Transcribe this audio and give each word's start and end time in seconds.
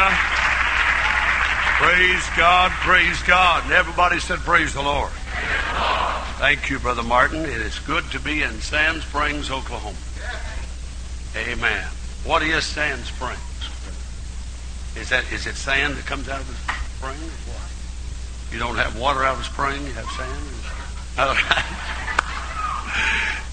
Hallelujah. 0.00 0.40
Praise 1.80 2.26
God, 2.36 2.70
praise 2.72 3.22
God. 3.22 3.64
And 3.64 3.72
everybody 3.72 4.18
said, 4.18 4.38
Praise 4.40 4.72
the 4.74 4.82
Lord. 4.82 5.10
Thank 6.38 6.70
you, 6.70 6.78
Brother 6.78 7.02
Martin. 7.02 7.44
It 7.44 7.60
is 7.60 7.78
good 7.80 8.04
to 8.12 8.20
be 8.20 8.42
in 8.42 8.60
Sand 8.60 9.02
Springs, 9.02 9.50
Oklahoma. 9.50 9.96
Amen. 11.36 11.84
What 12.24 12.42
is 12.42 12.64
Sand 12.64 13.02
Springs? 13.02 13.38
Is 14.96 15.10
that 15.10 15.24
is 15.32 15.46
it 15.46 15.54
sand 15.54 15.96
that 15.96 16.06
comes 16.06 16.28
out 16.28 16.40
of 16.40 16.48
the 16.48 16.54
spring 16.54 17.16
or 17.16 17.52
what? 17.52 18.52
You 18.52 18.58
don't 18.58 18.76
have 18.76 18.98
water 18.98 19.22
out 19.22 19.34
of 19.34 19.38
the 19.38 19.44
spring, 19.44 19.84
you 19.84 19.92
have 19.92 20.06
sand? 20.16 21.18
All 21.18 21.34
right. 21.34 21.64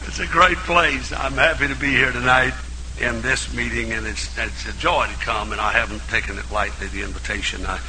It's 0.08 0.20
a 0.20 0.28
great 0.28 0.58
place. 0.60 1.12
I'm 1.12 1.34
happy 1.34 1.68
to 1.68 1.76
be 1.76 1.90
here 1.90 2.14
tonight 2.14 2.54
in 3.00 3.22
this 3.22 3.54
meeting, 3.54 3.92
and 3.94 4.08
it's, 4.08 4.36
it's 4.38 4.68
a 4.68 4.74
joy 4.74 5.06
to 5.06 5.14
come, 5.24 5.52
and 5.52 5.62
I 5.62 5.72
haven't 5.72 6.02
taken 6.10 6.38
it 6.38 6.52
lightly, 6.52 6.88
the 6.88 7.04
invitation. 7.04 7.66
I 7.66 7.80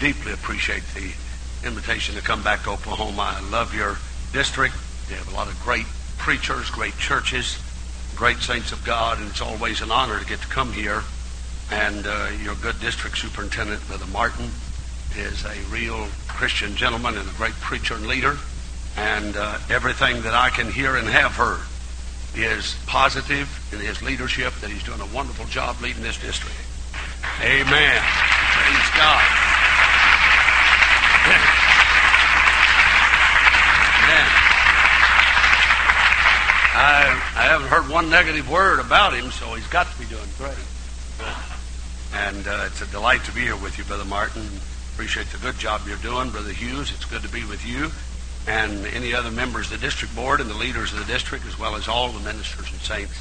deeply 0.00 0.32
appreciate 0.32 0.82
the 0.94 1.12
invitation 1.66 2.14
to 2.16 2.22
come 2.22 2.42
back 2.42 2.64
to 2.64 2.70
Oklahoma. 2.70 3.36
I 3.36 3.50
love 3.50 3.74
your 3.74 3.98
district. 4.32 4.74
You 5.08 5.16
have 5.16 5.32
a 5.32 5.34
lot 5.34 5.48
of 5.48 5.58
great 5.62 5.86
preachers, 6.18 6.70
great 6.70 6.96
churches, 6.98 7.58
great 8.16 8.38
saints 8.38 8.72
of 8.72 8.84
God, 8.84 9.18
and 9.18 9.28
it's 9.28 9.40
always 9.40 9.80
an 9.80 9.90
honor 9.90 10.18
to 10.18 10.26
get 10.26 10.40
to 10.40 10.48
come 10.48 10.72
here. 10.72 11.02
And 11.70 12.06
uh, 12.06 12.30
your 12.42 12.54
good 12.56 12.80
district 12.80 13.18
superintendent, 13.18 13.86
Brother 13.86 14.06
Martin, 14.06 14.50
is 15.16 15.44
a 15.44 15.54
real 15.70 16.08
Christian 16.26 16.74
gentleman 16.74 17.16
and 17.16 17.28
a 17.28 17.32
great 17.34 17.54
preacher 17.54 17.94
and 17.94 18.06
leader. 18.06 18.36
And 18.96 19.36
uh, 19.36 19.58
everything 19.70 20.22
that 20.22 20.34
I 20.34 20.50
can 20.50 20.72
hear 20.72 20.96
and 20.96 21.06
have 21.06 21.32
heard 21.32 21.60
is 22.34 22.76
positive 22.86 23.48
in 23.72 23.80
his 23.80 24.02
leadership, 24.02 24.52
that 24.60 24.70
he's 24.70 24.82
doing 24.84 25.00
a 25.00 25.06
wonderful 25.06 25.46
job 25.46 25.80
leading 25.80 26.02
this 26.02 26.18
district. 26.18 26.56
Amen. 27.40 28.00
Praise 28.00 28.90
God. 28.96 29.24
Amen. 34.08 34.28
I, 36.80 37.22
I 37.34 37.42
haven't 37.42 37.68
heard 37.68 37.88
one 37.88 38.08
negative 38.08 38.48
word 38.50 38.78
about 38.78 39.12
him, 39.14 39.30
so 39.30 39.54
he's 39.54 39.66
got 39.66 39.90
to 39.90 39.98
be 39.98 40.06
doing 40.06 40.28
great. 40.38 40.56
And 42.14 42.46
uh, 42.46 42.64
it's 42.66 42.80
a 42.80 42.86
delight 42.86 43.24
to 43.24 43.32
be 43.32 43.40
here 43.40 43.56
with 43.56 43.78
you, 43.78 43.84
Brother 43.84 44.04
Martin. 44.04 44.46
Appreciate 44.94 45.26
the 45.28 45.38
good 45.38 45.58
job 45.58 45.82
you're 45.86 45.96
doing, 45.98 46.30
Brother 46.30 46.52
Hughes. 46.52 46.92
It's 46.92 47.04
good 47.04 47.22
to 47.22 47.28
be 47.28 47.44
with 47.44 47.66
you 47.66 47.90
and 48.48 48.86
any 48.86 49.14
other 49.14 49.30
members 49.30 49.70
of 49.70 49.78
the 49.78 49.86
district 49.86 50.16
board 50.16 50.40
and 50.40 50.48
the 50.48 50.54
leaders 50.54 50.92
of 50.92 50.98
the 50.98 51.04
district, 51.12 51.44
as 51.46 51.58
well 51.58 51.76
as 51.76 51.86
all 51.86 52.08
the 52.08 52.20
ministers 52.20 52.72
and 52.72 52.80
saints. 52.80 53.12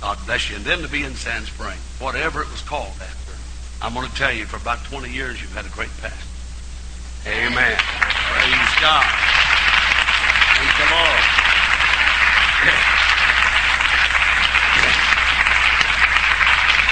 God 0.00 0.18
bless 0.24 0.48
you. 0.48 0.56
And 0.56 0.64
then 0.64 0.80
to 0.80 0.88
be 0.88 1.04
in 1.04 1.14
Sand 1.14 1.44
Spring, 1.44 1.76
whatever 1.98 2.40
it 2.40 2.50
was 2.50 2.62
called 2.62 2.96
after. 2.98 3.34
I'm 3.82 3.92
going 3.92 4.08
to 4.08 4.14
tell 4.14 4.32
you, 4.32 4.46
for 4.46 4.56
about 4.56 4.82
20 4.84 5.12
years, 5.12 5.40
you've 5.40 5.54
had 5.54 5.66
a 5.66 5.68
great 5.68 5.92
pastor. 6.00 6.28
Amen. 7.28 7.76
Praise 7.76 8.74
God. 8.80 9.04
The 10.78 10.86
Lord. 10.88 11.24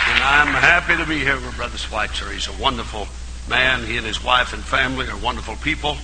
And 0.09 0.23
I'm 0.23 0.49
happy 0.49 0.97
to 0.97 1.07
be 1.07 1.19
here 1.19 1.37
with 1.37 1.55
Brother 1.57 1.77
Schweitzer. 1.77 2.31
He's 2.31 2.49
a 2.49 2.63
wonderful 2.63 3.07
man. 3.47 3.85
He 3.85 3.99
and 3.99 4.07
his 4.07 4.25
wife 4.25 4.55
and 4.55 4.65
family 4.65 5.07
are 5.07 5.17
wonderful 5.19 5.57
people. 5.57 5.99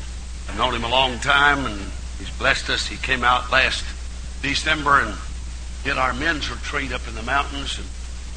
I've 0.49 0.59
known 0.59 0.75
him 0.75 0.85
a 0.85 0.89
long 0.89 1.19
time, 1.19 1.67
and 1.67 1.81
he's 2.19 2.31
blessed 2.39 2.71
us. 2.71 2.87
He 2.87 2.97
came 2.97 3.25
out 3.25 3.51
last 3.51 3.85
December 4.43 5.01
and 5.01 5.15
did 5.85 5.99
our 5.99 6.13
men's 6.15 6.51
retreat 6.51 6.93
up 6.93 7.07
in 7.09 7.15
the 7.15 7.23
mountains 7.23 7.79
in 7.79 7.85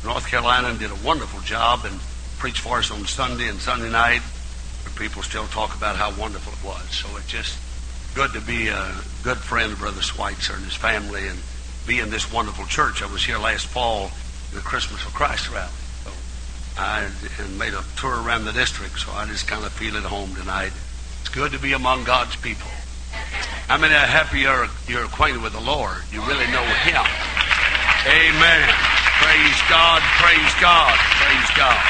North 0.08 0.28
Carolina 0.28 0.69
and 0.69 0.80
did 0.80 0.91
a 0.91 0.95
wonderful 0.95 1.41
job 1.41 1.81
and 1.85 2.00
preached 2.38 2.59
for 2.59 2.80
us 2.80 2.91
on 2.91 3.05
Sunday 3.05 3.47
and 3.47 3.59
Sunday 3.59 3.89
night. 3.89 4.22
People 4.95 5.22
still 5.22 5.45
talk 5.47 5.75
about 5.75 5.95
how 5.95 6.11
wonderful 6.19 6.53
it 6.53 6.63
was. 6.66 6.89
So 6.89 7.08
it's 7.17 7.28
just 7.28 7.59
good 8.16 8.34
to 8.34 8.41
be 8.41 8.69
a 8.69 8.95
good 9.24 9.38
friend 9.38 9.72
of 9.72 9.79
Brother 9.79 10.01
Schweitzer 10.01 10.53
and 10.53 10.66
his 10.66 10.74
family 10.74 11.28
and 11.28 11.38
be 11.85 12.00
in 12.00 12.09
this 12.09 12.31
wonderful 12.34 12.66
church. 12.66 13.03
I 13.03 13.06
was 13.06 13.24
here 13.24 13.38
last 13.38 13.68
fall 13.68 14.09
the 14.53 14.59
Christmas 14.62 15.06
of 15.06 15.13
Christ 15.13 15.51
rally. 15.51 15.69
So 16.03 16.12
I 16.78 17.07
and 17.39 17.59
made 17.59 17.74
a 17.74 17.84
tour 17.97 18.24
around 18.24 18.45
the 18.45 18.53
district, 18.53 19.00
so 19.00 19.12
I 19.12 19.25
just 19.25 19.47
kind 19.47 19.63
of 19.63 19.72
feel 19.72 19.97
at 19.97 20.03
home 20.03 20.34
tonight. 20.35 20.72
It's 21.27 21.35
good 21.35 21.51
to 21.51 21.59
be 21.59 21.73
among 21.73 22.05
God's 22.05 22.38
people. 22.38 22.71
How 23.67 23.77
many 23.77 23.93
are 23.93 24.07
happy 24.07 24.47
you're, 24.47 24.69
you're 24.88 25.03
acquainted 25.03 25.43
with 25.43 25.51
the 25.51 25.59
Lord? 25.59 25.97
You 26.09 26.21
really 26.21 26.47
know 26.55 26.63
Him. 26.88 27.03
Amen. 28.07 28.63
Praise 29.19 29.59
God, 29.67 29.99
praise 30.23 30.53
God, 30.63 30.95
praise 31.19 31.51
God. 31.57 31.83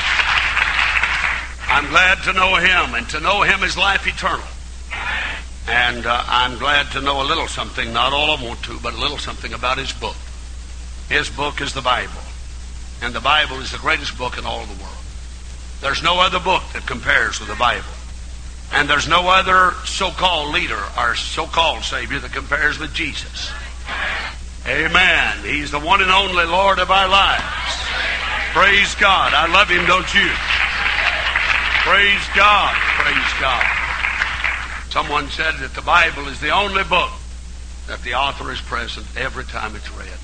I'm 1.69 1.85
glad 1.93 2.17
to 2.23 2.33
know 2.33 2.55
Him, 2.55 2.95
and 2.95 3.07
to 3.09 3.19
know 3.19 3.43
Him 3.43 3.61
is 3.61 3.77
life 3.77 4.07
eternal. 4.07 4.41
And 5.69 6.07
uh, 6.07 6.23
I'm 6.25 6.57
glad 6.57 6.89
to 6.93 7.01
know 7.01 7.21
a 7.21 7.29
little 7.29 7.47
something, 7.47 7.93
not 7.93 8.13
all 8.13 8.35
I 8.35 8.43
want 8.43 8.63
to, 8.63 8.79
but 8.81 8.95
a 8.95 8.97
little 8.97 9.19
something 9.19 9.53
about 9.53 9.77
His 9.77 9.93
book. 9.93 10.17
His 11.09 11.29
book 11.29 11.61
is 11.61 11.75
the 11.75 11.83
Bible. 11.83 12.25
And 13.03 13.13
the 13.13 13.21
Bible 13.21 13.57
is 13.57 13.69
the 13.69 13.77
greatest 13.77 14.17
book 14.17 14.39
in 14.39 14.47
all 14.47 14.65
the 14.65 14.81
world. 14.81 14.97
There's 15.79 16.01
no 16.01 16.21
other 16.21 16.39
book 16.39 16.63
that 16.73 16.87
compares 16.87 17.39
with 17.39 17.49
the 17.49 17.55
Bible. 17.55 17.85
And 18.73 18.89
there's 18.89 19.07
no 19.07 19.29
other 19.29 19.73
so 19.85 20.11
called 20.11 20.53
leader 20.53 20.81
or 20.97 21.15
so 21.15 21.45
called 21.45 21.83
Savior 21.83 22.19
that 22.19 22.33
compares 22.33 22.79
with 22.79 22.93
Jesus. 22.93 23.51
Amen. 24.67 25.37
He's 25.43 25.71
the 25.71 25.79
one 25.79 26.01
and 26.01 26.11
only 26.11 26.45
Lord 26.45 26.79
of 26.79 26.91
our 26.91 27.07
lives. 27.07 27.43
Praise 28.51 28.95
God. 28.95 29.33
I 29.33 29.47
love 29.47 29.69
Him, 29.69 29.85
don't 29.85 30.13
you? 30.13 30.29
Praise 31.87 32.27
God. 32.35 32.75
Praise 32.99 33.33
God. 33.39 33.63
Someone 34.89 35.27
said 35.29 35.55
that 35.59 35.73
the 35.73 35.81
Bible 35.81 36.27
is 36.27 36.39
the 36.41 36.49
only 36.49 36.83
book 36.83 37.11
that 37.87 38.01
the 38.03 38.15
author 38.15 38.51
is 38.51 38.59
present 38.59 39.05
every 39.15 39.45
time 39.45 39.75
it's 39.75 39.89
read. 39.93 40.19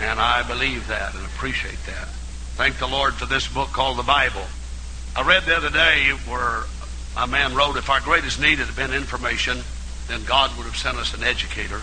And 0.00 0.18
I 0.18 0.42
believe 0.42 0.88
that 0.88 1.14
and 1.14 1.24
appreciate 1.26 1.78
that. 1.86 2.08
Thank 2.56 2.78
the 2.78 2.86
Lord 2.86 3.14
for 3.14 3.26
this 3.26 3.46
book 3.46 3.68
called 3.68 3.98
the 3.98 4.02
Bible. 4.02 4.44
I 5.14 5.22
read 5.22 5.44
the 5.44 5.56
other 5.56 5.70
day 5.70 6.10
where 6.26 6.64
a 7.16 7.26
man 7.26 7.54
wrote, 7.54 7.76
If 7.76 7.88
our 7.88 8.00
greatest 8.00 8.40
need 8.40 8.58
had 8.58 8.74
been 8.76 8.92
information, 8.92 9.58
then 10.08 10.24
God 10.24 10.56
would 10.56 10.66
have 10.66 10.76
sent 10.76 10.98
us 10.98 11.14
an 11.14 11.22
educator. 11.22 11.78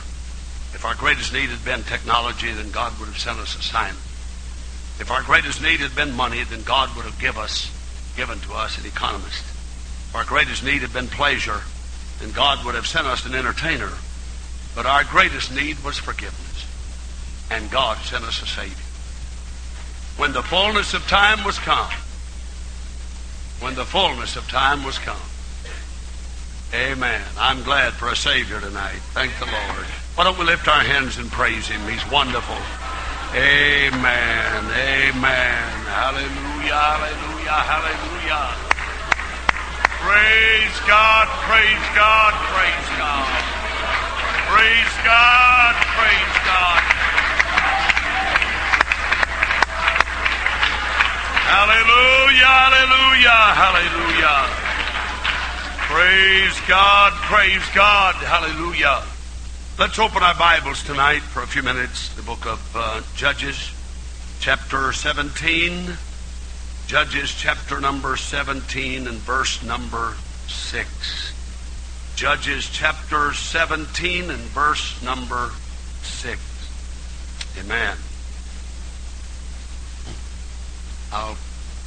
If 0.74 0.86
our 0.86 0.96
greatest 0.96 1.34
need 1.34 1.50
had 1.50 1.66
been 1.66 1.84
technology, 1.84 2.52
then 2.52 2.72
God 2.72 2.98
would 3.00 3.08
have 3.08 3.18
sent 3.18 3.40
us 3.40 3.58
a 3.58 3.62
scientist. 3.62 4.08
If 5.00 5.10
our 5.10 5.24
greatest 5.24 5.62
need 5.62 5.80
had 5.80 5.96
been 5.96 6.16
money, 6.16 6.44
then 6.44 6.62
God 6.64 6.96
would 6.96 7.06
have 7.06 7.20
give 7.20 7.38
us, 7.38 7.72
given 8.16 8.40
to 8.42 8.54
us 8.54 8.78
an 8.78 8.86
economist. 8.86 9.44
If 10.10 10.16
our 10.16 10.24
greatest 10.24 10.64
need 10.64 10.82
had 10.82 10.94
been 10.94 11.08
pleasure, 11.08 11.62
then 12.20 12.32
God 12.32 12.64
would 12.66 12.76
have 12.76 12.86
sent 12.86 13.08
us 13.08 13.26
an 13.26 13.34
entertainer. 13.34 13.92
But 14.76 14.86
our 14.86 15.04
greatest 15.04 15.54
need 15.54 15.84
was 15.84 15.98
forgiveness. 15.98 16.66
And 17.50 17.70
God 17.72 17.98
sent 18.00 18.24
us 18.24 18.42
a 18.42 18.46
Savior. 18.46 18.76
When 20.18 20.32
the 20.32 20.44
fullness 20.44 20.94
of 20.94 21.08
time 21.08 21.44
was 21.44 21.58
come, 21.58 21.92
when 23.63 23.75
the 23.75 23.85
fullness 23.85 24.35
of 24.35 24.44
time 24.50 24.84
was 24.84 25.00
come. 25.00 25.16
Amen. 26.74 27.24
I'm 27.40 27.63
glad 27.63 27.94
for 27.94 28.09
a 28.09 28.16
Savior 28.16 28.59
tonight. 28.59 29.00
Thank 29.16 29.31
the 29.40 29.46
Lord. 29.46 29.88
Why 30.16 30.25
don't 30.25 30.38
we 30.38 30.44
lift 30.44 30.68
our 30.68 30.84
hands 30.84 31.18
and 31.18 31.31
praise 31.31 31.69
Him? 31.69 31.79
He's 31.88 32.03
wonderful. 32.12 32.59
Amen. 33.31 34.62
Amen. 34.68 35.63
Hallelujah. 35.88 36.75
Hallelujah. 36.75 37.59
Hallelujah. 37.72 38.51
Praise 40.03 40.75
God. 40.84 41.31
Praise 41.47 41.88
God. 41.95 42.34
Praise 42.51 42.90
God. 43.00 43.31
Praise 44.51 44.94
God. 45.07 45.74
Praise 45.95 46.35
God. 46.44 47.12
Hallelujah, 51.45 52.45
hallelujah, 52.45 53.44
hallelujah. 53.60 54.48
Praise 55.92 56.60
God, 56.68 57.12
praise 57.13 57.69
God, 57.75 58.16
hallelujah. 58.16 59.04
Let's 59.78 60.00
open 60.00 60.24
our 60.24 60.36
Bibles 60.36 60.84
tonight 60.84 61.22
for 61.22 61.44
a 61.44 61.48
few 61.48 61.62
minutes. 61.62 62.10
The 62.16 62.22
book 62.22 62.45
of 62.45 62.75
uh, 62.75 63.01
Judges, 63.16 63.72
chapter 64.40 64.94
17. 64.94 65.98
Judges, 66.88 67.36
chapter 67.36 67.81
number 67.81 68.16
17 68.16 69.06
and 69.07 69.18
verse 69.18 69.62
number 69.63 70.16
6. 70.48 71.34
Judges, 72.16 72.69
chapter 72.69 73.34
17 73.34 74.30
and 74.30 74.40
verse 74.40 75.04
number 75.04 75.51
6. 76.04 76.40
Amen. 77.60 77.98
I'll 81.13 81.38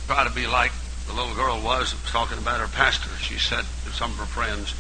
try 0.07 0.23
to 0.23 0.33
be 0.33 0.47
like 0.47 0.71
the 1.09 1.13
little 1.13 1.35
girl 1.35 1.61
was 1.61 1.91
that 1.91 2.01
was 2.03 2.13
talking 2.13 2.39
about 2.39 2.61
her 2.61 2.69
pastor. 2.69 3.11
She 3.19 3.39
said 3.39 3.65
to 3.85 3.91
some 3.91 4.13
of 4.13 4.19
her 4.19 4.27
friends, 4.27 4.73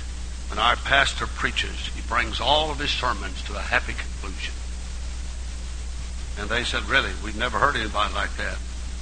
when 0.50 0.60
our 0.60 0.76
pastor 0.76 1.26
preaches, 1.26 1.88
he 1.88 2.00
brings 2.08 2.40
all 2.40 2.70
of 2.70 2.78
his 2.78 2.90
sermons 2.90 3.43
to 3.43 3.56
a 3.56 3.60
happy 3.60 3.93
conclusion. 3.93 4.54
And 6.38 6.48
they 6.48 6.62
said, 6.62 6.84
really, 6.84 7.10
we've 7.25 7.37
never 7.37 7.58
heard 7.58 7.75
anybody 7.75 8.14
like 8.14 8.37
that. 8.37 8.58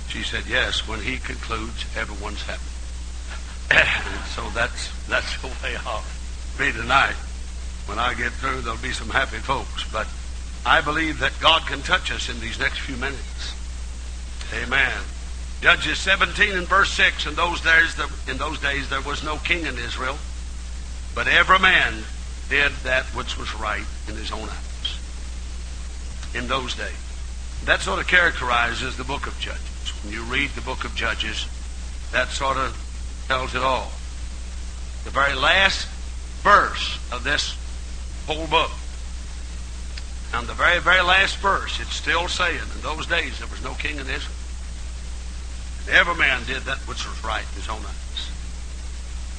She 0.08 0.23
said, 0.23 0.44
Yes, 0.49 0.87
when 0.87 1.00
he 1.00 1.19
concludes, 1.19 1.85
everyone's 1.97 2.43
happy. 2.43 2.62
so 4.35 4.49
that's 4.50 4.90
that's 5.08 5.40
the 5.40 5.49
way 5.49 5.76
I'll 5.85 6.05
be 6.58 6.73
tonight. 6.73 7.17
When 7.87 7.99
I 7.99 8.14
get 8.14 8.32
through, 8.32 8.61
there'll 8.61 8.79
be 8.79 8.93
some 8.93 9.11
happy 9.11 9.38
folks. 9.38 9.85
But 9.90 10.06
I 10.64 10.81
believe 10.81 11.19
that 11.19 11.32
God 11.40 11.67
can 11.67 11.82
touch 11.82 12.12
us 12.12 12.29
in 12.29 12.40
these 12.40 12.58
next 12.58 12.81
few 12.81 12.97
minutes. 12.97 13.55
Amen. 14.55 14.93
Judges 15.61 15.99
17 15.99 16.53
and 16.53 16.69
verse 16.69 16.91
6. 16.93 17.27
In 17.27 17.35
those 17.35 17.61
days, 17.61 17.97
in 18.29 18.37
those 18.37 18.59
days, 18.61 18.89
there 18.91 19.01
was 19.01 19.23
no 19.25 19.37
king 19.39 19.67
in 19.67 19.79
Israel, 19.79 20.19
but 21.15 21.27
every 21.27 21.59
man 21.59 21.95
did 22.51 22.73
that 22.85 23.05
which 23.15 23.39
was 23.39 23.55
right 23.55 23.87
in 24.09 24.17
his 24.17 24.31
own 24.31 24.49
eyes. 24.49 24.99
In 26.35 26.49
those 26.49 26.75
days, 26.75 26.93
that 27.65 27.81
sort 27.81 28.01
of 28.01 28.06
characterizes 28.06 28.97
the 28.97 29.05
book 29.05 29.27
of 29.27 29.39
Judges. 29.39 29.93
When 30.03 30.12
you 30.12 30.23
read 30.25 30.51
the 30.51 30.61
book 30.61 30.85
of 30.85 30.95
Judges, 30.95 31.47
that 32.12 32.29
sort 32.29 32.57
of 32.57 32.77
tells 33.29 33.55
it 33.55 33.62
all. 33.62 33.91
The 35.05 35.11
very 35.11 35.35
last 35.35 35.89
verse 36.43 36.99
of 37.11 37.25
this 37.25 37.57
whole 38.27 38.47
book. 38.47 38.71
And 40.35 40.47
the 40.47 40.55
very, 40.55 40.81
very 40.81 41.03
last 41.03 41.39
verse, 41.39 41.81
it's 41.81 41.95
still 41.95 42.29
saying, 42.29 42.61
in 42.75 42.83
those 42.83 43.07
days 43.07 43.39
there 43.39 43.49
was 43.49 43.62
no 43.62 43.75
king 43.75 43.97
in 43.97 44.09
Israel. 44.09 44.37
And 45.87 45.97
every 45.97 46.15
man 46.15 46.45
did 46.47 46.63
that 46.63 46.79
which 46.89 47.07
was 47.07 47.23
right 47.25 47.43
in 47.43 47.61
his 47.61 47.69
own 47.69 47.81
eyes. 47.81 48.31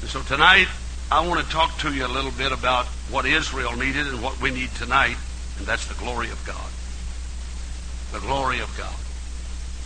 And 0.01 0.09
so 0.09 0.21
tonight, 0.21 0.67
I 1.11 1.25
want 1.27 1.43
to 1.43 1.49
talk 1.51 1.77
to 1.79 1.93
you 1.93 2.05
a 2.05 2.07
little 2.07 2.31
bit 2.31 2.51
about 2.51 2.85
what 3.09 3.25
Israel 3.25 3.75
needed 3.75 4.07
and 4.07 4.21
what 4.21 4.39
we 4.41 4.51
need 4.51 4.69
tonight, 4.71 5.17
and 5.57 5.67
that's 5.67 5.87
the 5.87 5.93
glory 5.95 6.29
of 6.29 6.43
God. 6.45 6.69
The 8.11 8.25
glory 8.25 8.59
of 8.59 8.75
God. 8.77 8.95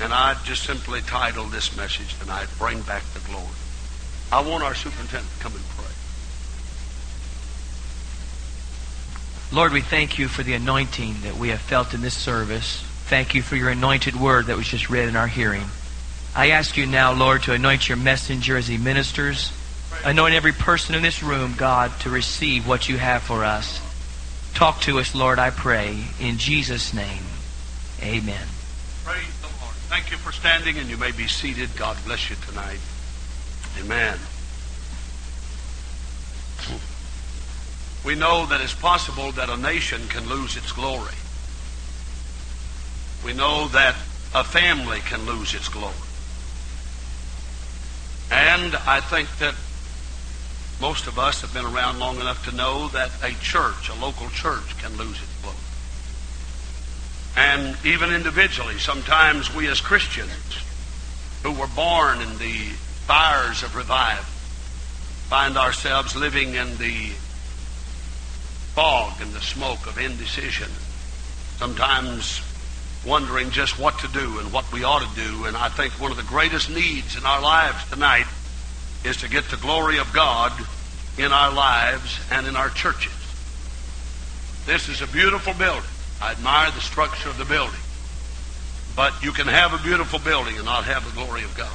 And 0.02 0.14
I 0.14 0.36
just 0.44 0.64
simply 0.64 1.02
titled 1.02 1.52
this 1.52 1.76
message 1.76 2.18
tonight, 2.20 2.48
Bring 2.58 2.82
Back 2.82 3.04
the 3.14 3.20
Glory. 3.30 3.46
I 4.32 4.42
want 4.42 4.64
our 4.64 4.76
superintendent 4.76 5.32
to 5.34 5.40
come 5.40 5.54
and 5.54 5.64
pray. 5.76 5.86
Lord, 9.52 9.74
we 9.74 9.82
thank 9.82 10.20
you 10.20 10.28
for 10.28 10.44
the 10.44 10.54
anointing 10.54 11.16
that 11.24 11.36
we 11.36 11.50
have 11.50 11.60
felt 11.60 11.94
in 11.94 12.02
this 12.02 12.14
service. 12.14 12.84
Thank 13.08 13.34
you 13.34 13.42
for 13.42 13.56
your 13.56 13.70
anointed 13.70 14.16
word 14.16 14.46
that 14.46 14.56
was 14.56 14.68
just 14.68 14.90
read 14.90 15.10
in 15.10 15.16
our 15.16 15.28
hearing. 15.28 15.66
I 16.36 16.52
ask 16.52 16.78
you 16.78 16.86
now, 16.86 17.14
Lord, 17.14 17.44
to 17.44 17.54
anoint 17.54 17.90
your 17.90 17.98
messenger 17.98 18.56
as 18.56 18.68
he 18.68 18.78
ministers. 18.78 19.52
Anoint 20.04 20.34
every 20.36 20.54
person 20.54 20.96
in 20.96 21.02
this 21.02 21.24
room, 21.24 21.56
God, 21.58 21.92
to 22.02 22.10
receive 22.10 22.68
what 22.68 22.88
you 22.88 22.98
have 22.98 23.24
for 23.24 23.44
us. 23.44 23.81
Talk 24.54 24.81
to 24.81 25.00
us, 25.00 25.16
Lord, 25.16 25.40
I 25.40 25.50
pray. 25.50 26.04
In 26.20 26.38
Jesus' 26.38 26.94
name, 26.94 27.24
amen. 28.02 28.48
Praise 29.04 29.40
the 29.42 29.48
Lord. 29.62 29.76
Thank 29.90 30.12
you 30.12 30.18
for 30.18 30.31
standing, 30.31 30.78
and 30.78 30.90
you 30.90 30.98
may 30.98 31.12
be 31.12 31.28
seated. 31.28 31.70
God 31.76 31.98
bless 32.06 32.30
you 32.30 32.36
tonight. 32.48 32.80
Amen. 33.80 34.18
we 38.06 38.16
know 38.16 38.46
that 38.46 38.62
it's 38.62 38.74
possible 38.74 39.32
that 39.34 39.50
a 39.50 39.58
nation 39.58 40.02
can 40.08 40.28
lose 40.30 40.56
its 40.56 40.72
glory. 40.72 41.16
We 43.25 43.34
know 43.34 43.68
that 43.70 43.96
a 44.34 44.44
family 44.44 45.00
can 45.00 45.25
lose 45.25 45.54
its 45.54 45.68
glory. 45.68 45.94
And 48.31 48.76
I 48.76 49.02
think 49.02 49.30
that 49.40 49.56
most 50.80 51.08
of 51.08 51.20
us 51.20 51.42
have 51.42 51.54
been 51.54 51.66
around 51.66 52.00
long 52.00 52.20
enough 52.20 52.46
to 52.46 52.56
know 52.56 52.88
that 52.90 53.12
a 53.24 53.31
church, 53.42 53.90
a 53.90 53.96
local 53.96 54.30
church, 54.30 54.78
can 54.80 54.96
lose 54.98 55.22
its 55.22 55.42
glory. 55.42 55.58
And 57.36 57.78
even 57.86 58.14
individually, 58.14 58.78
sometimes 58.78 59.54
we 59.54 59.68
as 59.68 59.81
Christians 59.81 60.30
who 61.44 61.52
were 61.52 61.68
born 61.68 62.22
in 62.22 62.38
the 62.38 62.70
fires 63.08 63.64
of 63.64 63.76
revival 63.76 64.24
find 65.30 65.58
ourselves 65.58 66.16
living 66.16 66.56
in 66.56 66.78
the 66.78 67.10
fog 68.74 69.22
and 69.22 69.32
the 69.34 69.42
smoke 69.42 69.86
of 69.88 69.98
indecision. 69.98 70.70
Sometimes 71.58 72.42
wondering 73.06 73.50
just 73.51 73.80
what 73.80 74.00
to 74.00 74.07
do 74.10 74.40
and 74.40 74.51
what 74.51 74.72
we 74.72 74.84
ought 74.84 75.01
to 75.01 75.16
do. 75.16 75.46
And 75.46 75.56
I 75.56 75.69
think 75.69 75.94
one 75.94 76.12
of 76.12 76.18
the 76.18 76.24
greatest 76.24 76.69
needs 76.69 77.16
in 77.16 77.25
our 77.25 77.42
lives 77.42 77.90
tonight 77.90 78.25
is 79.06 79.18
to 79.18 79.30
get 79.30 79.46
the 79.46 79.57
glory 79.57 79.98
of 80.00 80.12
God 80.13 80.51
in 81.18 81.31
our 81.31 81.54
lives 81.54 82.19
and 82.31 82.48
in 82.48 82.56
our 82.56 82.69
churches. 82.69 83.13
This 84.66 84.90
is 84.90 85.01
a 85.01 85.07
beautiful 85.07 85.54
building. 85.54 85.90
I 86.22 86.31
admire 86.31 86.72
the 86.72 86.81
structure 86.81 87.30
of 87.30 87.38
the 87.38 87.46
building. 87.46 87.80
But 88.96 89.24
you 89.24 89.31
can 89.31 89.48
have 89.48 89.74
a 89.74 89.81
beautiful 89.81 90.19
building 90.19 90.57
and 90.57 90.66
not 90.66 90.84
have 90.84 91.06
the 91.06 91.16
glory 91.16 91.44
of 91.44 91.56
God. 91.56 91.72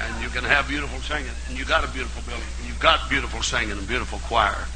And 0.00 0.22
you 0.22 0.28
can 0.28 0.44
have 0.44 0.68
beautiful 0.68 0.98
singing, 1.00 1.30
and 1.48 1.58
you 1.58 1.64
got 1.64 1.84
a 1.84 1.88
beautiful 1.92 2.22
building, 2.28 2.48
and 2.58 2.68
you've 2.68 2.80
got 2.80 3.08
beautiful 3.08 3.42
singing 3.42 3.78
and 3.78 3.88
beautiful 3.88 4.18
choir 4.18 4.66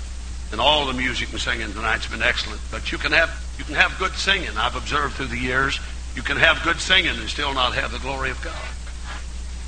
and 0.52 0.60
all 0.60 0.86
the 0.86 0.92
music 0.92 1.30
and 1.32 1.40
singing 1.40 1.72
tonight's 1.72 2.06
been 2.06 2.22
excellent. 2.22 2.60
But 2.70 2.92
you 2.92 2.98
can 2.98 3.12
have 3.12 3.30
you 3.58 3.64
can 3.64 3.74
have 3.74 3.98
good 3.98 4.12
singing. 4.12 4.56
I've 4.56 4.76
observed 4.76 5.14
through 5.14 5.26
the 5.26 5.38
years, 5.38 5.80
you 6.14 6.22
can 6.22 6.36
have 6.36 6.62
good 6.62 6.80
singing 6.80 7.18
and 7.18 7.28
still 7.28 7.54
not 7.54 7.74
have 7.74 7.92
the 7.92 7.98
glory 7.98 8.30
of 8.30 8.40
God. 8.42 8.68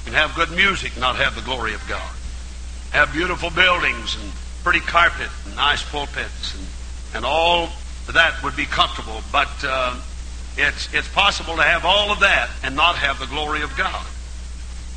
You 0.04 0.12
can 0.12 0.14
have 0.14 0.34
good 0.34 0.50
music 0.50 0.92
and 0.92 1.00
not 1.00 1.16
have 1.16 1.34
the 1.34 1.42
glory 1.42 1.75
of 1.75 1.86
God. 1.88 2.10
Have 2.92 3.12
beautiful 3.12 3.50
buildings 3.50 4.16
and 4.16 4.32
pretty 4.62 4.80
carpet 4.80 5.28
and 5.46 5.56
nice 5.56 5.82
pulpits 5.82 6.54
and 6.54 6.66
and 7.14 7.25
all 7.25 7.70
that 8.12 8.42
would 8.42 8.56
be 8.56 8.64
comfortable. 8.64 9.22
But 9.32 9.50
uh, 9.62 9.96
it's 10.56 10.92
it's 10.94 11.08
possible 11.08 11.56
to 11.56 11.62
have 11.62 11.84
all 11.84 12.10
of 12.10 12.20
that 12.20 12.50
and 12.62 12.75
not 12.75 12.96
have 12.96 13.19
the 13.19 13.26
glory 13.26 13.62
of 13.62 13.76
God. 13.76 14.06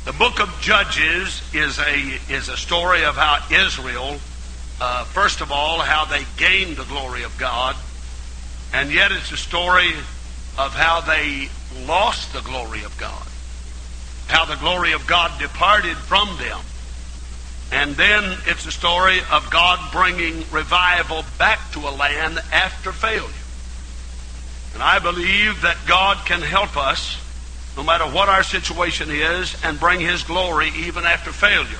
The 0.04 0.12
book 0.12 0.40
of 0.40 0.48
Judges 0.60 1.42
is 1.54 1.78
a 1.78 2.18
is 2.32 2.48
a 2.48 2.56
story 2.56 3.04
of 3.04 3.16
how 3.16 3.38
Israel 3.54 4.18
uh, 4.80 5.04
first 5.04 5.40
of 5.40 5.52
all, 5.52 5.80
how 5.80 6.04
they 6.04 6.24
gained 6.36 6.76
the 6.76 6.84
glory 6.84 7.22
of 7.22 7.36
God, 7.38 7.76
and 8.72 8.92
yet 8.92 9.12
it's 9.12 9.32
a 9.32 9.36
story 9.36 9.92
of 10.58 10.74
how 10.74 11.00
they 11.00 11.48
lost 11.86 12.32
the 12.32 12.40
glory 12.40 12.84
of 12.84 12.96
God, 12.98 13.26
how 14.28 14.44
the 14.44 14.56
glory 14.56 14.92
of 14.92 15.06
God 15.06 15.38
departed 15.40 15.96
from 15.96 16.28
them. 16.38 16.58
And 17.72 17.94
then 17.96 18.38
it's 18.46 18.66
a 18.66 18.70
story 18.70 19.20
of 19.30 19.48
God 19.50 19.92
bringing 19.92 20.44
revival 20.50 21.24
back 21.38 21.72
to 21.72 21.80
a 21.80 21.90
land 21.90 22.38
after 22.52 22.92
failure. 22.92 23.28
And 24.74 24.82
I 24.82 24.98
believe 24.98 25.62
that 25.62 25.76
God 25.86 26.18
can 26.26 26.42
help 26.42 26.76
us, 26.76 27.18
no 27.76 27.82
matter 27.82 28.04
what 28.04 28.28
our 28.28 28.42
situation 28.42 29.10
is, 29.10 29.56
and 29.64 29.80
bring 29.80 30.00
His 30.00 30.22
glory 30.22 30.70
even 30.76 31.04
after 31.04 31.32
failure. 31.32 31.78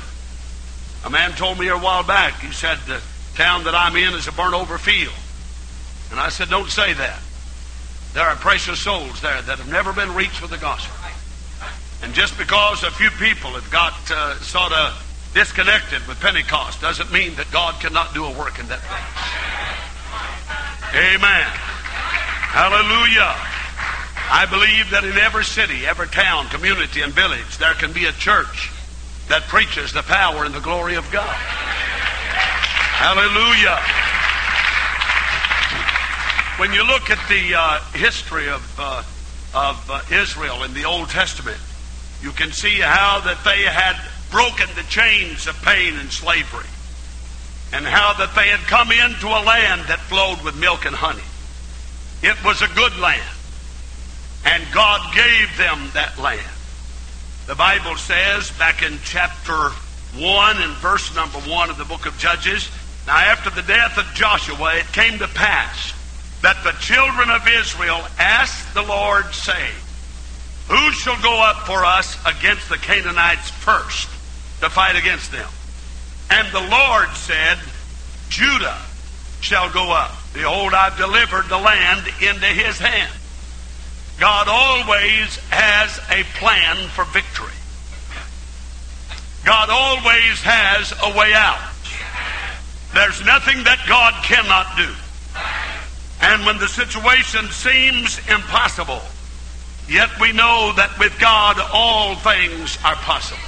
A 1.04 1.10
man 1.10 1.32
told 1.32 1.58
me 1.58 1.68
a 1.68 1.76
while 1.76 2.04
back, 2.04 2.40
he 2.40 2.52
said, 2.52 2.78
the 2.86 3.00
town 3.34 3.64
that 3.64 3.74
I'm 3.74 3.96
in 3.96 4.14
is 4.14 4.28
a 4.28 4.32
burnt 4.32 4.54
over 4.54 4.78
field. 4.78 5.14
And 6.10 6.20
I 6.20 6.28
said, 6.28 6.48
don't 6.48 6.68
say 6.70 6.92
that. 6.92 7.20
There 8.14 8.22
are 8.22 8.36
precious 8.36 8.80
souls 8.80 9.20
there 9.20 9.40
that 9.42 9.58
have 9.58 9.70
never 9.70 9.92
been 9.92 10.14
reached 10.14 10.42
with 10.42 10.50
the 10.50 10.58
gospel. 10.58 10.94
And 12.02 12.12
just 12.14 12.36
because 12.36 12.82
a 12.82 12.90
few 12.90 13.10
people 13.10 13.50
have 13.52 13.70
got 13.70 13.94
uh, 14.10 14.34
sort 14.40 14.72
of 14.72 15.30
disconnected 15.34 16.06
with 16.06 16.20
Pentecost 16.20 16.80
doesn't 16.80 17.10
mean 17.10 17.34
that 17.36 17.50
God 17.50 17.80
cannot 17.80 18.12
do 18.12 18.24
a 18.24 18.38
work 18.38 18.58
in 18.58 18.66
that 18.68 18.80
place. 18.80 19.52
Amen. 20.94 21.46
Hallelujah. 22.52 23.32
I 24.28 24.46
believe 24.50 24.90
that 24.90 25.04
in 25.04 25.16
every 25.16 25.44
city, 25.44 25.86
every 25.86 26.08
town, 26.08 26.48
community, 26.48 27.00
and 27.00 27.12
village, 27.12 27.56
there 27.58 27.74
can 27.74 27.92
be 27.92 28.04
a 28.04 28.12
church 28.12 28.70
that 29.32 29.48
preaches 29.48 29.94
the 29.94 30.02
power 30.02 30.44
and 30.44 30.52
the 30.52 30.60
glory 30.60 30.94
of 30.94 31.10
God. 31.10 31.24
Hallelujah. 33.00 33.80
When 36.60 36.74
you 36.74 36.84
look 36.86 37.08
at 37.08 37.16
the 37.30 37.54
uh, 37.56 37.80
history 37.96 38.50
of, 38.50 38.60
uh, 38.78 39.02
of 39.54 39.90
uh, 39.90 40.02
Israel 40.12 40.64
in 40.64 40.74
the 40.74 40.84
Old 40.84 41.08
Testament, 41.08 41.56
you 42.20 42.30
can 42.32 42.52
see 42.52 42.78
how 42.78 43.20
that 43.20 43.42
they 43.42 43.62
had 43.62 43.96
broken 44.30 44.68
the 44.76 44.84
chains 44.90 45.46
of 45.46 45.56
pain 45.62 45.96
and 45.96 46.12
slavery, 46.12 46.68
and 47.72 47.86
how 47.86 48.12
that 48.18 48.34
they 48.34 48.48
had 48.48 48.60
come 48.68 48.92
into 48.92 49.28
a 49.28 49.40
land 49.48 49.88
that 49.88 50.00
flowed 50.12 50.44
with 50.44 50.60
milk 50.60 50.84
and 50.84 50.94
honey. 50.94 51.24
It 52.20 52.36
was 52.44 52.60
a 52.60 52.68
good 52.76 52.98
land, 52.98 53.24
and 54.44 54.62
God 54.74 55.00
gave 55.14 55.56
them 55.56 55.88
that 55.94 56.18
land. 56.18 56.51
The 57.46 57.54
Bible 57.56 57.96
says 57.96 58.52
back 58.52 58.82
in 58.84 58.98
chapter 59.04 59.70
1 60.16 60.62
and 60.62 60.72
verse 60.74 61.12
number 61.16 61.38
1 61.38 61.70
of 61.70 61.76
the 61.76 61.84
book 61.84 62.06
of 62.06 62.16
Judges, 62.16 62.70
now 63.04 63.16
after 63.16 63.50
the 63.50 63.62
death 63.62 63.98
of 63.98 64.06
Joshua, 64.14 64.76
it 64.76 64.86
came 64.92 65.18
to 65.18 65.26
pass 65.26 65.92
that 66.42 66.62
the 66.62 66.70
children 66.78 67.30
of 67.30 67.46
Israel 67.48 68.06
asked 68.18 68.72
the 68.74 68.82
Lord, 68.82 69.34
saying, 69.34 69.74
Who 70.68 70.92
shall 70.92 71.20
go 71.20 71.42
up 71.42 71.66
for 71.66 71.84
us 71.84 72.16
against 72.24 72.68
the 72.68 72.78
Canaanites 72.78 73.50
first 73.50 74.08
to 74.60 74.70
fight 74.70 74.94
against 74.94 75.32
them? 75.32 75.48
And 76.30 76.46
the 76.52 76.60
Lord 76.60 77.08
said, 77.10 77.58
Judah 78.28 78.78
shall 79.40 79.68
go 79.72 79.90
up. 79.90 80.12
Behold, 80.32 80.74
I've 80.74 80.96
delivered 80.96 81.48
the 81.48 81.58
land 81.58 82.06
into 82.20 82.46
his 82.46 82.78
hand. 82.78 83.12
God 84.18 84.46
always 84.48 85.36
has 85.50 85.98
a 86.10 86.22
plan 86.38 86.88
for 86.88 87.04
victory. 87.04 87.52
God 89.44 89.70
always 89.70 90.40
has 90.42 90.92
a 91.02 91.18
way 91.18 91.32
out. 91.34 91.58
There's 92.94 93.24
nothing 93.24 93.64
that 93.64 93.82
God 93.88 94.14
cannot 94.22 94.76
do. 94.76 94.92
And 96.20 96.46
when 96.46 96.58
the 96.58 96.68
situation 96.68 97.48
seems 97.50 98.18
impossible, 98.28 99.00
yet 99.88 100.10
we 100.20 100.32
know 100.32 100.72
that 100.76 100.96
with 100.98 101.18
God 101.18 101.58
all 101.72 102.14
things 102.16 102.78
are 102.84 102.94
possible. 102.96 103.42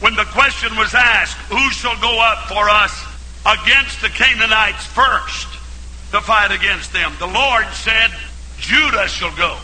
When 0.00 0.14
the 0.14 0.24
question 0.26 0.76
was 0.76 0.94
asked, 0.94 1.36
who 1.50 1.70
shall 1.70 1.98
go 2.00 2.20
up 2.20 2.48
for 2.48 2.70
us 2.70 2.94
against 3.44 4.00
the 4.00 4.08
Canaanites 4.08 4.86
first 4.86 5.48
to 6.12 6.20
fight 6.20 6.52
against 6.52 6.92
them? 6.92 7.12
The 7.18 7.26
Lord 7.26 7.66
said, 7.74 8.10
Judah 8.60 9.08
shall 9.08 9.34
go. 9.36 9.56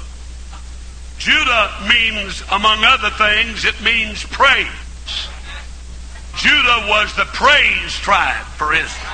Judah 1.18 1.72
means, 1.88 2.42
among 2.50 2.84
other 2.84 3.10
things, 3.10 3.64
it 3.64 3.80
means 3.82 4.24
praise. 4.24 4.66
Judah 6.36 6.86
was 6.88 7.14
the 7.16 7.24
praise 7.32 7.94
tribe 7.94 8.44
for 8.58 8.74
Israel. 8.74 9.10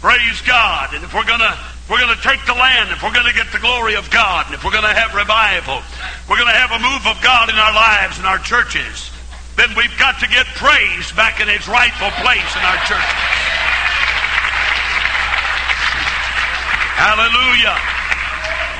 Praise 0.00 0.40
God. 0.42 0.92
And 0.92 1.02
if 1.02 1.14
we're 1.14 1.24
gonna 1.24 1.56
we're 1.88 2.00
gonna 2.00 2.20
take 2.20 2.44
the 2.46 2.54
land, 2.54 2.90
if 2.90 3.02
we're 3.02 3.12
gonna 3.12 3.32
get 3.32 3.50
the 3.52 3.58
glory 3.58 3.94
of 3.94 4.10
God, 4.10 4.46
and 4.46 4.54
if 4.54 4.64
we're 4.64 4.72
gonna 4.72 4.92
have 4.92 5.14
revival, 5.14 5.80
we're 6.28 6.38
gonna 6.38 6.52
have 6.52 6.72
a 6.72 6.78
move 6.78 7.06
of 7.06 7.20
God 7.22 7.48
in 7.48 7.56
our 7.56 7.72
lives 7.72 8.18
and 8.18 8.26
our 8.26 8.38
churches, 8.38 9.10
then 9.56 9.68
we've 9.76 9.96
got 9.98 10.20
to 10.20 10.28
get 10.28 10.46
praise 10.56 11.12
back 11.12 11.40
in 11.40 11.48
its 11.48 11.68
rightful 11.68 12.10
place 12.20 12.52
in 12.56 12.62
our 12.62 12.80
church. 12.84 13.12
Hallelujah. 17.00 17.93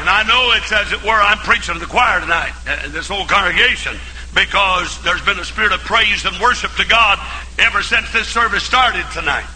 And 0.04 0.12
I 0.12 0.20
know 0.28 0.52
it's 0.52 0.68
as 0.68 0.92
it 0.92 1.00
were, 1.00 1.16
I'm 1.16 1.40
preaching 1.48 1.72
to 1.72 1.80
the 1.80 1.88
choir 1.88 2.20
tonight, 2.20 2.52
uh, 2.68 2.92
this 2.92 3.08
whole 3.08 3.24
congregation, 3.24 3.96
because 4.36 5.00
there's 5.00 5.24
been 5.24 5.40
a 5.40 5.48
spirit 5.48 5.72
of 5.72 5.80
praise 5.80 6.28
and 6.28 6.36
worship 6.44 6.76
to 6.76 6.84
God 6.84 7.16
ever 7.56 7.80
since 7.80 8.12
this 8.12 8.28
service 8.28 8.60
started 8.60 9.08
tonight. 9.16 9.48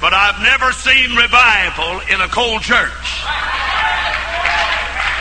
But 0.00 0.16
I've 0.16 0.40
never 0.40 0.72
seen 0.72 1.12
revival 1.12 2.00
in 2.08 2.16
a 2.24 2.32
cold 2.32 2.64
church. 2.64 3.12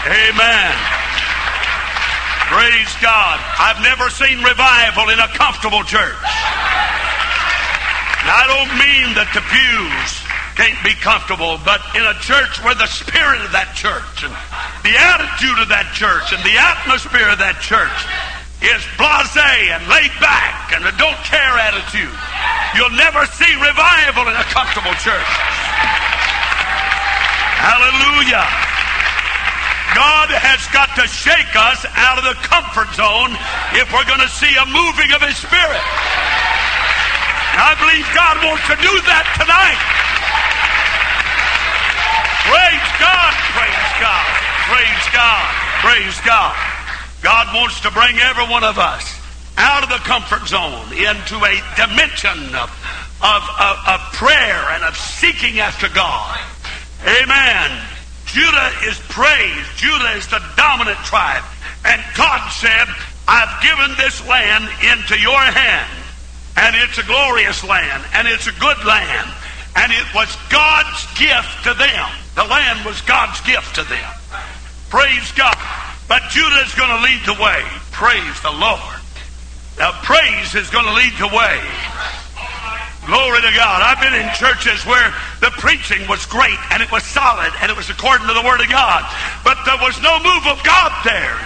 Amen. 0.07 0.75
Praise 2.47 2.95
God. 3.03 3.43
I've 3.59 3.83
never 3.83 4.07
seen 4.07 4.39
revival 4.47 5.11
in 5.11 5.19
a 5.19 5.27
comfortable 5.35 5.83
church. 5.83 6.23
And 8.23 8.31
I 8.31 8.47
don't 8.47 8.71
mean 8.79 9.11
that 9.19 9.27
the 9.35 9.43
pews 9.43 10.26
can't 10.57 10.81
be 10.81 10.97
comfortable, 11.05 11.61
but 11.61 11.77
in 11.93 12.01
a 12.01 12.17
church 12.17 12.57
where 12.65 12.73
the 12.73 12.89
spirit 12.89 13.45
of 13.45 13.53
that 13.53 13.77
church 13.77 14.25
and 14.25 14.33
the 14.81 14.97
attitude 14.97 15.53
of 15.61 15.69
that 15.69 15.93
church 15.93 16.33
and 16.33 16.41
the 16.41 16.57
atmosphere 16.57 17.29
of 17.29 17.37
that 17.37 17.61
church 17.61 17.93
is 18.65 18.81
blase 18.97 19.37
and 19.37 19.85
laid 19.85 20.09
back 20.17 20.73
and 20.73 20.81
a 20.81 20.89
don't 20.97 21.21
care 21.29 21.53
attitude. 21.61 22.09
You'll 22.73 22.97
never 22.97 23.21
see 23.37 23.53
revival 23.61 24.25
in 24.25 24.33
a 24.33 24.47
comfortable 24.49 24.97
church. 24.97 25.29
Hallelujah. 27.61 28.49
God 29.93 30.33
has 30.33 30.65
got 30.73 30.89
to 30.97 31.05
shake 31.05 31.53
us 31.53 31.85
out 31.93 32.17
of 32.17 32.25
the 32.25 32.37
comfort 32.41 32.89
zone 32.97 33.37
if 33.77 33.93
we're 33.93 34.09
going 34.09 34.25
to 34.25 34.33
see 34.33 34.49
a 34.57 34.65
moving 34.73 35.13
of 35.13 35.21
His 35.21 35.37
Spirit. 35.37 35.85
I 37.61 37.77
believe 37.77 38.09
God 38.17 38.41
wants 38.41 38.65
to 38.73 38.77
do 38.81 38.93
that 39.05 39.25
tonight. 39.37 40.06
Praise 42.57 42.89
God, 42.97 43.33
praise 43.53 43.91
God, 44.01 44.25
praise 44.65 45.05
God, 45.13 45.45
praise 45.85 46.17
God. 46.25 46.57
God 47.21 47.53
wants 47.53 47.79
to 47.81 47.91
bring 47.91 48.17
every 48.17 48.49
one 48.49 48.63
of 48.63 48.79
us 48.79 49.13
out 49.57 49.83
of 49.83 49.89
the 49.89 50.01
comfort 50.01 50.47
zone 50.47 50.89
into 50.89 51.37
a 51.45 51.61
dimension 51.77 52.55
of, 52.57 52.73
of, 53.21 53.43
of, 53.61 53.77
of 53.85 53.99
prayer 54.17 54.57
and 54.73 54.83
of 54.85 54.97
seeking 54.97 55.59
after 55.59 55.87
God. 55.89 56.39
Amen. 57.05 57.69
Judah 58.25 58.71
is 58.89 58.97
praised. 59.05 59.77
Judah 59.77 60.17
is 60.17 60.25
the 60.25 60.41
dominant 60.57 60.97
tribe. 61.05 61.43
And 61.85 62.01
God 62.17 62.41
said, 62.49 62.87
I've 63.27 63.61
given 63.61 63.95
this 63.97 64.25
land 64.27 64.65
into 64.81 65.13
your 65.21 65.37
hand. 65.37 65.93
And 66.57 66.75
it's 66.75 66.97
a 66.97 67.05
glorious 67.05 67.63
land. 67.63 68.03
And 68.15 68.27
it's 68.27 68.47
a 68.47 68.59
good 68.59 68.83
land. 68.83 69.29
And 69.75 69.91
it 69.91 70.09
was 70.15 70.35
God's 70.49 71.05
gift 71.13 71.63
to 71.65 71.75
them. 71.75 72.09
The 72.37 72.45
land 72.45 72.85
was 72.85 73.01
God's 73.01 73.41
gift 73.41 73.81
to 73.81 73.83
them. 73.89 74.13
Praise 74.93 75.33
God. 75.33 75.57
But 76.05 76.21
Judah 76.29 76.61
is 76.61 76.69
going 76.77 76.93
to 76.93 77.01
lead 77.01 77.25
the 77.25 77.33
way. 77.41 77.65
Praise 77.89 78.37
the 78.45 78.53
Lord. 78.53 79.01
Now, 79.81 79.97
praise 80.05 80.53
is 80.53 80.69
going 80.69 80.85
to 80.85 80.93
lead 80.93 81.17
the 81.17 81.33
way. 81.33 81.57
Glory 83.09 83.41
to 83.41 83.49
God. 83.57 83.81
I've 83.81 83.97
been 83.97 84.13
in 84.13 84.29
churches 84.37 84.85
where 84.85 85.09
the 85.41 85.49
preaching 85.57 86.05
was 86.05 86.29
great 86.29 86.61
and 86.69 86.85
it 86.85 86.93
was 86.93 87.01
solid 87.01 87.49
and 87.57 87.73
it 87.73 87.77
was 87.77 87.89
according 87.89 88.29
to 88.29 88.37
the 88.37 88.45
Word 88.45 88.61
of 88.61 88.69
God. 88.69 89.01
But 89.41 89.57
there 89.65 89.81
was 89.81 89.97
no 90.05 90.21
move 90.21 90.45
of 90.45 90.61
God 90.61 90.93
there. 91.01 91.41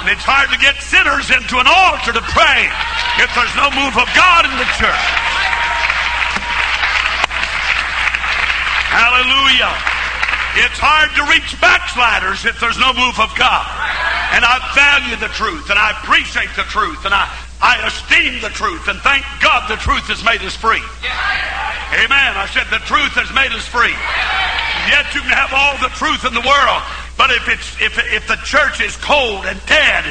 And 0.00 0.08
it's 0.08 0.24
hard 0.24 0.48
to 0.48 0.56
get 0.64 0.80
sinners 0.80 1.28
into 1.28 1.60
an 1.60 1.68
altar 1.68 2.16
to 2.16 2.24
pray 2.32 2.72
if 3.20 3.28
there's 3.36 3.52
no 3.52 3.68
move 3.76 4.00
of 4.00 4.08
God 4.16 4.48
in 4.48 4.54
the 4.56 4.68
church. 4.80 5.06
Hallelujah. 8.96 9.91
It's 10.54 10.76
hard 10.76 11.08
to 11.16 11.24
reach 11.32 11.56
backsliders 11.60 12.44
if 12.44 12.60
there's 12.60 12.78
no 12.78 12.92
move 12.92 13.16
of 13.16 13.32
God. 13.36 13.64
And 14.36 14.44
I 14.44 14.60
value 14.76 15.16
the 15.16 15.32
truth 15.32 15.70
and 15.70 15.78
I 15.78 15.96
appreciate 16.02 16.52
the 16.56 16.68
truth 16.68 17.04
and 17.04 17.14
I 17.14 17.24
I 17.62 17.78
esteem 17.86 18.42
the 18.42 18.50
truth, 18.50 18.88
and 18.88 18.98
thank 19.06 19.22
God 19.38 19.70
the 19.70 19.78
truth 19.78 20.10
has 20.10 20.18
made 20.26 20.42
us 20.42 20.58
free. 20.58 20.82
Amen. 21.94 22.34
I 22.34 22.50
said 22.50 22.66
the 22.74 22.82
truth 22.90 23.14
has 23.14 23.30
made 23.30 23.54
us 23.54 23.62
free. 23.62 23.94
Yet 24.90 25.14
you 25.14 25.22
can 25.22 25.30
have 25.30 25.54
all 25.54 25.78
the 25.78 25.94
truth 25.94 26.26
in 26.26 26.34
the 26.34 26.42
world, 26.42 26.82
but 27.16 27.30
if 27.30 27.48
it's 27.48 27.68
if 27.80 27.98
if 28.12 28.26
the 28.26 28.40
church 28.42 28.80
is 28.80 28.96
cold 28.96 29.44
and 29.44 29.60
dead, 29.66 30.04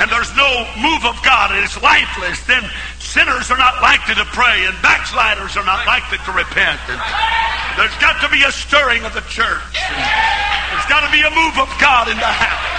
and 0.00 0.10
there's 0.10 0.32
no 0.36 0.66
move 0.80 1.04
of 1.04 1.16
God 1.22 1.52
and 1.52 1.62
it's 1.62 1.80
lifeless, 1.80 2.40
then 2.46 2.64
sinners 2.98 3.50
are 3.50 3.60
not 3.60 3.80
likely 3.80 4.14
to 4.16 4.24
pray, 4.32 4.66
and 4.66 4.74
backsliders 4.82 5.56
are 5.56 5.64
not 5.64 5.86
likely 5.86 6.18
to 6.24 6.32
repent. 6.32 6.80
And 6.88 7.00
there's 7.76 7.96
got 8.00 8.20
to 8.24 8.28
be 8.32 8.42
a 8.44 8.52
stirring 8.52 9.04
of 9.04 9.12
the 9.12 9.24
church. 9.28 9.76
There's 9.76 10.88
got 10.88 11.04
to 11.04 11.12
be 11.12 11.20
a 11.20 11.32
move 11.32 11.56
of 11.60 11.70
God 11.78 12.08
in 12.08 12.16
the 12.16 12.32
house. 12.32 12.76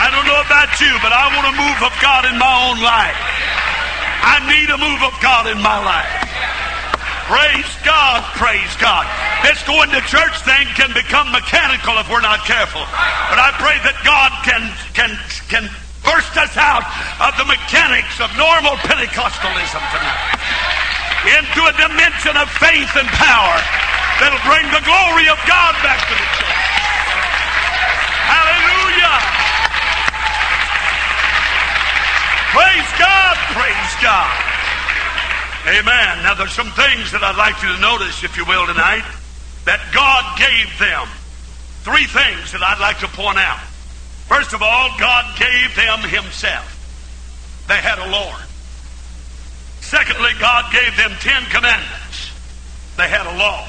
I 0.00 0.08
don't 0.08 0.26
know 0.26 0.40
about 0.40 0.72
you, 0.80 0.92
but 1.04 1.12
I 1.12 1.28
want 1.34 1.46
a 1.50 1.56
move 1.60 1.80
of 1.84 1.94
God 2.00 2.24
in 2.24 2.38
my 2.40 2.54
own 2.66 2.80
life. 2.80 3.20
I 4.22 4.40
need 4.48 4.68
a 4.72 4.78
move 4.80 5.02
of 5.04 5.14
God 5.20 5.46
in 5.48 5.60
my 5.60 5.76
life. 5.80 6.08
Praise 7.30 7.70
God, 7.86 8.26
praise 8.34 8.74
God. 8.82 9.06
This 9.46 9.62
going 9.62 9.86
to 9.94 10.02
church 10.10 10.34
thing 10.42 10.66
can 10.74 10.90
become 10.90 11.30
mechanical 11.30 11.94
if 12.02 12.10
we're 12.10 12.26
not 12.26 12.42
careful. 12.42 12.82
But 13.30 13.38
I 13.38 13.54
pray 13.54 13.78
that 13.86 13.94
God 14.02 14.34
can 14.42 14.66
can 14.98 15.14
can 15.46 15.70
burst 16.02 16.34
us 16.34 16.58
out 16.58 16.82
of 17.22 17.38
the 17.38 17.46
mechanics 17.46 18.18
of 18.18 18.34
normal 18.34 18.74
Pentecostalism 18.82 19.78
tonight 19.78 20.42
into 21.38 21.70
a 21.70 21.74
dimension 21.78 22.34
of 22.34 22.50
faith 22.58 22.90
and 22.98 23.06
power 23.14 23.58
that'll 24.18 24.42
bring 24.42 24.66
the 24.74 24.82
glory 24.82 25.30
of 25.30 25.38
God 25.46 25.78
back 25.86 26.02
to 26.02 26.14
the 26.18 26.28
church. 26.34 26.66
Hallelujah. 28.26 29.16
Praise 32.58 32.90
God, 32.98 33.34
praise 33.54 33.94
God. 34.02 34.49
Amen. 35.70 36.26
Now, 36.26 36.34
there's 36.34 36.52
some 36.52 36.70
things 36.74 37.12
that 37.14 37.22
I'd 37.22 37.38
like 37.38 37.62
you 37.62 37.70
to 37.70 37.78
notice, 37.78 38.24
if 38.24 38.36
you 38.36 38.44
will, 38.44 38.66
tonight, 38.66 39.06
that 39.70 39.78
God 39.94 40.26
gave 40.34 40.66
them. 40.82 41.06
Three 41.86 42.10
things 42.10 42.50
that 42.50 42.60
I'd 42.60 42.82
like 42.82 42.98
to 43.06 43.08
point 43.08 43.38
out. 43.38 43.62
First 44.26 44.52
of 44.52 44.62
all, 44.62 44.90
God 44.98 45.38
gave 45.38 45.70
them 45.78 46.02
Himself. 46.02 46.66
They 47.68 47.78
had 47.78 48.02
a 48.02 48.10
Lord. 48.10 48.42
Secondly, 49.78 50.34
God 50.40 50.72
gave 50.74 50.96
them 50.96 51.14
Ten 51.22 51.44
Commandments. 51.54 52.34
They 52.98 53.06
had 53.06 53.30
a 53.30 53.38
law. 53.38 53.62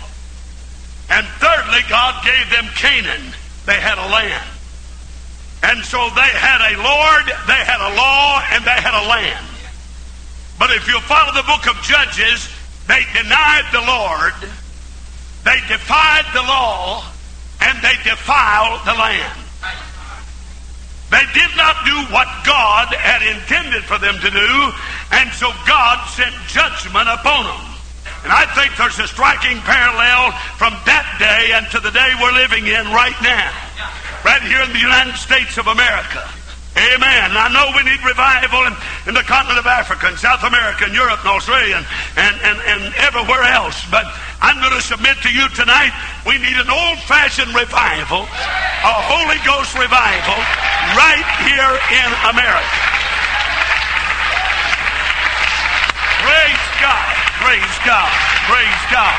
And 1.10 1.28
thirdly, 1.38 1.86
God 1.88 2.26
gave 2.26 2.50
them 2.50 2.66
Canaan. 2.74 3.30
They 3.70 3.78
had 3.78 4.02
a 4.02 4.10
land. 4.10 4.50
And 5.62 5.86
so 5.86 6.02
they 6.18 6.34
had 6.34 6.66
a 6.66 6.82
Lord, 6.82 7.26
they 7.46 7.62
had 7.62 7.78
a 7.78 7.94
law, 7.94 8.42
and 8.54 8.66
they 8.66 8.82
had 8.82 8.98
a 8.98 9.06
land. 9.06 9.51
But 10.62 10.70
if 10.78 10.86
you 10.86 11.02
follow 11.10 11.34
the 11.34 11.42
book 11.50 11.66
of 11.66 11.82
Judges, 11.82 12.46
they 12.86 13.02
denied 13.18 13.66
the 13.74 13.82
Lord, 13.82 14.38
they 15.42 15.58
defied 15.66 16.30
the 16.38 16.46
law, 16.46 17.02
and 17.66 17.82
they 17.82 17.98
defiled 18.06 18.86
the 18.86 18.94
land. 18.94 19.42
They 21.10 21.26
did 21.34 21.50
not 21.58 21.82
do 21.82 21.98
what 22.14 22.30
God 22.46 22.94
had 22.94 23.26
intended 23.26 23.82
for 23.90 23.98
them 23.98 24.22
to 24.22 24.30
do, 24.30 24.54
and 25.18 25.34
so 25.34 25.50
God 25.66 25.98
sent 26.14 26.36
judgment 26.46 27.10
upon 27.10 27.50
them. 27.50 27.66
And 28.22 28.32
I 28.32 28.46
think 28.54 28.78
there's 28.78 29.02
a 29.02 29.10
striking 29.10 29.58
parallel 29.66 30.30
from 30.62 30.78
that 30.86 31.10
day 31.18 31.58
and 31.58 31.66
to 31.74 31.82
the 31.82 31.90
day 31.90 32.14
we're 32.22 32.38
living 32.38 32.70
in 32.70 32.86
right 32.94 33.18
now. 33.26 33.50
right 34.24 34.46
here 34.46 34.62
in 34.62 34.70
the 34.70 34.86
United 34.86 35.18
States 35.18 35.58
of 35.58 35.66
America. 35.66 36.22
Amen. 36.72 37.36
I 37.36 37.52
know 37.52 37.76
we 37.76 37.84
need 37.84 38.00
revival 38.00 38.64
in, 38.64 38.74
in 39.12 39.14
the 39.14 39.28
continent 39.28 39.60
of 39.60 39.68
Africa 39.68 40.08
and 40.08 40.16
South 40.16 40.48
America 40.48 40.88
and 40.88 40.96
Europe 40.96 41.20
and 41.20 41.36
Australia 41.36 41.76
and, 41.76 41.88
and, 42.16 42.36
and, 42.48 42.58
and 42.64 42.82
everywhere 42.96 43.44
else. 43.44 43.84
But 43.92 44.08
I'm 44.40 44.56
going 44.64 44.72
to 44.72 44.80
submit 44.80 45.20
to 45.28 45.32
you 45.36 45.52
tonight 45.52 45.92
we 46.24 46.40
need 46.40 46.56
an 46.56 46.72
old 46.72 46.96
fashioned 47.12 47.52
revival, 47.52 48.24
a 48.24 48.96
Holy 49.04 49.36
Ghost 49.44 49.76
revival, 49.76 50.40
right 50.96 51.28
here 51.44 51.76
in 51.92 52.10
America. 52.32 52.80
Praise 56.24 56.66
God. 56.80 57.12
Praise 57.44 57.76
God. 57.84 58.12
Praise 58.48 58.84
God. 58.88 59.18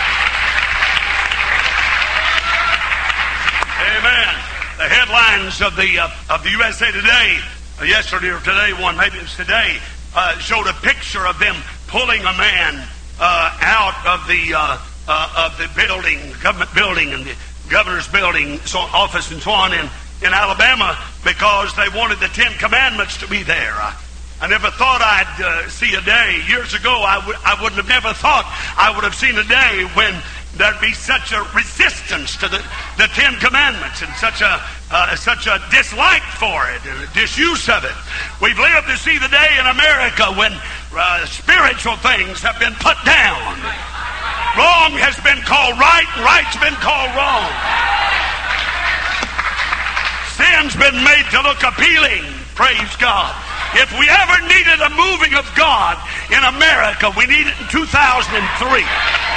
The 4.82 4.88
headlines 4.88 5.62
of 5.62 5.76
the 5.76 5.96
uh, 6.00 6.10
of 6.28 6.42
the 6.42 6.50
USA 6.50 6.90
Today, 6.90 7.38
uh, 7.80 7.84
yesterday 7.84 8.30
or 8.30 8.40
today, 8.40 8.72
one 8.82 8.96
maybe 8.96 9.16
it's 9.18 9.36
today, 9.36 9.78
uh, 10.12 10.36
showed 10.40 10.66
a 10.66 10.72
picture 10.82 11.24
of 11.24 11.38
them 11.38 11.54
pulling 11.86 12.18
a 12.18 12.34
man 12.34 12.84
uh, 13.20 13.58
out 13.62 13.94
of 14.04 14.26
the 14.26 14.42
uh, 14.52 14.78
uh, 15.06 15.46
of 15.46 15.56
the 15.56 15.70
building, 15.78 16.18
government 16.42 16.74
building, 16.74 17.12
and 17.12 17.24
the 17.24 17.36
governor's 17.70 18.08
building, 18.08 18.58
so, 18.66 18.80
office, 18.80 19.30
and 19.30 19.40
so 19.40 19.52
on 19.52 19.72
in 19.72 19.88
in 20.26 20.34
Alabama 20.34 20.98
because 21.22 21.72
they 21.76 21.88
wanted 21.94 22.18
the 22.18 22.26
Ten 22.34 22.50
Commandments 22.58 23.18
to 23.18 23.28
be 23.28 23.44
there. 23.44 23.78
I 24.40 24.48
never 24.48 24.72
thought 24.72 24.98
I'd 24.98 25.70
see 25.70 25.94
a 25.94 26.00
day. 26.00 26.42
Years 26.48 26.74
ago, 26.74 26.90
I 26.90 27.20
w- 27.20 27.38
I 27.46 27.54
wouldn't 27.62 27.78
have 27.78 27.88
never 27.88 28.12
thought 28.12 28.50
I 28.76 28.90
would 28.90 29.04
have 29.04 29.14
seen 29.14 29.38
a 29.38 29.44
day 29.44 29.86
when 29.94 30.12
there'd 30.56 30.80
be 30.80 30.92
such 30.92 31.32
a 31.32 31.42
resistance 31.54 32.36
to 32.36 32.48
the, 32.48 32.62
the 32.98 33.08
Ten 33.16 33.34
Commandments 33.40 34.02
and 34.02 34.12
such 34.16 34.40
a 34.42 34.60
uh, 34.92 35.16
such 35.16 35.46
a 35.48 35.56
dislike 35.72 36.24
for 36.36 36.68
it 36.68 36.84
and 36.84 37.00
a 37.00 37.10
disuse 37.16 37.68
of 37.72 37.84
it. 37.84 37.96
We've 38.44 38.58
lived 38.58 38.88
to 38.92 38.96
see 39.00 39.16
the 39.16 39.32
day 39.32 39.56
in 39.56 39.66
America 39.66 40.28
when 40.36 40.52
uh, 40.92 41.24
spiritual 41.24 41.96
things 42.04 42.44
have 42.44 42.60
been 42.60 42.76
put 42.76 43.00
down. 43.08 43.56
Wrong 44.52 44.92
has 45.00 45.16
been 45.24 45.40
called 45.48 45.80
right, 45.80 46.04
right's 46.20 46.60
been 46.60 46.76
called 46.84 47.08
wrong. 47.16 47.48
Sin's 50.36 50.76
been 50.76 51.00
made 51.00 51.24
to 51.32 51.40
look 51.40 51.64
appealing. 51.64 52.28
Praise 52.52 52.92
God. 53.00 53.32
If 53.72 53.88
we 53.96 54.04
ever 54.04 54.36
needed 54.44 54.84
a 54.84 54.92
moving 54.92 55.32
of 55.40 55.48
God 55.56 55.96
in 56.28 56.44
America, 56.44 57.08
we 57.16 57.24
need 57.24 57.48
it 57.48 57.56
in 57.56 57.68
2003. 57.72 59.31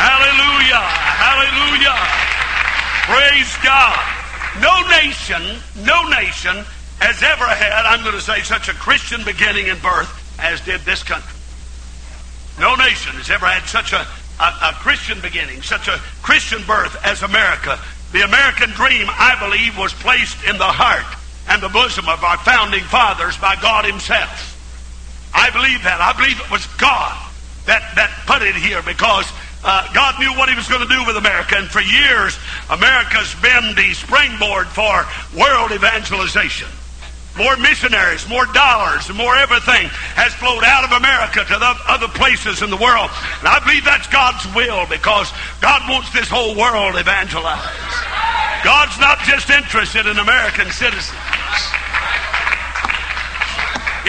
Hallelujah. 0.00 0.80
Hallelujah. 1.20 1.98
Praise 3.04 3.52
God. 3.60 4.00
No 4.64 4.80
nation, 4.88 5.60
no 5.84 6.08
nation 6.08 6.64
has 7.00 7.22
ever 7.22 7.44
had, 7.44 7.84
I'm 7.84 8.02
going 8.02 8.14
to 8.14 8.20
say, 8.20 8.40
such 8.40 8.68
a 8.68 8.74
Christian 8.74 9.22
beginning 9.24 9.68
and 9.68 9.80
birth 9.82 10.08
as 10.40 10.60
did 10.62 10.80
this 10.82 11.02
country. 11.02 11.36
No 12.58 12.74
nation 12.76 13.12
has 13.16 13.28
ever 13.28 13.44
had 13.46 13.68
such 13.68 13.92
a, 13.92 14.00
a, 14.40 14.72
a 14.72 14.72
Christian 14.80 15.20
beginning, 15.20 15.60
such 15.60 15.88
a 15.88 16.00
Christian 16.22 16.64
birth 16.64 16.96
as 17.04 17.22
America. 17.22 17.78
The 18.12 18.24
American 18.24 18.70
dream, 18.70 19.06
I 19.08 19.36
believe, 19.38 19.76
was 19.76 19.92
placed 19.92 20.42
in 20.48 20.56
the 20.56 20.64
heart 20.64 21.06
and 21.48 21.62
the 21.62 21.68
bosom 21.68 22.08
of 22.08 22.24
our 22.24 22.38
founding 22.38 22.84
fathers 22.84 23.36
by 23.36 23.56
God 23.60 23.84
Himself. 23.84 24.56
I 25.34 25.50
believe 25.50 25.84
that. 25.84 26.00
I 26.00 26.12
believe 26.16 26.40
it 26.40 26.50
was 26.50 26.66
God 26.80 27.14
that, 27.66 27.94
that 27.94 28.10
put 28.26 28.42
it 28.42 28.56
here 28.56 28.82
because 28.82 29.30
uh, 29.62 29.92
God 29.92 30.18
knew 30.18 30.32
what 30.38 30.48
He 30.48 30.56
was 30.56 30.68
going 30.68 30.86
to 30.86 30.88
do 30.88 31.04
with 31.04 31.16
America, 31.16 31.56
and 31.56 31.68
for 31.68 31.80
years, 31.80 32.38
America's 32.70 33.34
been 33.42 33.74
the 33.76 33.92
springboard 33.92 34.68
for 34.68 35.04
world 35.36 35.72
evangelization. 35.72 36.68
More 37.38 37.56
missionaries, 37.56 38.28
more 38.28 38.44
dollars, 38.52 39.06
more 39.14 39.36
everything 39.36 39.86
has 40.18 40.34
flowed 40.34 40.64
out 40.64 40.84
of 40.84 40.92
America 40.98 41.44
to 41.46 41.56
the 41.56 41.72
other 41.86 42.08
places 42.08 42.60
in 42.60 42.70
the 42.70 42.76
world. 42.76 43.08
And 43.38 43.46
I 43.46 43.62
believe 43.62 43.84
that's 43.84 44.08
God's 44.08 44.42
will 44.52 44.84
because 44.90 45.30
God 45.62 45.80
wants 45.88 46.10
this 46.10 46.28
whole 46.28 46.58
world 46.58 46.98
evangelized. 46.98 47.70
God's 48.64 48.98
not 48.98 49.22
just 49.22 49.48
interested 49.48 50.10
in 50.10 50.18
American 50.18 50.68
citizens. 50.74 51.16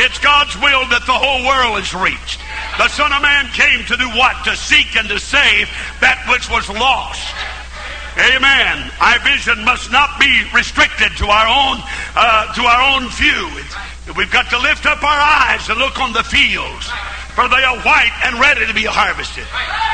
It's 0.01 0.17
God's 0.17 0.55
will 0.57 0.89
that 0.89 1.05
the 1.05 1.13
whole 1.13 1.45
world 1.45 1.77
is 1.77 1.93
reached. 1.93 2.40
The 2.77 2.87
Son 2.87 3.11
of 3.11 3.21
Man 3.21 3.47
came 3.51 3.85
to 3.85 3.97
do 3.97 4.07
what? 4.09 4.43
To 4.45 4.55
seek 4.55 4.95
and 4.95 5.07
to 5.09 5.19
save 5.19 5.69
that 5.99 6.23
which 6.29 6.49
was 6.49 6.69
lost. 6.69 7.35
Amen. 8.17 8.91
Our 8.99 9.19
vision 9.23 9.63
must 9.63 9.91
not 9.91 10.19
be 10.19 10.43
restricted 10.53 11.15
to 11.17 11.27
our 11.27 11.47
own 11.47 11.79
uh, 12.15 12.53
to 12.53 12.61
our 12.63 12.95
own 12.95 13.07
view. 13.09 13.47
It's, 13.55 14.17
we've 14.17 14.31
got 14.31 14.49
to 14.49 14.59
lift 14.59 14.85
up 14.85 15.03
our 15.03 15.21
eyes 15.21 15.69
and 15.69 15.79
look 15.79 15.99
on 15.99 16.11
the 16.11 16.23
fields, 16.23 16.91
for 17.35 17.47
they 17.47 17.63
are 17.63 17.79
white 17.87 18.11
and 18.27 18.39
ready 18.39 18.67
to 18.67 18.73
be 18.73 18.83
harvested. 18.83 19.47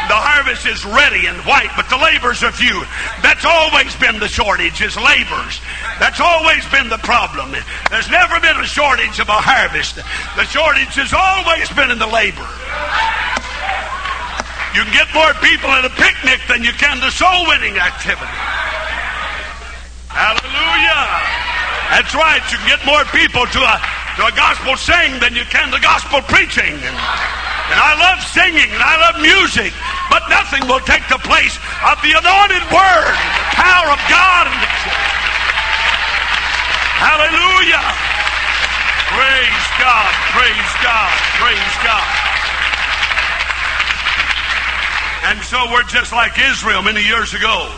The 0.09 0.17
harvest 0.17 0.65
is 0.65 0.81
ready 0.87 1.27
and 1.27 1.37
white, 1.45 1.69
but 1.75 1.85
the 1.91 1.99
labors 1.99 2.41
are 2.41 2.51
few. 2.51 2.81
That's 3.21 3.45
always 3.45 3.93
been 3.99 4.17
the 4.17 4.31
shortage, 4.31 4.81
is 4.81 4.95
labors. 4.97 5.61
That's 5.99 6.23
always 6.23 6.65
been 6.73 6.89
the 6.89 7.01
problem. 7.03 7.53
There's 7.91 8.09
never 8.09 8.39
been 8.39 8.57
a 8.57 8.65
shortage 8.65 9.19
of 9.19 9.29
a 9.29 9.37
harvest. 9.37 9.99
The 9.99 10.47
shortage 10.49 10.95
has 10.97 11.13
always 11.13 11.69
been 11.75 11.91
in 11.91 11.99
the 11.99 12.09
labor. 12.09 12.47
You 14.73 14.85
can 14.85 14.93
get 14.93 15.09
more 15.13 15.33
people 15.41 15.69
at 15.73 15.85
a 15.85 15.93
picnic 15.93 16.41
than 16.47 16.63
you 16.63 16.73
can 16.73 17.01
the 17.01 17.11
soul 17.11 17.45
winning 17.49 17.77
activity. 17.77 18.37
Hallelujah. 20.09 21.03
That's 21.93 22.13
right. 22.13 22.41
You 22.49 22.57
can 22.57 22.69
get 22.77 22.81
more 22.85 23.05
people 23.09 23.45
to 23.45 23.59
a, 23.61 23.75
to 24.17 24.25
a 24.25 24.33
gospel 24.33 24.73
sing 24.73 25.21
than 25.21 25.37
you 25.37 25.45
can 25.45 25.69
the 25.69 25.77
gospel 25.77 26.25
preaching. 26.25 26.73
And, 26.73 26.97
and 27.69 27.77
I 27.77 27.93
love 28.01 28.17
singing 28.25 28.65
and 28.65 28.81
I 28.81 28.97
love 28.97 29.21
music, 29.21 29.69
but 30.09 30.25
nothing 30.25 30.65
will 30.65 30.81
take 30.81 31.05
the 31.05 31.21
place 31.21 31.53
of 31.85 32.01
the 32.01 32.17
anointed 32.17 32.65
word, 32.73 33.13
the 33.13 33.47
power 33.61 33.93
of 33.93 34.01
God. 34.09 34.49
Hallelujah. 36.97 37.85
Praise 39.13 39.65
God. 39.77 40.11
Praise 40.33 40.71
God. 40.81 41.13
Praise 41.37 41.75
God. 41.85 42.09
And 45.29 45.37
so 45.45 45.61
we're 45.69 45.85
just 45.93 46.09
like 46.09 46.33
Israel 46.41 46.81
many 46.81 47.05
years 47.05 47.37
ago. 47.37 47.69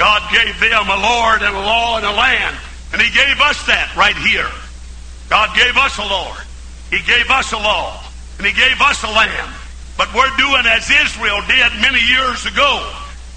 God 0.00 0.24
gave 0.32 0.56
them 0.64 0.88
a 0.88 0.96
Lord 0.96 1.44
and 1.44 1.54
a 1.54 1.60
law 1.60 2.00
and 2.00 2.06
a 2.06 2.12
land. 2.12 2.56
And 2.96 3.02
He 3.02 3.12
gave 3.12 3.36
us 3.44 3.60
that 3.68 3.92
right 4.00 4.16
here. 4.16 4.48
God 5.34 5.50
gave 5.56 5.76
us 5.76 5.98
a 5.98 6.06
Lord. 6.06 6.38
He 6.94 7.02
gave 7.02 7.28
us 7.28 7.50
a 7.50 7.58
law. 7.58 7.98
And 8.38 8.46
He 8.46 8.52
gave 8.52 8.78
us 8.80 9.02
a 9.02 9.10
land. 9.10 9.50
But 9.98 10.14
we're 10.14 10.30
doing 10.38 10.62
as 10.62 10.86
Israel 10.86 11.42
did 11.50 11.74
many 11.82 11.98
years 12.06 12.46
ago. 12.46 12.70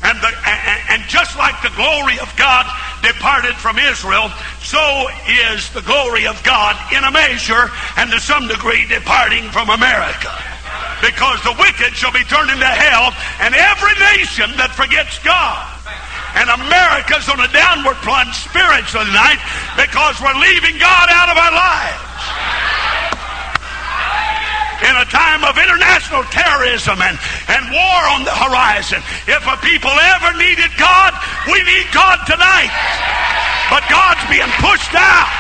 And, 0.04 0.22
the, 0.22 0.30
and, 0.30 0.80
and 0.94 1.02
just 1.10 1.36
like 1.40 1.60
the 1.64 1.74
glory 1.74 2.20
of 2.20 2.30
God 2.38 2.70
departed 3.02 3.56
from 3.56 3.80
Israel, 3.80 4.30
so 4.62 5.08
is 5.50 5.74
the 5.74 5.82
glory 5.82 6.28
of 6.28 6.38
God 6.44 6.78
in 6.94 7.04
a 7.04 7.10
measure 7.10 7.66
and 7.98 8.12
to 8.12 8.20
some 8.20 8.48
degree 8.48 8.86
departing 8.86 9.50
from 9.50 9.72
America 9.72 10.30
because 11.02 11.42
the 11.42 11.56
wicked 11.58 11.98
shall 11.98 12.14
be 12.14 12.24
turned 12.26 12.50
into 12.50 12.66
hell, 12.66 13.14
and 13.42 13.54
every 13.54 13.94
nation 14.18 14.50
that 14.58 14.74
forgets 14.74 15.18
God. 15.20 15.77
And 16.38 16.54
America's 16.54 17.26
on 17.34 17.42
a 17.42 17.50
downward 17.50 17.98
plunge 18.06 18.38
spiritually 18.46 19.10
tonight 19.10 19.42
because 19.74 20.22
we're 20.22 20.38
leaving 20.38 20.78
God 20.78 21.10
out 21.10 21.34
of 21.34 21.38
our 21.38 21.54
lives. 21.54 22.04
In 24.86 24.94
a 24.94 25.08
time 25.10 25.42
of 25.42 25.58
international 25.58 26.22
terrorism 26.30 27.02
and, 27.02 27.18
and 27.50 27.62
war 27.74 28.02
on 28.14 28.22
the 28.22 28.38
horizon, 28.38 29.02
if 29.26 29.42
a 29.50 29.58
people 29.66 29.90
ever 29.90 30.38
needed 30.38 30.70
God, 30.78 31.18
we 31.50 31.58
need 31.66 31.90
God 31.90 32.22
tonight. 32.30 32.70
But 33.74 33.82
God's 33.90 34.22
being 34.30 34.54
pushed 34.62 34.94
out. 34.94 35.34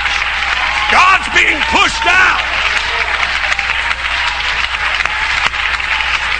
God's 0.90 1.30
being 1.38 1.62
pushed 1.70 2.10
out. 2.10 2.42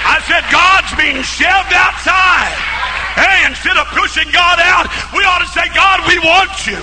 I 0.10 0.18
said, 0.26 0.42
God's 0.50 0.92
being 0.98 1.22
shoved 1.22 1.74
outside. 1.78 2.67
Hey, 3.18 3.50
instead 3.50 3.74
of 3.82 3.90
pushing 3.98 4.30
God 4.30 4.62
out, 4.62 4.86
we 5.10 5.26
ought 5.26 5.42
to 5.42 5.50
say, 5.50 5.66
God, 5.74 6.06
we 6.06 6.22
want 6.22 6.54
you. 6.70 6.78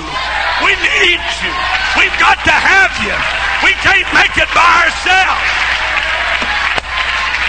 We 0.66 0.74
need 0.82 1.22
you. 1.40 1.54
We've 1.94 2.18
got 2.18 2.42
to 2.42 2.54
have 2.54 2.90
you. 3.06 3.14
We 3.62 3.70
can't 3.86 4.10
make 4.10 4.34
it 4.34 4.50
by 4.50 4.70
ourselves. 4.82 5.46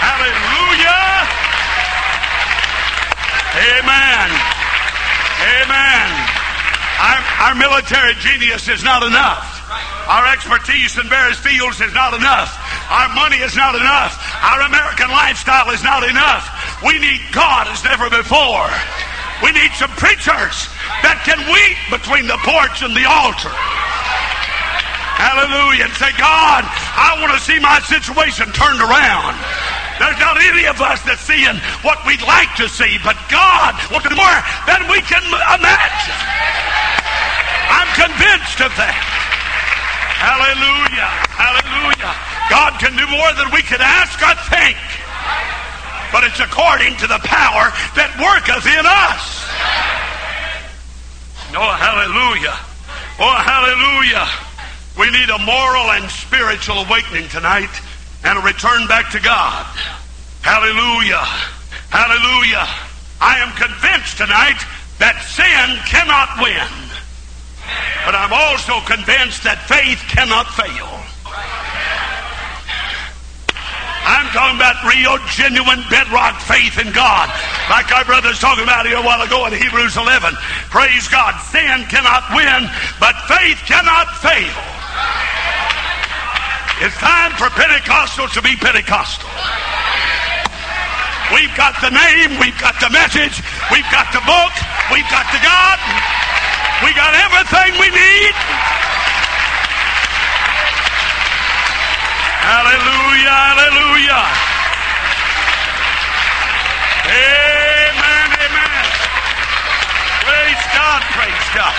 Hallelujah. 0.06 1.06
Amen. 3.74 4.28
Amen. 5.60 6.06
Our, 7.02 7.50
our 7.50 7.54
military 7.54 8.14
genius 8.22 8.68
is 8.68 8.84
not 8.84 9.02
enough. 9.02 9.55
Our 10.06 10.26
expertise 10.30 10.94
in 10.98 11.10
various 11.10 11.38
fields 11.38 11.80
is 11.80 11.92
not 11.92 12.14
enough. 12.14 12.54
Our 12.86 13.10
money 13.14 13.42
is 13.42 13.56
not 13.58 13.74
enough. 13.74 14.14
Our 14.42 14.62
American 14.70 15.10
lifestyle 15.10 15.70
is 15.74 15.82
not 15.82 16.06
enough. 16.06 16.46
We 16.86 16.98
need 16.98 17.20
God 17.32 17.66
as 17.66 17.82
never 17.82 18.06
before. 18.06 18.70
We 19.42 19.50
need 19.50 19.74
some 19.74 19.90
preachers 19.98 20.70
that 21.02 21.20
can 21.26 21.42
weep 21.50 21.76
between 21.90 22.30
the 22.30 22.38
porch 22.46 22.86
and 22.86 22.94
the 22.94 23.04
altar. 23.04 23.50
Hallelujah. 25.18 25.90
And 25.90 25.94
say, 25.98 26.12
God, 26.14 26.62
I 26.62 27.18
want 27.18 27.34
to 27.34 27.40
see 27.42 27.58
my 27.58 27.82
situation 27.88 28.46
turned 28.54 28.78
around. 28.78 29.34
There's 29.98 30.20
not 30.20 30.36
any 30.38 30.68
of 30.68 30.78
us 30.78 31.00
that's 31.02 31.24
seeing 31.24 31.56
what 31.80 31.98
we'd 32.06 32.22
like 32.22 32.52
to 32.60 32.68
see, 32.68 33.00
but 33.02 33.16
God 33.32 33.74
wants 33.90 34.12
more 34.12 34.38
than 34.68 34.86
we 34.92 35.00
can 35.02 35.24
imagine. 35.24 36.20
I'm 37.72 37.90
convinced 37.96 38.60
of 38.60 38.70
that. 38.76 39.25
Hallelujah. 40.16 41.10
Hallelujah. 41.28 42.12
God 42.48 42.80
can 42.80 42.96
do 42.96 43.06
more 43.12 43.32
than 43.36 43.52
we 43.52 43.60
can 43.60 43.80
ask 43.80 44.16
or 44.24 44.34
think. 44.48 44.80
But 46.12 46.24
it's 46.24 46.40
according 46.40 46.96
to 47.04 47.06
the 47.06 47.20
power 47.20 47.68
that 48.00 48.16
worketh 48.16 48.64
in 48.64 48.84
us. 48.88 49.44
Oh, 51.52 51.72
hallelujah. 51.76 52.56
Oh, 53.20 53.36
hallelujah. 53.36 54.24
We 54.96 55.12
need 55.12 55.28
a 55.28 55.38
moral 55.44 55.92
and 55.92 56.08
spiritual 56.08 56.80
awakening 56.88 57.28
tonight 57.28 57.72
and 58.24 58.38
a 58.38 58.42
return 58.42 58.88
back 58.88 59.12
to 59.12 59.20
God. 59.20 59.66
Hallelujah. 60.40 61.24
Hallelujah. 61.92 62.64
I 63.20 63.40
am 63.44 63.52
convinced 63.56 64.16
tonight 64.16 64.60
that 64.98 65.20
sin 65.28 65.76
cannot 65.84 66.40
win. 66.40 66.85
But 68.04 68.14
I'm 68.14 68.32
also 68.32 68.78
convinced 68.86 69.42
that 69.42 69.58
faith 69.66 69.98
cannot 70.06 70.46
fail. 70.54 70.86
I'm 74.06 74.30
talking 74.30 74.54
about 74.54 74.78
real, 74.86 75.18
genuine, 75.34 75.82
bedrock 75.90 76.38
faith 76.46 76.78
in 76.78 76.94
God. 76.94 77.26
Like 77.66 77.90
our 77.90 78.06
brother's 78.06 78.38
talking 78.38 78.62
about 78.62 78.86
here 78.86 79.02
a 79.02 79.02
while 79.02 79.18
ago 79.18 79.50
in 79.50 79.52
Hebrews 79.58 79.98
11. 79.98 80.30
Praise 80.70 81.10
God. 81.10 81.34
Sin 81.50 81.82
cannot 81.90 82.22
win, 82.30 82.70
but 83.02 83.18
faith 83.26 83.58
cannot 83.66 84.06
fail. 84.22 84.54
It's 86.86 86.94
time 87.02 87.34
for 87.34 87.50
Pentecostals 87.58 88.30
to 88.38 88.42
be 88.42 88.54
Pentecostal. 88.54 89.26
We've 91.34 91.50
got 91.58 91.74
the 91.82 91.90
name, 91.90 92.38
we've 92.38 92.58
got 92.62 92.78
the 92.78 92.90
message, 92.94 93.42
we've 93.74 93.90
got 93.90 94.06
the 94.14 94.22
book, 94.22 94.54
we've 94.94 95.10
got 95.10 95.26
the 95.34 95.42
God, 95.42 95.82
we 96.84 96.92
got 96.92 97.12
everything 97.16 97.72
we 97.80 97.88
need. 97.88 98.34
Hallelujah, 102.44 103.32
hallelujah. 103.32 104.22
Amen, 107.06 108.28
amen. 108.44 108.84
Praise 110.20 110.62
God, 110.76 111.00
praise 111.16 111.48
God. 111.56 111.76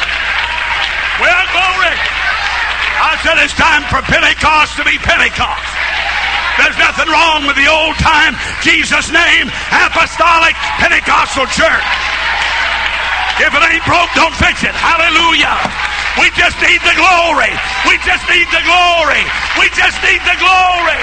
Well, 1.21 1.45
glory. 1.53 1.97
I 2.97 3.13
said 3.21 3.37
it's 3.45 3.53
time 3.53 3.85
for 3.93 4.01
Pentecost 4.01 4.81
to 4.81 4.83
be 4.83 4.97
Pentecost. 4.97 5.77
There's 6.57 6.77
nothing 6.81 7.05
wrong 7.05 7.45
with 7.45 7.55
the 7.55 7.69
old 7.69 7.93
time 8.01 8.33
Jesus 8.65 9.13
name 9.13 9.45
apostolic 9.69 10.57
Pentecostal 10.81 11.45
church. 11.53 12.16
If 13.37 13.53
it 13.53 13.63
ain't 13.69 13.85
broke, 13.85 14.09
don't 14.17 14.33
fix 14.33 14.63
it. 14.63 14.73
Hallelujah. 14.73 15.53
We 16.17 16.33
just 16.33 16.57
need 16.57 16.81
the 16.81 16.95
glory. 16.97 17.53
We 17.85 18.01
just 18.01 18.25
need 18.25 18.49
the 18.49 18.63
glory. 18.65 19.21
We 19.61 19.69
just 19.77 20.01
need 20.01 20.21
the 20.25 20.37
glory. 20.41 20.99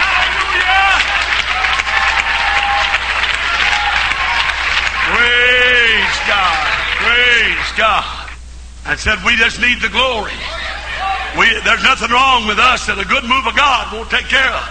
Hallelujah. 0.00 0.88
Praise 5.12 6.16
God. 6.24 6.64
Praise 7.04 7.70
God 7.76 8.24
and 8.86 8.98
said, 9.00 9.18
We 9.24 9.36
just 9.36 9.60
need 9.60 9.80
the 9.80 9.88
glory. 9.88 10.32
We, 11.38 11.50
there's 11.64 11.82
nothing 11.82 12.10
wrong 12.10 12.46
with 12.46 12.58
us 12.58 12.86
that 12.86 12.94
a 12.94 13.04
good 13.04 13.24
move 13.24 13.46
of 13.46 13.56
God 13.56 13.92
won't 13.92 14.08
take 14.08 14.30
care 14.30 14.54
of. 14.54 14.64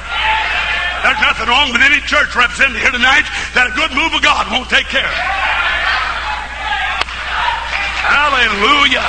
There's 1.04 1.20
nothing 1.20 1.52
wrong 1.52 1.68
with 1.76 1.84
any 1.84 2.00
church 2.08 2.32
represented 2.32 2.80
here 2.80 2.96
tonight 2.96 3.28
that 3.52 3.68
a 3.68 3.74
good 3.76 3.92
move 3.92 4.16
of 4.16 4.24
God 4.24 4.48
won't 4.48 4.72
take 4.72 4.88
care 4.88 5.04
of. 5.04 5.20
Hallelujah. 8.08 9.04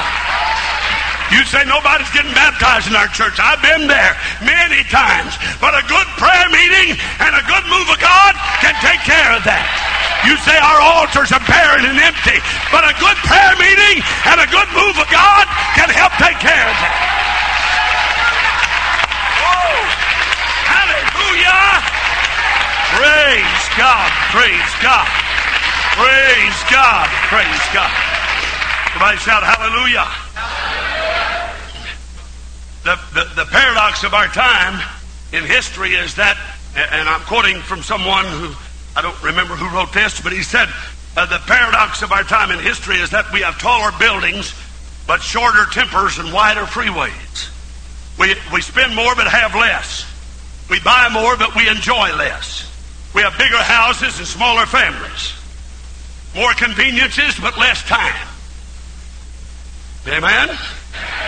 You 1.30 1.46
say 1.46 1.62
nobody's 1.70 2.11
getting 2.11 2.35
baptized 2.35 2.90
in 2.90 2.98
our 2.98 3.07
church. 3.14 3.38
I've 3.38 3.62
been 3.62 3.87
there 3.87 4.18
many 4.42 4.83
times. 4.90 5.38
But 5.62 5.78
a 5.78 5.87
good 5.87 6.09
prayer 6.18 6.50
meeting 6.50 6.98
and 7.22 7.33
a 7.33 7.44
good 7.46 7.64
move 7.70 7.87
of 7.87 7.98
God 8.02 8.33
can 8.59 8.74
take 8.83 8.98
care 9.07 9.30
of 9.30 9.46
that. 9.46 9.66
You 10.26 10.35
say 10.42 10.59
our 10.59 10.80
altars 10.98 11.30
are 11.30 11.44
barren 11.46 11.87
and 11.87 11.98
empty, 12.02 12.42
but 12.74 12.83
a 12.83 12.94
good 12.98 13.18
prayer 13.22 13.54
meeting 13.54 14.02
and 14.35 14.42
a 14.42 14.48
good 14.50 14.66
move 14.74 14.98
of 14.98 15.07
God 15.14 15.46
can 15.78 15.94
help 15.94 16.11
take 16.18 16.42
care 16.42 16.66
of 16.66 16.76
that. 16.83 16.96
Oh, 19.46 19.78
hallelujah. 21.44 21.85
Praise 22.96 23.64
God, 23.76 24.11
praise 24.33 24.72
God, 24.80 25.09
praise 25.94 26.59
God, 26.70 27.09
praise 27.28 27.64
God. 27.74 27.92
Somebody 28.92 29.18
shout 29.18 29.42
hallelujah. 29.42 30.09
The, 32.85 32.96
the, 33.14 33.44
the 33.44 33.46
paradox 33.50 34.04
of 34.04 34.14
our 34.14 34.28
time 34.28 34.80
in 35.33 35.44
history 35.44 35.94
is 35.94 36.14
that, 36.16 36.38
and 36.76 37.09
I'm 37.09 37.22
quoting 37.22 37.61
from 37.61 37.83
someone 37.83 38.26
who 38.26 38.54
I 38.96 39.02
don't 39.02 39.20
remember 39.22 39.57
who 39.57 39.74
wrote 39.74 39.92
this, 39.92 40.20
but 40.20 40.33
he 40.33 40.42
said 40.42 40.68
uh, 41.16 41.26
the 41.26 41.38
paradox 41.46 42.02
of 42.02 42.12
our 42.12 42.22
time 42.22 42.52
in 42.52 42.61
history 42.61 42.96
is 42.96 43.11
that 43.11 43.33
we 43.33 43.40
have 43.40 43.59
taller 43.59 43.90
buildings, 43.98 44.54
but 45.07 45.20
shorter 45.20 45.66
tempers 45.72 46.18
and 46.18 46.33
wider 46.33 46.62
freeways. 46.62 47.50
We, 48.18 48.37
we 48.52 48.61
spend 48.61 48.94
more 48.94 49.14
but 49.16 49.26
have 49.26 49.54
less. 49.54 50.07
We 50.70 50.81
buy 50.81 51.09
more 51.12 51.37
but 51.37 51.55
we 51.55 51.68
enjoy 51.68 52.14
less. 52.16 52.70
We 53.14 53.22
have 53.22 53.37
bigger 53.38 53.57
houses 53.57 54.18
and 54.18 54.27
smaller 54.27 54.66
families. 54.66 55.35
More 56.35 56.53
conveniences 56.55 57.38
but 57.40 57.57
less 57.59 57.83
time. 57.85 58.29
Amen? 60.07 60.48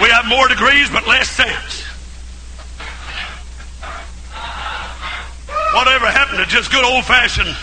We 0.01 0.09
have 0.09 0.27
more 0.27 0.49
degrees 0.49 0.90
but 0.90 1.07
less 1.07 1.31
sense. 1.31 1.85
Whatever 5.75 6.07
happened 6.07 6.38
to 6.38 6.46
just 6.46 6.70
good 6.72 6.85
old 6.85 7.05
fashioned 7.05 7.55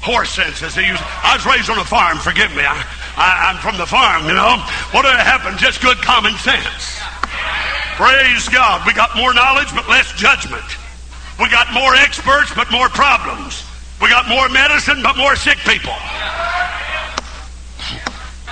horse 0.00 0.30
sense 0.30 0.62
as 0.62 0.74
they 0.74 0.86
use? 0.86 0.98
I 1.22 1.36
was 1.36 1.44
raised 1.44 1.68
on 1.70 1.78
a 1.78 1.84
farm, 1.84 2.18
forgive 2.18 2.50
me. 2.56 2.62
I, 2.64 2.80
I, 3.16 3.50
I'm 3.52 3.58
from 3.60 3.76
the 3.76 3.86
farm, 3.86 4.24
you 4.26 4.34
know. 4.34 4.56
Whatever 4.92 5.18
happened, 5.18 5.58
just 5.58 5.82
good 5.82 5.98
common 5.98 6.32
sense. 6.38 6.98
Praise 7.98 8.48
God. 8.48 8.86
We 8.86 8.94
got 8.94 9.16
more 9.16 9.34
knowledge 9.34 9.74
but 9.74 9.88
less 9.88 10.12
judgment. 10.14 10.64
We 11.38 11.48
got 11.50 11.72
more 11.72 11.94
experts 11.94 12.52
but 12.54 12.70
more 12.70 12.88
problems. 12.88 13.64
We 14.02 14.10
got 14.10 14.28
more 14.28 14.48
medicine 14.48 15.02
but 15.02 15.16
more 15.16 15.36
sick 15.36 15.58
people. 15.58 15.94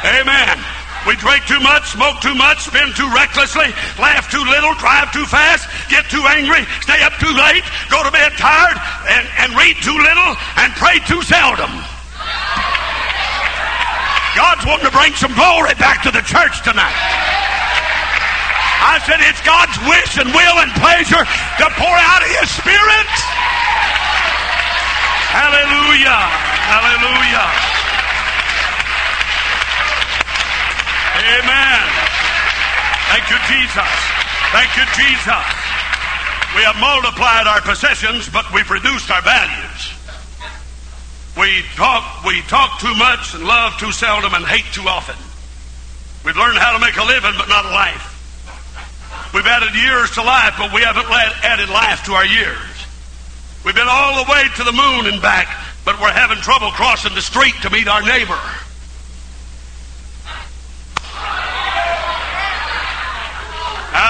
Amen. 0.07 0.59
We 1.07 1.15
drink 1.17 1.47
too 1.47 1.61
much, 1.61 1.91
smoke 1.91 2.21
too 2.21 2.35
much, 2.35 2.67
spend 2.67 2.95
too 2.97 3.09
recklessly, 3.15 3.71
laugh 3.99 4.31
too 4.31 4.43
little, 4.43 4.75
drive 4.75 5.13
too 5.13 5.25
fast, 5.25 5.71
get 5.89 6.05
too 6.11 6.23
angry, 6.27 6.67
stay 6.83 7.01
up 7.03 7.15
too 7.23 7.31
late, 7.31 7.63
go 7.91 8.03
to 8.03 8.11
bed 8.11 8.33
tired, 8.39 8.79
and, 9.09 9.27
and 9.39 9.55
read 9.55 9.77
too 9.83 9.95
little, 9.95 10.35
and 10.59 10.73
pray 10.75 10.99
too 11.07 11.23
seldom. 11.23 11.71
God's 14.35 14.67
wanting 14.67 14.87
to 14.87 14.93
bring 14.93 15.15
some 15.15 15.33
glory 15.35 15.75
back 15.75 16.03
to 16.03 16.11
the 16.11 16.23
church 16.23 16.63
tonight. 16.63 17.36
I 18.87 19.03
said 19.03 19.19
it's 19.19 19.43
God's 19.43 19.75
wish 19.91 20.15
and 20.15 20.31
will 20.31 20.57
and 20.63 20.71
pleasure 20.79 21.19
to 21.19 21.67
pour 21.75 21.97
out 21.99 22.23
of 22.23 22.31
His 22.39 22.47
Spirit. 22.55 23.11
Hallelujah. 25.35 26.23
Hallelujah. 26.71 27.47
Amen. 31.19 31.83
Thank 33.11 33.27
you, 33.27 33.39
Jesus. 33.51 33.93
Thank 34.55 34.71
you, 34.79 34.87
Jesus. 34.95 35.47
We 36.55 36.63
have 36.63 36.79
multiplied 36.79 37.51
our 37.51 37.61
possessions, 37.61 38.31
but 38.31 38.47
we've 38.55 38.71
reduced 38.71 39.11
our 39.11 39.21
values. 39.23 39.93
We 41.37 41.67
talk, 41.75 42.25
we 42.25 42.41
talk 42.43 42.79
too 42.79 42.95
much 42.95 43.35
and 43.35 43.45
love 43.45 43.77
too 43.79 43.91
seldom 43.91 44.33
and 44.33 44.47
hate 44.47 44.65
too 44.73 44.87
often. 44.89 45.19
We've 46.25 46.37
learned 46.37 46.59
how 46.59 46.73
to 46.73 46.79
make 46.79 46.97
a 46.97 47.05
living, 47.05 47.35
but 47.37 47.49
not 47.49 47.67
a 47.67 47.71
life. 47.71 48.16
We've 49.35 49.47
added 49.47 49.75
years 49.75 50.11
to 50.13 50.23
life, 50.23 50.55
but 50.59 50.73
we 50.73 50.83
haven't 50.83 51.07
added 51.45 51.69
life 51.69 52.05
to 52.05 52.13
our 52.13 52.27
years. 52.27 52.59
We've 53.65 53.75
been 53.75 53.89
all 53.89 54.25
the 54.25 54.31
way 54.31 54.45
to 54.57 54.65
the 54.65 54.73
moon 54.73 55.07
and 55.13 55.21
back, 55.21 55.49
but 55.85 56.01
we're 56.01 56.13
having 56.13 56.39
trouble 56.39 56.71
crossing 56.71 57.15
the 57.15 57.23
street 57.23 57.55
to 57.63 57.71
meet 57.71 57.89
our 57.89 58.03
neighbor. 58.03 58.39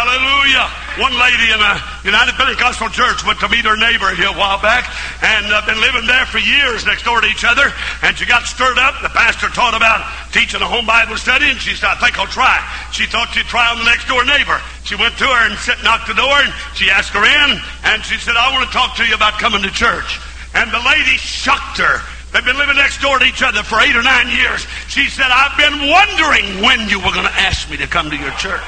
Hallelujah. 0.07 0.71
One 1.03 1.19
lady 1.19 1.51
in 1.51 1.59
a 1.59 1.83
United 2.07 2.39
Pentecostal 2.39 2.95
church 2.95 3.27
went 3.27 3.43
to 3.43 3.51
meet 3.51 3.67
her 3.67 3.75
neighbor 3.75 4.15
here 4.15 4.31
a 4.31 4.39
while 4.39 4.63
back 4.63 4.87
and 5.19 5.51
uh, 5.51 5.67
been 5.67 5.83
living 5.83 6.07
there 6.07 6.23
for 6.31 6.39
years 6.39 6.87
next 6.87 7.03
door 7.03 7.19
to 7.19 7.27
each 7.27 7.43
other. 7.43 7.75
And 8.07 8.15
she 8.15 8.23
got 8.23 8.47
stirred 8.47 8.79
up. 8.79 9.03
The 9.03 9.11
pastor 9.11 9.51
taught 9.51 9.75
about 9.75 10.07
teaching 10.31 10.63
a 10.63 10.71
home 10.71 10.87
Bible 10.87 11.19
study 11.19 11.51
and 11.51 11.59
she 11.59 11.75
said, 11.75 11.91
I 11.91 11.99
think 11.99 12.15
I'll 12.23 12.31
try. 12.31 12.55
She 12.95 13.03
thought 13.11 13.35
she'd 13.35 13.51
try 13.51 13.67
on 13.67 13.83
the 13.83 13.89
next 13.91 14.07
door 14.07 14.23
neighbor. 14.23 14.63
She 14.87 14.95
went 14.95 15.19
to 15.19 15.27
her 15.27 15.43
and 15.51 15.59
sit, 15.59 15.83
knocked 15.83 16.07
the 16.07 16.15
door 16.15 16.39
and 16.39 16.55
she 16.79 16.87
asked 16.87 17.11
her 17.11 17.27
in 17.27 17.49
and 17.91 17.99
she 18.07 18.15
said, 18.23 18.39
I 18.39 18.55
want 18.55 18.63
to 18.63 18.71
talk 18.71 18.95
to 19.03 19.05
you 19.11 19.19
about 19.19 19.43
coming 19.43 19.67
to 19.67 19.75
church. 19.75 20.23
And 20.55 20.71
the 20.71 20.87
lady 20.87 21.19
shocked 21.19 21.83
her. 21.83 21.99
They've 22.31 22.47
been 22.47 22.63
living 22.63 22.79
next 22.79 23.03
door 23.03 23.19
to 23.19 23.27
each 23.27 23.43
other 23.43 23.67
for 23.67 23.83
eight 23.83 23.99
or 23.99 24.07
nine 24.07 24.31
years. 24.31 24.71
She 24.87 25.11
said, 25.11 25.35
I've 25.35 25.59
been 25.59 25.91
wondering 25.91 26.63
when 26.63 26.87
you 26.87 27.03
were 27.03 27.11
going 27.11 27.27
to 27.27 27.39
ask 27.43 27.67
me 27.67 27.77
to 27.83 27.91
come 27.91 28.07
to 28.07 28.17
your 28.17 28.31
church. 28.39 28.63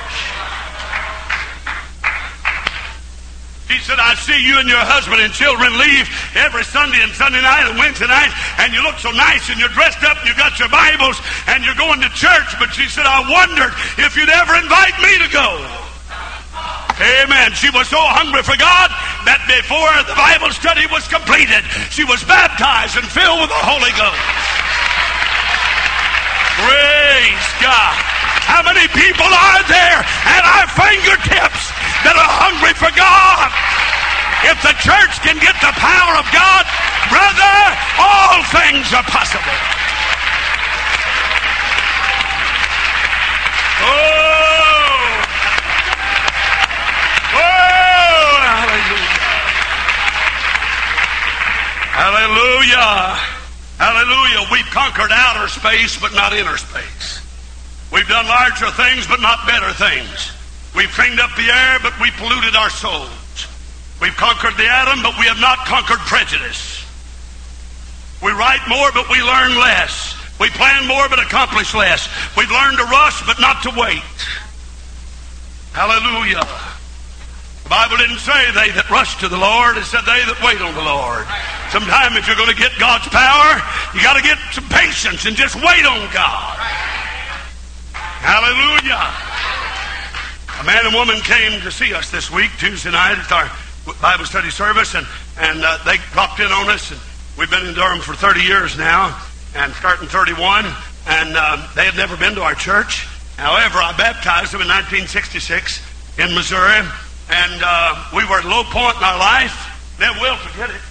He 3.69 3.77
said, 3.85 4.01
I 4.01 4.17
see 4.17 4.41
you 4.41 4.57
and 4.57 4.65
your 4.65 4.81
husband 4.81 5.21
and 5.21 5.29
children 5.29 5.77
leave 5.77 6.09
every 6.33 6.65
Sunday 6.65 7.05
and 7.05 7.13
Sunday 7.13 7.45
night 7.45 7.69
and 7.69 7.77
Wednesday 7.77 8.09
night, 8.09 8.33
and 8.65 8.73
you 8.73 8.81
look 8.81 8.97
so 8.97 9.13
nice 9.13 9.53
and 9.53 9.61
you're 9.61 9.73
dressed 9.77 10.01
up 10.09 10.17
and 10.17 10.25
you 10.25 10.33
got 10.41 10.57
your 10.57 10.73
Bibles 10.73 11.21
and 11.53 11.61
you're 11.61 11.77
going 11.77 12.01
to 12.01 12.09
church. 12.17 12.57
But 12.57 12.73
she 12.73 12.89
said, 12.89 13.05
I 13.05 13.21
wondered 13.29 13.77
if 14.01 14.17
you'd 14.17 14.33
ever 14.33 14.57
invite 14.57 14.97
me 15.05 15.13
to 15.21 15.29
go. 15.29 15.49
Amen. 16.99 17.53
She 17.53 17.69
was 17.71 17.87
so 17.93 18.01
hungry 18.01 18.41
for 18.41 18.57
God 18.57 18.89
that 19.29 19.45
before 19.47 19.93
the 20.09 20.17
Bible 20.17 20.51
study 20.51 20.89
was 20.91 21.05
completed, 21.07 21.63
she 21.93 22.03
was 22.09 22.25
baptized 22.25 22.97
and 22.97 23.07
filled 23.07 23.45
with 23.45 23.53
the 23.53 23.63
Holy 23.69 23.93
Ghost. 23.95 24.25
Praise 26.59 27.49
God. 27.63 27.95
How 28.49 28.65
many 28.65 28.89
people 28.91 29.29
are 29.29 29.63
there 29.71 30.01
at 30.01 30.43
our 30.43 30.67
fingertips 30.75 31.58
that 32.07 32.15
are 32.15 32.33
hungry 32.47 32.75
for 32.79 32.91
God. 32.95 33.51
If 34.47 34.63
the 34.63 34.75
church 34.79 35.19
can 35.19 35.35
get 35.43 35.59
the 35.59 35.75
power 35.75 36.15
of 36.15 36.27
God, 36.31 36.63
brother, 37.11 37.59
all 37.99 38.39
things 38.55 38.95
are 38.95 39.03
possible. 39.03 39.59
Oh! 43.83 44.19
Oh! 47.35 48.39
Hallelujah! 48.47 49.19
Hallelujah! 51.99 53.19
Hallelujah! 53.79 54.47
We've 54.53 54.71
conquered 54.71 55.11
outer 55.11 55.49
space, 55.49 55.99
but 55.99 56.15
not 56.15 56.33
inner 56.33 56.57
space. 56.57 57.27
We've 57.91 58.07
done 58.07 58.27
larger 58.27 58.71
things, 58.71 59.07
but 59.07 59.21
not 59.21 59.47
better 59.47 59.73
things. 59.73 60.38
We've 60.75 60.91
cleaned 60.91 61.21
up 61.21 61.35
the 61.37 61.51
air, 61.51 61.79
but 61.83 61.99
we 62.01 62.11
polluted 62.13 62.55
our 62.57 62.71
souls. 62.71 63.11
We've 64.01 64.17
conquered 64.17 64.57
the 64.57 64.69
atom, 64.69 65.03
but 65.03 65.19
we 65.19 65.27
have 65.27 65.41
not 65.41 65.59
conquered 65.67 65.99
prejudice. 66.01 66.85
We 68.23 68.33
write 68.33 68.63
more, 68.69 68.91
but 68.93 69.09
we 69.11 69.23
learn 69.23 69.59
less. 69.59 70.15
We 70.39 70.51
plan 70.51 70.87
more, 70.87 71.09
but 71.09 71.19
accomplish 71.19 71.75
less. 71.75 72.09
We've 72.37 72.51
learned 72.51 72.79
to 72.79 72.85
rush, 72.85 73.27
but 73.27 73.41
not 73.41 73.63
to 73.65 73.71
wait. 73.77 74.03
Hallelujah. 75.73 76.47
The 77.69 77.69
Bible 77.69 77.99
didn't 77.99 78.25
say 78.25 78.51
they 78.57 78.71
that 78.71 78.89
rush 78.89 79.19
to 79.21 79.29
the 79.29 79.37
Lord. 79.37 79.77
It 79.77 79.85
said 79.85 80.01
they 80.09 80.25
that 80.25 80.41
wait 80.41 80.63
on 80.63 80.73
the 80.73 80.83
Lord. 80.83 81.27
Sometime 81.69 82.17
if 82.17 82.25
you're 82.25 82.39
going 82.39 82.49
to 82.49 82.57
get 82.57 82.73
God's 82.81 83.07
power, 83.13 83.61
you 83.93 84.01
got 84.01 84.17
to 84.17 84.25
get 84.25 84.39
some 84.57 84.65
patience 84.73 85.27
and 85.27 85.37
just 85.37 85.53
wait 85.53 85.85
on 85.85 86.09
God. 86.15 86.57
Hallelujah. 88.25 89.05
A 90.59 90.64
man 90.64 90.85
and 90.87 90.92
woman 90.92 91.21
came 91.21 91.61
to 91.61 91.71
see 91.71 91.94
us 91.94 92.11
this 92.11 92.33
week, 92.33 92.51
Tuesday 92.59 92.90
night, 92.90 93.16
at 93.16 93.31
our 93.31 93.49
Bible 94.03 94.25
study 94.25 94.51
service, 94.51 94.97
and, 94.97 95.07
and 95.38 95.62
uh, 95.62 95.79
they 95.85 95.99
dropped 96.11 96.40
in 96.40 96.51
on 96.51 96.68
us. 96.68 96.90
And 96.90 97.01
we've 97.38 97.49
been 97.49 97.64
in 97.64 97.75
Durham 97.75 98.01
for 98.01 98.14
30 98.14 98.40
years 98.40 98.77
now, 98.77 99.23
and 99.55 99.73
starting 99.75 100.09
31, 100.09 100.66
and 101.07 101.37
uh, 101.37 101.68
they 101.77 101.85
had 101.85 101.94
never 101.94 102.16
been 102.16 102.35
to 102.35 102.42
our 102.42 102.57
church. 102.57 103.07
However, 103.37 103.79
I 103.79 103.94
baptized 103.97 104.51
them 104.51 104.61
in 104.61 104.66
1966 104.66 106.18
in 106.18 106.35
Missouri, 106.35 106.83
and 107.31 107.62
uh, 107.62 108.11
we 108.12 108.25
were 108.27 108.42
at 108.42 108.44
a 108.44 108.49
low 108.49 108.64
point 108.64 108.97
in 108.97 109.05
our 109.05 109.18
life. 109.18 109.55
Never 110.01 110.18
will 110.18 110.37
forget 110.38 110.71
it. 110.71 110.83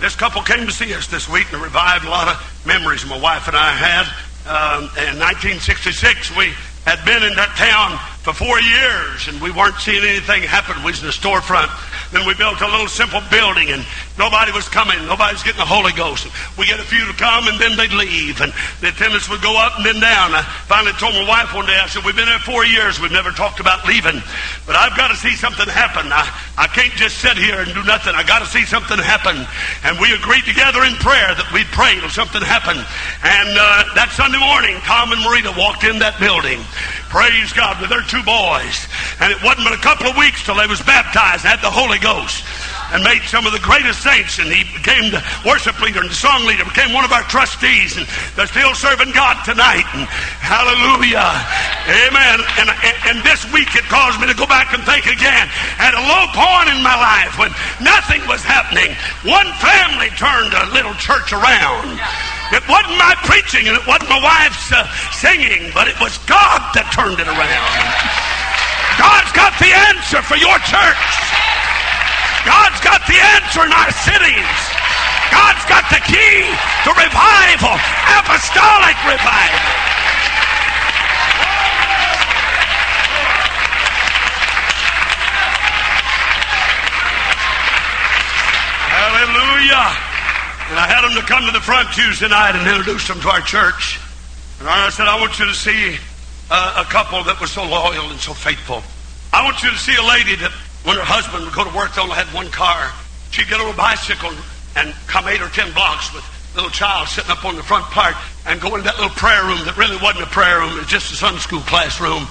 This 0.00 0.16
couple 0.16 0.42
came 0.42 0.66
to 0.66 0.72
see 0.72 0.92
us 0.92 1.06
this 1.06 1.28
week 1.28 1.52
and 1.52 1.62
revived 1.62 2.04
a 2.04 2.10
lot 2.10 2.26
of 2.26 2.66
memories 2.66 3.06
my 3.06 3.20
wife 3.20 3.46
and 3.46 3.56
I 3.56 3.70
had. 3.78 4.10
Um, 4.42 4.90
in 5.06 5.22
1966, 5.22 6.36
we 6.36 6.50
had 6.84 6.98
been 7.06 7.22
in 7.22 7.38
that 7.38 7.54
town 7.54 7.96
for 8.24 8.32
four 8.32 8.58
years, 8.58 9.28
and 9.28 9.36
we 9.44 9.52
weren't 9.52 9.76
seeing 9.76 10.02
anything 10.02 10.40
happen. 10.48 10.80
We 10.80 10.96
was 10.96 11.04
in 11.04 11.06
the 11.06 11.12
storefront. 11.12 11.68
Then 12.08 12.24
we 12.24 12.32
built 12.32 12.56
a 12.64 12.68
little 12.72 12.88
simple 12.88 13.20
building, 13.28 13.68
and 13.68 13.84
nobody 14.16 14.48
was 14.48 14.64
coming. 14.64 14.96
Nobody 15.04 15.36
was 15.36 15.44
getting 15.44 15.60
the 15.60 15.68
Holy 15.68 15.92
Ghost. 15.92 16.24
We 16.56 16.64
get 16.64 16.80
a 16.80 16.88
few 16.88 17.04
to 17.04 17.12
come, 17.20 17.52
and 17.52 17.60
then 17.60 17.76
they'd 17.76 17.92
leave, 17.92 18.40
and 18.40 18.48
the 18.80 18.88
attendance 18.88 19.28
would 19.28 19.44
go 19.44 19.60
up 19.60 19.76
and 19.76 19.84
then 19.84 20.00
down. 20.00 20.32
I 20.32 20.40
finally 20.64 20.96
told 20.96 21.12
my 21.12 21.28
wife 21.28 21.52
one 21.52 21.68
day, 21.68 21.76
I 21.76 21.84
said, 21.84 22.00
we've 22.00 22.16
been 22.16 22.24
there 22.24 22.40
four 22.40 22.64
years. 22.64 22.96
We've 22.96 23.12
never 23.12 23.28
talked 23.28 23.60
about 23.60 23.84
leaving, 23.84 24.16
but 24.64 24.72
I've 24.72 24.96
got 24.96 25.12
to 25.12 25.18
see 25.20 25.36
something 25.36 25.68
happen. 25.68 26.08
I, 26.08 26.24
I 26.56 26.64
can't 26.72 26.96
just 26.96 27.20
sit 27.20 27.36
here 27.36 27.60
and 27.60 27.68
do 27.76 27.84
nothing. 27.84 28.16
I 28.16 28.24
got 28.24 28.40
to 28.40 28.48
see 28.48 28.64
something 28.64 28.96
happen. 28.96 29.36
And 29.84 30.00
we 30.00 30.16
agreed 30.16 30.48
together 30.48 30.80
in 30.88 30.96
prayer 30.96 31.36
that 31.36 31.52
we'd 31.52 31.68
pray 31.76 32.00
till 32.00 32.08
something 32.08 32.40
happened. 32.40 32.80
And 33.20 33.52
uh, 33.52 33.92
that 34.00 34.16
Sunday 34.16 34.40
morning, 34.40 34.80
Tom 34.88 35.12
and 35.12 35.20
Marita 35.20 35.52
walked 35.52 35.84
in 35.84 36.00
that 36.00 36.16
building. 36.16 36.64
Praise 37.12 37.52
God 37.52 37.80
with 37.80 37.90
their 37.90 38.02
two 38.14 38.22
boys. 38.22 38.86
And 39.18 39.34
it 39.34 39.42
wasn't 39.42 39.66
but 39.66 39.74
a 39.74 39.82
couple 39.82 40.06
of 40.06 40.14
weeks 40.14 40.46
till 40.46 40.54
they 40.54 40.70
was 40.70 40.78
baptized 40.86 41.42
had 41.42 41.58
the 41.58 41.70
Holy 41.70 41.98
Ghost 41.98 42.46
and 42.94 43.02
made 43.02 43.26
some 43.26 43.42
of 43.42 43.50
the 43.50 43.58
greatest 43.58 44.06
saints. 44.06 44.38
And 44.38 44.46
he 44.46 44.62
became 44.70 45.10
the 45.10 45.18
worship 45.42 45.74
leader 45.82 45.98
and 45.98 46.06
the 46.06 46.14
song 46.14 46.46
leader, 46.46 46.62
became 46.62 46.94
one 46.94 47.02
of 47.02 47.10
our 47.10 47.26
trustees. 47.26 47.98
And 47.98 48.06
they're 48.38 48.46
still 48.46 48.70
serving 48.78 49.10
God 49.10 49.42
tonight. 49.42 49.82
And 49.98 50.06
hallelujah. 50.38 51.26
Amen. 51.90 52.38
And, 52.62 52.70
and, 52.70 52.96
and 53.10 53.16
this 53.26 53.42
week 53.50 53.74
it 53.74 53.82
caused 53.90 54.22
me 54.22 54.30
to 54.30 54.38
go 54.38 54.46
back 54.46 54.70
and 54.70 54.86
think 54.86 55.10
again. 55.10 55.50
At 55.82 55.98
a 55.98 56.02
low 56.06 56.30
point 56.30 56.70
in 56.70 56.78
my 56.86 56.94
life 56.94 57.34
when 57.34 57.50
nothing 57.82 58.22
was 58.30 58.46
happening, 58.46 58.94
one 59.26 59.50
family 59.58 60.14
turned 60.14 60.54
a 60.54 60.70
little 60.70 60.94
church 61.02 61.34
around. 61.34 61.98
It 62.52 62.62
wasn't 62.68 62.98
my 63.00 63.16
preaching 63.24 63.66
and 63.66 63.74
it 63.76 63.86
wasn't 63.88 64.10
my 64.10 64.20
wife's 64.22 64.70
uh, 64.70 64.86
singing, 65.10 65.72
but 65.74 65.88
it 65.88 65.98
was 65.98 66.18
God 66.28 66.60
that 66.76 66.86
turned 66.92 67.18
it 67.18 67.26
around. 67.26 68.03
God's 68.98 69.32
got 69.32 69.52
the 69.58 69.72
answer 69.90 70.22
for 70.22 70.36
your 70.36 70.58
church. 70.62 71.06
God's 72.44 72.80
got 72.84 73.00
the 73.08 73.16
answer 73.16 73.64
in 73.64 73.72
our 73.72 73.90
cities. 73.90 74.58
God's 75.32 75.64
got 75.66 75.88
the 75.90 75.98
key 76.04 76.44
to 76.84 76.90
revival, 76.94 77.74
apostolic 78.20 78.96
revival. 79.08 79.84
Hallelujah. 88.94 89.88
And 90.70 90.78
I 90.78 90.86
had 90.86 91.02
them 91.02 91.14
to 91.20 91.26
come 91.26 91.44
to 91.46 91.52
the 91.52 91.60
front 91.60 91.92
Tuesday 91.92 92.28
night 92.28 92.54
and 92.54 92.66
introduce 92.68 93.08
them 93.08 93.20
to 93.20 93.28
our 93.28 93.40
church. 93.40 93.98
And 94.60 94.68
I 94.68 94.88
said, 94.90 95.08
I 95.08 95.20
want 95.20 95.38
you 95.38 95.46
to 95.46 95.54
see 95.54 95.96
uh, 96.50 96.84
a 96.86 96.90
couple 96.90 97.22
that 97.24 97.40
was 97.40 97.50
so 97.50 97.64
loyal 97.64 98.10
and 98.10 98.20
so 98.20 98.34
faithful. 98.34 98.82
I 99.32 99.44
want 99.44 99.62
you 99.62 99.70
to 99.70 99.78
see 99.78 99.94
a 99.96 100.02
lady 100.02 100.36
that 100.36 100.52
when 100.84 100.96
her 100.96 101.04
husband 101.04 101.44
would 101.44 101.54
go 101.54 101.64
to 101.64 101.74
work, 101.74 101.94
they 101.94 102.02
only 102.02 102.14
had 102.14 102.28
one 102.34 102.50
car. 102.50 102.92
She'd 103.30 103.48
get 103.48 103.60
on 103.60 103.72
a 103.72 103.76
bicycle 103.76 104.30
and 104.76 104.94
come 105.06 105.26
eight 105.28 105.40
or 105.40 105.48
ten 105.50 105.72
blocks 105.72 106.12
with 106.12 106.22
a 106.22 106.62
little 106.62 106.70
child 106.70 107.08
sitting 107.08 107.30
up 107.30 107.44
on 107.44 107.56
the 107.56 107.62
front 107.62 107.84
part 107.90 108.14
and 108.46 108.60
go 108.60 108.76
into 108.76 108.86
that 108.86 108.94
little 108.94 109.16
prayer 109.16 109.42
room 109.42 109.58
that 109.66 109.74
really 109.74 109.96
wasn't 109.98 110.22
a 110.22 110.30
prayer 110.30 110.60
room. 110.60 110.76
It 110.78 110.86
was 110.86 110.92
just 110.92 111.10
a 111.10 111.16
Sunday 111.16 111.40
school 111.40 111.64
classroom. 111.66 112.28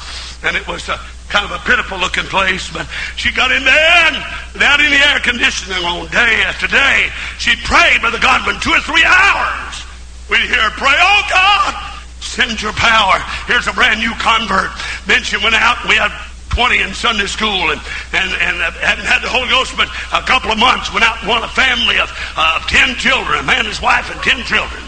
And 0.47 0.55
it 0.55 0.63
was 0.67 0.87
a, 0.87 0.99
kind 1.27 1.43
of 1.43 1.51
a 1.51 1.59
pitiful 1.67 1.97
looking 1.97 2.23
place. 2.31 2.71
But 2.71 2.87
she 3.19 3.31
got 3.35 3.51
in 3.51 3.65
there 3.65 3.97
and 4.07 4.15
without 4.53 4.79
any 4.79 4.95
air 4.95 5.19
conditioning 5.19 5.83
on 5.83 6.07
day 6.07 6.45
after 6.47 6.67
day, 6.67 7.09
she 7.35 7.55
prayed 7.67 7.99
pray, 7.99 7.99
Brother 7.99 8.19
Godwin, 8.19 8.59
two 8.61 8.71
or 8.71 8.79
three 8.79 9.03
hours. 9.03 9.83
We'd 10.29 10.47
hear 10.47 10.61
her 10.61 10.75
pray, 10.79 10.95
Oh 10.95 11.21
God, 11.27 11.92
send 12.33 12.57
your 12.61 12.73
power. 12.73 13.21
Here's 13.45 13.69
a 13.69 13.73
brand 13.73 14.01
new 14.01 14.11
convert. 14.17 14.73
She 15.21 15.37
went 15.37 15.53
out 15.53 15.77
we 15.85 15.93
had 15.95 16.09
20 16.49 16.81
in 16.81 16.93
Sunday 16.93 17.29
school 17.29 17.69
and, 17.69 17.81
and, 18.13 18.29
and 18.41 18.55
uh, 18.61 18.73
hadn't 18.81 19.05
had 19.05 19.21
the 19.21 19.29
Holy 19.29 19.49
Ghost 19.49 19.77
but 19.77 19.89
a 20.13 20.25
couple 20.25 20.49
of 20.49 20.57
months. 20.57 20.89
Went 20.93 21.05
out 21.05 21.21
and 21.21 21.29
won 21.29 21.45
a 21.45 21.53
family 21.53 21.97
of, 22.01 22.09
uh, 22.37 22.57
10 22.65 22.97
children, 22.97 23.37
a 23.37 23.43
man, 23.45 23.65
his 23.65 23.81
wife, 23.81 24.09
and 24.09 24.21
10 24.21 24.45
children. 24.49 24.81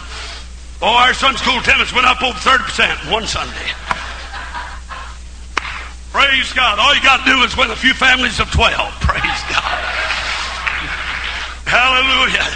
Oh, 0.82 0.90
our 0.90 1.14
Sunday 1.14 1.38
school 1.38 1.58
attendance 1.58 1.94
went 1.94 2.06
up 2.06 2.22
over 2.22 2.38
30% 2.38 3.10
one 3.10 3.26
Sunday. 3.26 3.70
Praise 6.10 6.52
God. 6.52 6.78
All 6.78 6.94
you 6.94 7.02
got 7.02 7.22
to 7.22 7.30
do 7.30 7.42
is 7.46 7.56
win 7.56 7.70
a 7.70 7.76
few 7.76 7.94
families 7.94 8.38
of 8.38 8.50
12. 8.50 8.74
Praise 9.06 9.42
God. 9.50 9.82
Hallelujah. 11.66 12.46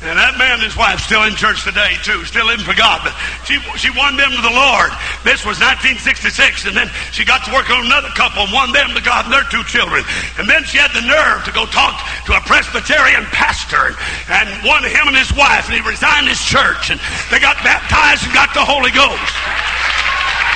And 0.00 0.16
that 0.16 0.40
man 0.40 0.56
and 0.56 0.64
his 0.64 0.80
wife 0.80 1.04
still 1.04 1.28
in 1.28 1.36
church 1.36 1.60
today, 1.60 1.92
too, 2.00 2.24
still 2.24 2.48
living 2.48 2.64
for 2.64 2.72
God. 2.72 3.04
But 3.04 3.12
she, 3.44 3.60
she 3.76 3.92
won 3.92 4.16
them 4.16 4.32
to 4.32 4.40
the 4.40 4.48
Lord. 4.48 4.88
This 5.28 5.44
was 5.44 5.60
1966. 5.60 6.64
And 6.64 6.72
then 6.72 6.88
she 7.12 7.28
got 7.28 7.44
to 7.44 7.52
work 7.52 7.68
on 7.68 7.84
another 7.84 8.08
couple 8.16 8.48
and 8.48 8.52
won 8.52 8.72
them 8.72 8.96
to 8.96 9.04
God 9.04 9.28
and 9.28 9.32
their 9.32 9.44
two 9.52 9.60
children. 9.68 10.00
And 10.40 10.48
then 10.48 10.64
she 10.64 10.80
had 10.80 10.88
the 10.96 11.04
nerve 11.04 11.44
to 11.44 11.52
go 11.52 11.68
talk 11.68 12.00
to 12.24 12.32
a 12.32 12.40
Presbyterian 12.48 13.28
pastor 13.28 13.92
and 14.32 14.48
won 14.64 14.88
him 14.88 15.04
and 15.04 15.16
his 15.20 15.36
wife. 15.36 15.68
And 15.68 15.76
he 15.76 15.84
resigned 15.84 16.32
his 16.32 16.40
church. 16.40 16.88
And 16.88 16.96
they 17.28 17.36
got 17.36 17.60
baptized 17.60 18.24
and 18.24 18.32
got 18.32 18.56
the 18.56 18.64
Holy 18.64 18.96
Ghost. 18.96 19.36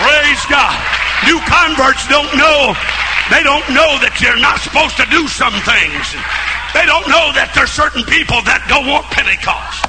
Praise 0.01 0.41
God. 0.49 0.73
New 1.29 1.37
converts 1.45 2.09
don't 2.09 2.33
know. 2.33 2.73
They 3.33 3.41
don't 3.41 3.65
know 3.73 3.97
that 4.05 4.21
you're 4.21 4.37
not 4.37 4.61
supposed 4.61 5.01
to 5.01 5.07
do 5.09 5.25
some 5.33 5.57
things. 5.65 6.05
They 6.77 6.85
don't 6.85 7.09
know 7.09 7.33
that 7.33 7.57
there's 7.57 7.73
certain 7.73 8.05
people 8.05 8.45
that 8.45 8.61
don't 8.69 8.85
want 8.85 9.09
Pentecost. 9.09 9.81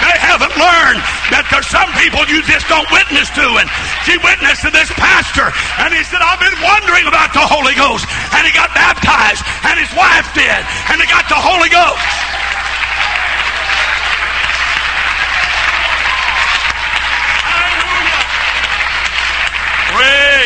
They 0.00 0.16
haven't 0.16 0.54
learned 0.56 1.02
that 1.34 1.44
there's 1.52 1.68
some 1.68 1.90
people 2.00 2.24
you 2.32 2.40
just 2.48 2.64
don't 2.70 2.88
witness 2.88 3.28
to. 3.36 3.44
And 3.60 3.68
she 4.08 4.16
witnessed 4.24 4.64
to 4.64 4.72
this 4.72 4.88
pastor, 4.96 5.52
and 5.84 5.92
he 5.92 6.00
said, 6.06 6.24
I've 6.24 6.40
been 6.40 6.56
wondering 6.64 7.04
about 7.04 7.36
the 7.36 7.44
Holy 7.44 7.76
Ghost. 7.76 8.08
And 8.32 8.46
he 8.46 8.54
got 8.56 8.72
baptized, 8.72 9.44
and 9.68 9.76
his 9.76 9.92
wife 9.92 10.32
did, 10.32 10.60
and 10.88 10.96
they 10.96 11.08
got 11.10 11.28
the 11.28 11.36
Holy 11.36 11.68
Ghost. 11.68 12.37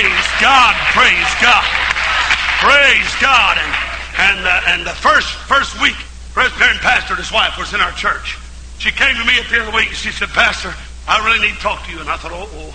Praise 0.03 0.41
God, 0.41 0.75
praise 0.99 1.33
God. 1.41 1.63
Praise 2.59 3.15
God. 3.23 3.57
And, 3.57 3.73
and, 4.19 4.47
uh, 4.49 4.61
and 4.67 4.85
the 4.85 4.91
first, 4.99 5.29
first 5.47 5.81
week, 5.81 5.95
Presbyterian 6.35 6.79
pastor 6.79 7.15
and 7.15 7.23
his 7.23 7.31
wife 7.31 7.57
was 7.57 7.73
in 7.73 7.81
our 7.81 7.93
church. 7.93 8.37
She 8.79 8.91
came 8.91 9.15
to 9.15 9.25
me 9.25 9.39
at 9.39 9.47
the 9.47 9.63
end 9.63 9.69
of 9.69 9.71
the 9.71 9.77
week 9.77 9.95
and 9.95 9.97
she 9.97 10.11
said, 10.11 10.27
Pastor, 10.31 10.75
I 11.07 11.25
really 11.25 11.47
need 11.47 11.55
to 11.55 11.63
talk 11.63 11.87
to 11.87 11.93
you. 11.93 12.01
And 12.01 12.11
I 12.11 12.17
thought, 12.17 12.33
oh, 12.35 12.51
oh 12.51 12.75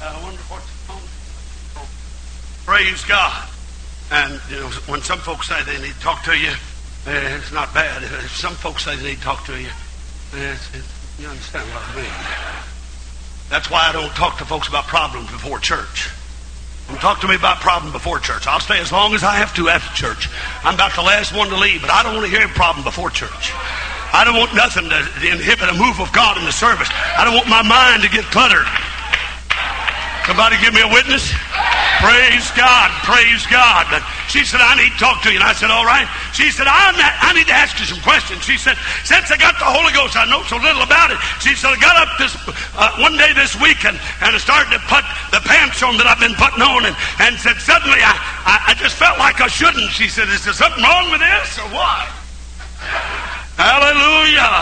I 0.00 0.22
wonder 0.22 0.38
what's 0.46 0.70
on. 0.88 1.02
Oh, 1.74 1.88
praise 2.64 3.02
God. 3.02 3.48
And, 4.12 4.40
you 4.48 4.60
know, 4.60 4.70
when 4.86 5.02
some 5.02 5.18
folks 5.18 5.48
say 5.48 5.60
they 5.64 5.82
need 5.82 5.94
to 5.94 6.00
talk 6.06 6.22
to 6.22 6.38
you, 6.38 6.54
eh, 7.08 7.36
it's 7.36 7.50
not 7.50 7.74
bad. 7.74 8.04
If 8.04 8.30
some 8.30 8.54
folks 8.54 8.84
say 8.84 8.94
they 8.94 9.08
need 9.10 9.18
to 9.18 9.22
talk 9.22 9.44
to 9.46 9.60
you, 9.60 9.74
eh, 10.38 10.54
it's, 10.54 10.72
it's, 10.72 11.18
you 11.18 11.26
understand 11.26 11.66
what 11.74 11.82
I 11.82 11.96
mean. 11.96 12.14
That's 13.50 13.68
why 13.72 13.88
I 13.88 13.92
don't 13.92 14.14
talk 14.14 14.38
to 14.38 14.44
folks 14.44 14.68
about 14.68 14.86
problems 14.86 15.32
before 15.32 15.58
church. 15.58 16.10
Talk 17.00 17.20
to 17.20 17.28
me 17.28 17.34
about 17.34 17.60
problem 17.60 17.92
before 17.92 18.18
church. 18.18 18.46
I'll 18.46 18.60
stay 18.60 18.78
as 18.78 18.92
long 18.92 19.14
as 19.14 19.24
I 19.24 19.36
have 19.36 19.54
to 19.54 19.68
after 19.68 19.94
church. 19.96 20.28
I'm 20.62 20.74
about 20.74 20.94
the 20.94 21.02
last 21.02 21.34
one 21.34 21.48
to 21.48 21.56
leave, 21.56 21.80
but 21.80 21.90
I 21.90 22.02
don't 22.02 22.14
want 22.14 22.26
to 22.26 22.30
hear 22.30 22.44
a 22.44 22.50
problem 22.50 22.84
before 22.84 23.08
church. 23.08 23.52
I 24.12 24.22
don't 24.24 24.36
want 24.36 24.54
nothing 24.54 24.88
to 24.88 24.98
inhibit 25.26 25.68
a 25.68 25.74
move 25.74 25.98
of 25.98 26.12
God 26.12 26.36
in 26.38 26.44
the 26.44 26.52
service. 26.52 26.88
I 26.92 27.24
don't 27.24 27.34
want 27.34 27.48
my 27.48 27.62
mind 27.62 28.02
to 28.04 28.10
get 28.10 28.24
cluttered. 28.24 28.68
Somebody 30.26 30.56
give 30.56 30.72
me 30.72 30.80
a 30.80 30.88
witness? 30.88 31.28
Praise 32.00 32.48
God, 32.56 32.88
praise 33.04 33.44
God. 33.48 33.88
She 34.28 34.44
said, 34.44 34.60
I 34.60 34.76
need 34.76 34.92
to 34.92 35.00
talk 35.00 35.24
to 35.24 35.32
you. 35.32 35.36
And 35.36 35.46
I 35.46 35.52
said, 35.52 35.72
all 35.72 35.84
right. 35.84 36.08
She 36.32 36.52
said, 36.52 36.68
I, 36.68 36.92
I 36.96 37.32
need 37.32 37.48
to 37.48 37.56
ask 37.56 37.80
you 37.80 37.84
some 37.84 38.00
questions. 38.00 38.44
She 38.44 38.56
said, 38.56 38.76
since 39.08 39.32
I 39.32 39.36
got 39.36 39.56
the 39.60 39.68
Holy 39.68 39.92
Ghost, 39.92 40.16
I 40.16 40.28
know 40.28 40.44
so 40.44 40.56
little 40.60 40.84
about 40.84 41.12
it. 41.12 41.20
She 41.44 41.56
said, 41.56 41.72
I 41.72 41.78
got 41.80 41.96
up 41.96 42.12
this 42.16 42.32
uh, 42.76 43.04
one 43.04 43.16
day 43.20 43.32
this 43.32 43.56
weekend 43.56 44.00
and, 44.20 44.32
I 44.34 44.38
started 44.40 44.68
to 44.74 44.82
put 44.90 45.04
the 45.30 45.40
pants 45.46 45.80
on 45.84 45.96
that 45.96 46.08
I've 46.08 46.20
been 46.20 46.36
putting 46.36 46.60
on 46.60 46.88
and, 46.88 46.96
and 47.24 47.38
said, 47.38 47.56
suddenly 47.60 48.00
I, 48.00 48.12
I, 48.48 48.72
I 48.72 48.80
just 48.80 48.96
felt 48.96 49.16
like 49.16 49.40
I 49.40 49.48
shouldn't. 49.48 49.92
She 49.92 50.08
said, 50.08 50.28
is 50.28 50.44
there 50.44 50.56
something 50.56 50.82
wrong 50.82 51.08
with 51.08 51.20
this 51.20 51.56
or 51.60 51.68
what? 51.72 52.04
Hallelujah. 53.56 54.52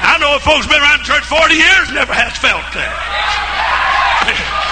I 0.00 0.16
know 0.20 0.38
folks 0.40 0.68
been 0.68 0.80
around 0.80 1.02
church 1.02 1.24
40 1.24 1.52
years 1.52 1.92
never 1.92 2.12
has 2.12 2.36
felt 2.36 2.64
that. 2.76 4.62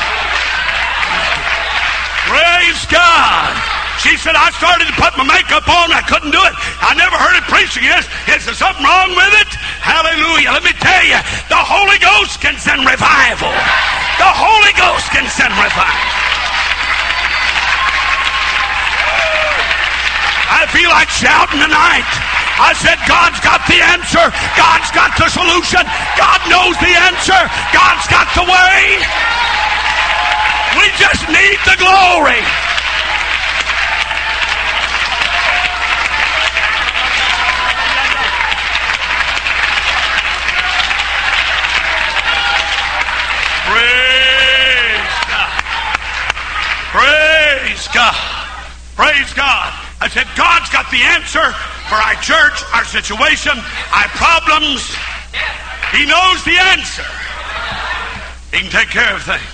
Praise 2.29 2.83
God. 2.89 3.53
She 4.01 4.17
said, 4.21 4.37
I 4.37 4.53
started 4.57 4.89
to 4.89 4.97
put 5.01 5.17
my 5.17 5.25
makeup 5.25 5.65
on. 5.65 5.93
I 5.93 6.05
couldn't 6.05 6.33
do 6.33 6.41
it. 6.41 6.55
I 6.81 6.93
never 6.97 7.17
heard 7.17 7.37
it 7.37 7.47
preached 7.49 7.77
again. 7.81 8.05
Is 8.33 8.45
there 8.45 8.57
something 8.57 8.85
wrong 8.85 9.13
with 9.17 9.33
it? 9.41 9.51
Hallelujah. 9.81 10.53
Let 10.53 10.65
me 10.65 10.75
tell 10.77 11.05
you, 11.05 11.21
the 11.49 11.61
Holy 11.61 11.97
Ghost 12.01 12.41
can 12.41 12.57
send 12.61 12.85
revival. 12.85 13.53
The 14.21 14.29
Holy 14.29 14.73
Ghost 14.77 15.09
can 15.13 15.25
send 15.29 15.53
revival. 15.57 16.13
I 20.53 20.69
feel 20.73 20.89
like 20.93 21.09
shouting 21.09 21.61
tonight. 21.61 22.09
I 22.57 22.73
said, 22.79 22.97
God's 23.11 23.41
got 23.43 23.67
the 23.67 23.83
answer. 23.83 24.23
God's 24.55 24.91
got 24.95 25.13
the 25.19 25.27
solution. 25.27 25.83
God 26.15 26.41
knows 26.47 26.79
the 26.79 26.95
answer. 27.09 27.41
God's 27.75 28.07
got 28.07 28.31
the 28.39 28.47
way. 28.47 29.03
We 30.77 30.91
just 30.99 31.29
need 31.29 31.59
the 31.65 31.77
glory. 31.79 32.43
Praise 43.65 45.15
God. 45.31 45.53
Praise 46.93 47.89
God. 47.95 48.15
Praise 48.95 49.35
God. 49.35 49.73
I 50.01 50.09
said, 50.09 50.27
God's 50.37 50.71
got 50.71 50.91
the 50.91 51.03
answer 51.03 51.53
for 51.89 51.97
our 51.97 52.15
church, 52.21 52.63
our 52.75 52.85
situation, 52.85 53.53
our 53.95 54.09
problems. 54.19 54.95
He 55.93 56.05
knows 56.05 56.45
the 56.45 56.59
answer. 56.75 57.05
He 58.53 58.61
can 58.61 58.71
take 58.71 58.89
care 58.89 59.15
of 59.15 59.23
things. 59.23 59.54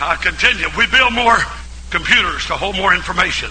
I 0.00 0.16
continue. 0.16 0.66
We 0.76 0.86
build 0.86 1.12
more 1.12 1.38
computers 1.90 2.46
to 2.46 2.54
hold 2.54 2.76
more 2.76 2.94
information, 2.94 3.50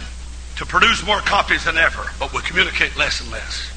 to 0.57 0.65
produce 0.65 1.05
more 1.05 1.19
copies 1.19 1.65
than 1.65 1.77
ever, 1.77 2.05
but 2.19 2.33
we 2.33 2.41
communicate 2.41 2.95
less 2.95 3.19
and 3.21 3.31
less. 3.31 3.71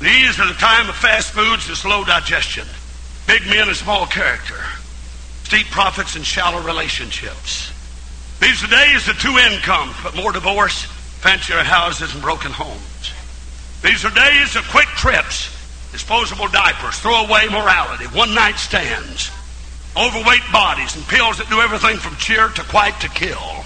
These 0.00 0.38
are 0.40 0.48
the 0.48 0.54
time 0.54 0.88
of 0.88 0.96
fast 0.96 1.32
foods 1.32 1.68
and 1.68 1.76
slow 1.76 2.04
digestion, 2.04 2.66
big 3.26 3.46
men 3.46 3.68
and 3.68 3.76
small 3.76 4.06
character, 4.06 4.60
steep 5.44 5.66
profits 5.68 6.16
and 6.16 6.24
shallow 6.24 6.60
relationships. 6.62 7.72
These 8.40 8.64
are 8.64 8.68
days 8.68 9.08
of 9.08 9.18
two 9.18 9.36
incomes, 9.38 9.94
but 10.02 10.16
more 10.16 10.32
divorce, 10.32 10.84
fancier 11.20 11.62
houses, 11.62 12.12
and 12.12 12.22
broken 12.22 12.50
homes. 12.50 13.12
These 13.82 14.04
are 14.04 14.10
days 14.10 14.56
of 14.56 14.68
quick 14.68 14.88
trips, 14.88 15.54
disposable 15.92 16.48
diapers, 16.48 16.98
throwaway 16.98 17.48
morality, 17.48 18.04
one 18.06 18.34
night 18.34 18.56
stands 18.56 19.30
overweight 20.00 20.42
bodies 20.52 20.96
and 20.96 21.06
pills 21.06 21.36
that 21.38 21.48
do 21.50 21.60
everything 21.60 21.98
from 21.98 22.16
cheer 22.16 22.48
to 22.48 22.62
quite 22.64 22.98
to 23.00 23.08
kill. 23.08 23.64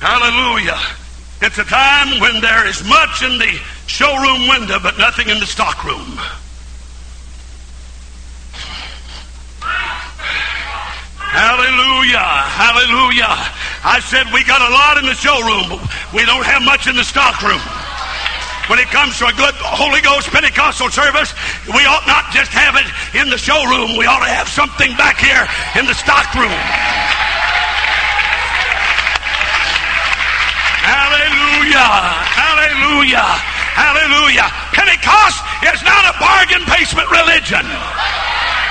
Hallelujah. 0.00 0.80
It's 1.42 1.58
a 1.58 1.64
time 1.64 2.20
when 2.20 2.40
there 2.40 2.66
is 2.66 2.82
much 2.88 3.22
in 3.22 3.36
the 3.36 3.52
showroom 3.86 4.48
window, 4.48 4.78
but 4.82 4.96
nothing 4.98 5.28
in 5.28 5.38
the 5.40 5.46
stockroom. 5.46 6.16
Hallelujah. 11.20 12.18
Hallelujah. 12.18 13.34
I 13.84 14.00
said 14.00 14.26
we 14.32 14.44
got 14.44 14.60
a 14.60 14.72
lot 14.72 14.98
in 14.98 15.06
the 15.06 15.14
showroom, 15.14 15.68
but 15.68 16.12
we 16.14 16.24
don't 16.24 16.46
have 16.46 16.62
much 16.62 16.86
in 16.86 16.96
the 16.96 17.04
stockroom 17.04 17.60
when 18.72 18.80
it 18.80 18.88
comes 18.88 19.20
to 19.20 19.28
a 19.28 19.34
good 19.36 19.52
Holy 19.60 20.00
Ghost 20.00 20.32
Pentecostal 20.32 20.88
service, 20.88 21.36
we 21.76 21.84
ought 21.84 22.08
not 22.08 22.32
just 22.32 22.48
have 22.56 22.72
it 22.80 22.88
in 23.12 23.28
the 23.28 23.36
showroom. 23.36 24.00
We 24.00 24.08
ought 24.08 24.24
to 24.24 24.32
have 24.32 24.48
something 24.48 24.96
back 24.96 25.20
here 25.20 25.44
in 25.76 25.84
the 25.84 25.92
stock 25.92 26.32
room. 26.32 26.48
Hallelujah. 30.88 31.84
Hallelujah. 32.32 33.28
Hallelujah. 33.76 34.48
Pentecost 34.72 35.44
is 35.68 35.84
not 35.84 36.08
a 36.08 36.16
bargain 36.16 36.64
basement 36.64 37.12
religion. 37.12 37.68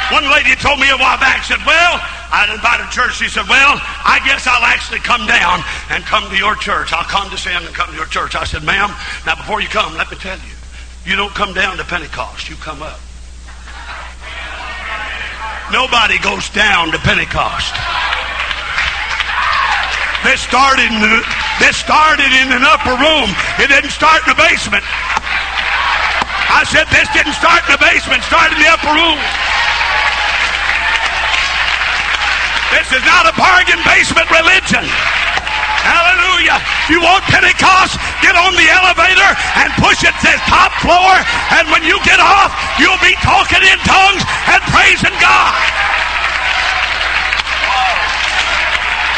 One 0.10 0.26
lady 0.34 0.58
told 0.58 0.82
me 0.82 0.90
a 0.90 0.98
while 0.98 1.22
back, 1.22 1.46
said, 1.46 1.62
Well, 1.62 2.02
I'd 2.32 2.48
invited 2.48 2.88
church. 2.96 3.20
She 3.20 3.28
said, 3.28 3.44
Well, 3.52 3.76
I 4.08 4.24
guess 4.24 4.48
I'll 4.48 4.64
actually 4.64 5.04
come 5.04 5.28
down 5.28 5.60
and 5.92 6.04
come 6.08 6.24
to 6.32 6.38
your 6.40 6.56
church. 6.56 6.96
I'll 6.96 7.08
condescend 7.08 7.68
and 7.68 7.76
come 7.76 7.92
to 7.92 7.98
your 8.00 8.08
church. 8.08 8.36
I 8.36 8.48
said, 8.48 8.64
Ma'am, 8.64 8.88
now 9.28 9.36
before 9.36 9.60
you 9.60 9.68
come, 9.68 9.92
let 10.00 10.10
me 10.10 10.16
tell 10.16 10.40
you, 10.40 10.56
you 11.04 11.20
don't 11.20 11.36
come 11.36 11.52
down 11.54 11.76
to 11.78 11.84
Pentecost, 11.84 12.48
you 12.48 12.56
come 12.56 12.82
up. 12.82 13.00
Nobody 15.76 16.20
goes 16.20 16.48
down 16.52 16.92
to 16.92 17.00
Pentecost. 17.00 17.76
This 20.24 20.40
started 20.40 20.88
in 20.88 21.00
the, 21.02 21.24
this 21.60 21.76
started 21.76 22.32
in 22.32 22.52
an 22.54 22.64
upper 22.64 22.94
room. 22.96 23.28
It 23.60 23.74
didn't 23.74 23.92
start 23.92 24.24
in 24.24 24.36
the 24.36 24.40
basement. 24.40 24.84
I 26.52 26.68
said 26.68 26.86
this 26.92 27.08
didn't 27.16 27.34
start 27.40 27.64
in 27.66 27.74
the 27.74 27.82
basement, 27.82 28.22
started 28.28 28.60
in 28.60 28.62
the 28.62 28.72
upper 28.72 28.92
room. 28.92 29.18
This 32.72 32.88
is 32.96 33.04
not 33.04 33.28
a 33.28 33.34
bargain 33.36 33.80
basement 33.84 34.32
religion. 34.32 34.88
Hallelujah. 35.82 36.62
You 36.88 37.02
want 37.02 37.26
Pentecost? 37.28 37.98
Get 38.22 38.38
on 38.38 38.54
the 38.54 38.68
elevator 38.70 39.32
and 39.60 39.74
push 39.82 40.06
it 40.06 40.14
to 40.24 40.30
the 40.30 40.42
top 40.48 40.72
floor. 40.80 41.12
And 41.58 41.68
when 41.74 41.84
you 41.84 41.98
get 42.06 42.22
off, 42.22 42.54
you'll 42.78 43.02
be 43.02 43.18
talking 43.26 43.60
in 43.60 43.78
tongues 43.84 44.24
and 44.48 44.62
praising 44.70 45.18
God. 45.20 45.58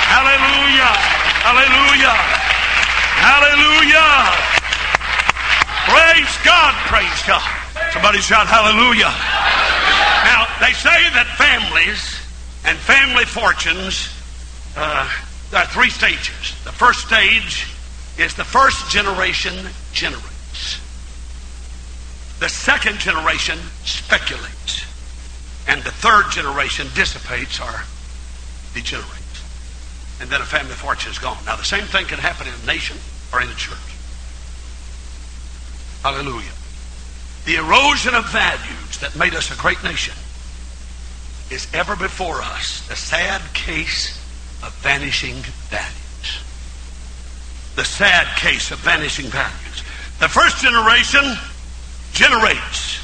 Hallelujah. 0.08 0.94
Hallelujah. 1.44 2.16
Hallelujah. 3.22 4.10
Praise 5.92 6.34
God. 6.48 6.74
Praise 6.88 7.22
God. 7.28 7.44
Somebody 7.92 8.24
shout 8.24 8.48
hallelujah. 8.48 9.12
Now, 10.24 10.48
they 10.64 10.72
say 10.72 10.96
that 11.12 11.28
families 11.36 12.23
and 12.66 12.78
family 12.78 13.26
fortunes, 13.26 14.10
uh, 14.78 15.10
there 15.52 15.62
are 15.62 15.68
three 15.68 15.90
stages. 15.90 16.56
The 16.64 16.72
first 16.72 17.06
stage 17.06 17.68
is 18.18 18.34
the 18.36 18.44
first 18.44 18.90
generation 18.90 19.54
generates. 19.92 20.80
The 22.40 22.50
second 22.50 23.00
generation 23.00 23.60
speculates. 23.84 24.86
And 25.68 25.82
the 25.84 25.92
third 25.92 26.32
generation 26.32 26.88
dissipates 26.96 27.60
or 27.60 27.84
degenerates. 28.74 29.22
And 30.22 30.30
then 30.30 30.42
a 30.42 30.46
family 30.46 30.74
fortune 30.74 31.12
is 31.12 31.20
gone. 31.20 31.38
Now, 31.46 31.56
the 31.56 31.64
same 31.64 31.86
thing 31.86 32.06
can 32.06 32.20
happen 32.20 32.48
in 32.48 32.54
a 32.54 32.66
nation 32.66 32.98
or 33.32 33.42
in 33.42 33.50
a 33.50 33.56
church. 33.56 33.78
Hallelujah. 36.02 36.52
The 37.46 37.56
erosion 37.56 38.16
of 38.16 38.30
values 38.30 39.00
that 39.00 39.16
made 39.16 39.36
us 39.36 39.52
a 39.52 39.62
great 39.62 39.82
nation 39.84 40.14
is 41.54 41.68
ever 41.74 41.96
before 41.96 42.42
us 42.42 42.86
the 42.88 42.96
sad 42.96 43.42
case 43.54 44.18
of 44.64 44.74
vanishing 44.82 45.36
values. 45.70 46.42
The 47.76 47.86
sad 47.86 48.28
case 48.38 48.72
of 48.72 48.80
vanishing 48.80 49.28
values. 49.28 49.84
The 50.20 50.28
first 50.28 50.58
generation 50.58 51.24
generates. 52.14 53.00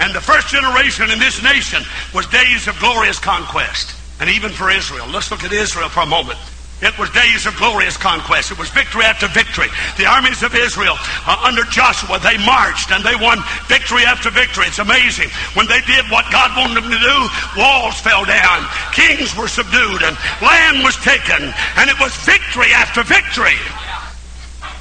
And 0.00 0.14
the 0.14 0.20
first 0.20 0.48
generation 0.48 1.10
in 1.10 1.18
this 1.18 1.42
nation 1.42 1.82
was 2.14 2.26
days 2.26 2.66
of 2.68 2.78
glorious 2.78 3.18
conquest. 3.18 3.96
And 4.20 4.30
even 4.30 4.50
for 4.50 4.70
Israel. 4.70 5.06
Let's 5.08 5.30
look 5.30 5.44
at 5.44 5.52
Israel 5.52 5.88
for 5.88 6.00
a 6.00 6.06
moment. 6.06 6.38
It 6.82 6.96
was 6.98 7.10
days 7.10 7.44
of 7.44 7.56
glorious 7.56 7.96
conquest. 7.96 8.50
It 8.50 8.58
was 8.58 8.70
victory 8.70 9.04
after 9.04 9.28
victory. 9.28 9.68
The 9.98 10.06
armies 10.06 10.42
of 10.42 10.54
Israel, 10.54 10.96
uh, 11.26 11.36
under 11.44 11.64
Joshua, 11.64 12.18
they 12.18 12.38
marched 12.44 12.90
and 12.90 13.04
they 13.04 13.16
won 13.16 13.38
victory 13.68 14.04
after 14.04 14.30
victory. 14.30 14.64
It's 14.64 14.78
amazing. 14.78 15.28
When 15.52 15.66
they 15.66 15.80
did 15.82 16.08
what 16.08 16.24
God 16.32 16.56
wanted 16.56 16.80
them 16.80 16.90
to 16.90 16.98
do, 16.98 17.18
walls 17.60 18.00
fell 18.00 18.24
down, 18.24 18.64
kings 18.92 19.36
were 19.36 19.48
subdued, 19.48 20.02
and 20.02 20.16
land 20.40 20.82
was 20.82 20.96
taken. 21.04 21.52
And 21.76 21.90
it 21.90 22.00
was 22.00 22.16
victory 22.24 22.72
after 22.72 23.02
victory. 23.02 23.60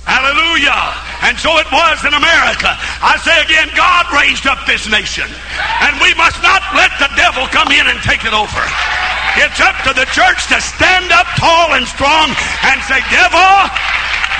Hallelujah. 0.09 0.81
And 1.29 1.37
so 1.37 1.53
it 1.61 1.69
was 1.69 2.01
in 2.01 2.17
America. 2.17 2.73
I 3.05 3.21
say 3.21 3.37
again, 3.45 3.69
God 3.77 4.09
raised 4.09 4.49
up 4.49 4.65
this 4.65 4.89
nation. 4.89 5.29
And 5.85 5.93
we 6.01 6.17
must 6.17 6.41
not 6.41 6.65
let 6.73 6.89
the 6.97 7.13
devil 7.13 7.45
come 7.53 7.69
in 7.69 7.85
and 7.85 8.01
take 8.01 8.25
it 8.25 8.33
over. 8.33 8.63
It's 9.37 9.61
up 9.61 9.77
to 9.85 9.93
the 9.93 10.09
church 10.09 10.49
to 10.49 10.57
stand 10.57 11.13
up 11.13 11.29
tall 11.37 11.77
and 11.77 11.85
strong 11.85 12.33
and 12.65 12.81
say, 12.89 12.97
devil, 13.13 13.53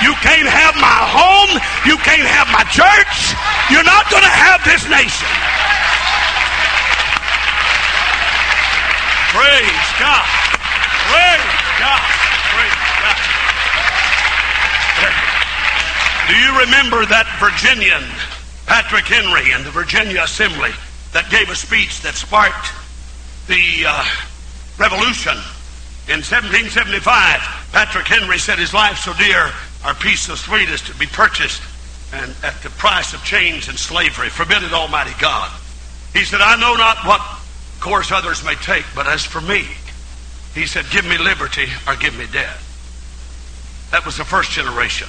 you 0.02 0.10
can't 0.26 0.50
have 0.50 0.74
my 0.74 1.00
home. 1.06 1.54
You 1.86 1.94
can't 2.02 2.26
have 2.26 2.50
my 2.50 2.66
church. 2.74 3.38
You're 3.70 3.86
not 3.86 4.10
going 4.10 4.26
to 4.26 4.36
have 4.42 4.58
this 4.66 4.82
nation. 4.90 5.30
Praise 9.30 9.88
God. 10.02 10.26
Praise 11.06 11.46
God. 11.78 12.02
Praise 12.58 12.74
God. 13.06 13.40
Do 16.30 16.36
you 16.36 16.60
remember 16.60 17.04
that 17.06 17.26
Virginian, 17.42 18.06
Patrick 18.64 19.02
Henry, 19.10 19.50
in 19.50 19.64
the 19.64 19.74
Virginia 19.74 20.22
Assembly 20.22 20.70
that 21.10 21.28
gave 21.28 21.50
a 21.50 21.56
speech 21.56 22.02
that 22.02 22.14
sparked 22.14 22.70
the 23.50 23.58
uh, 23.82 24.06
revolution? 24.78 25.34
In 26.06 26.22
1775, 26.22 27.02
Patrick 27.74 28.06
Henry 28.06 28.38
said 28.38 28.60
his 28.62 28.70
life 28.72 28.98
so 28.98 29.12
dear, 29.18 29.50
our 29.82 29.94
peace 29.98 30.30
so 30.30 30.36
sweet 30.36 30.68
is 30.68 30.80
to 30.82 30.94
be 30.94 31.06
purchased 31.06 31.62
and 32.14 32.30
at 32.44 32.54
the 32.62 32.70
price 32.78 33.12
of 33.12 33.24
chains 33.24 33.66
and 33.66 33.76
slavery. 33.76 34.28
Forbid 34.28 34.62
it, 34.62 34.72
Almighty 34.72 35.18
God. 35.18 35.50
He 36.14 36.22
said, 36.22 36.40
I 36.40 36.54
know 36.60 36.76
not 36.76 36.98
what 37.10 37.20
course 37.80 38.12
others 38.12 38.44
may 38.44 38.54
take, 38.54 38.86
but 38.94 39.08
as 39.08 39.26
for 39.26 39.40
me, 39.40 39.66
he 40.54 40.66
said, 40.66 40.86
give 40.92 41.04
me 41.04 41.18
liberty 41.18 41.66
or 41.88 41.96
give 41.96 42.16
me 42.16 42.26
death. 42.30 42.62
That 43.90 44.06
was 44.06 44.16
the 44.16 44.24
first 44.24 44.52
generation. 44.52 45.08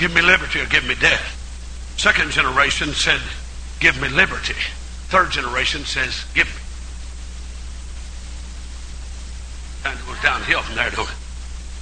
Give 0.00 0.14
me 0.14 0.22
liberty 0.22 0.60
or 0.60 0.64
give 0.64 0.86
me 0.86 0.94
death. 0.94 1.36
Second 1.98 2.30
generation 2.30 2.94
said, 2.94 3.20
give 3.80 4.00
me 4.00 4.08
liberty. 4.08 4.54
Third 5.12 5.30
generation 5.30 5.84
says, 5.84 6.24
give 6.32 6.46
me. 6.46 6.60
And 9.84 9.98
it 9.98 10.06
goes 10.06 10.16
downhill 10.22 10.62
from 10.62 10.76
there, 10.76 10.88
don't 10.88 11.06
it? 11.06 11.14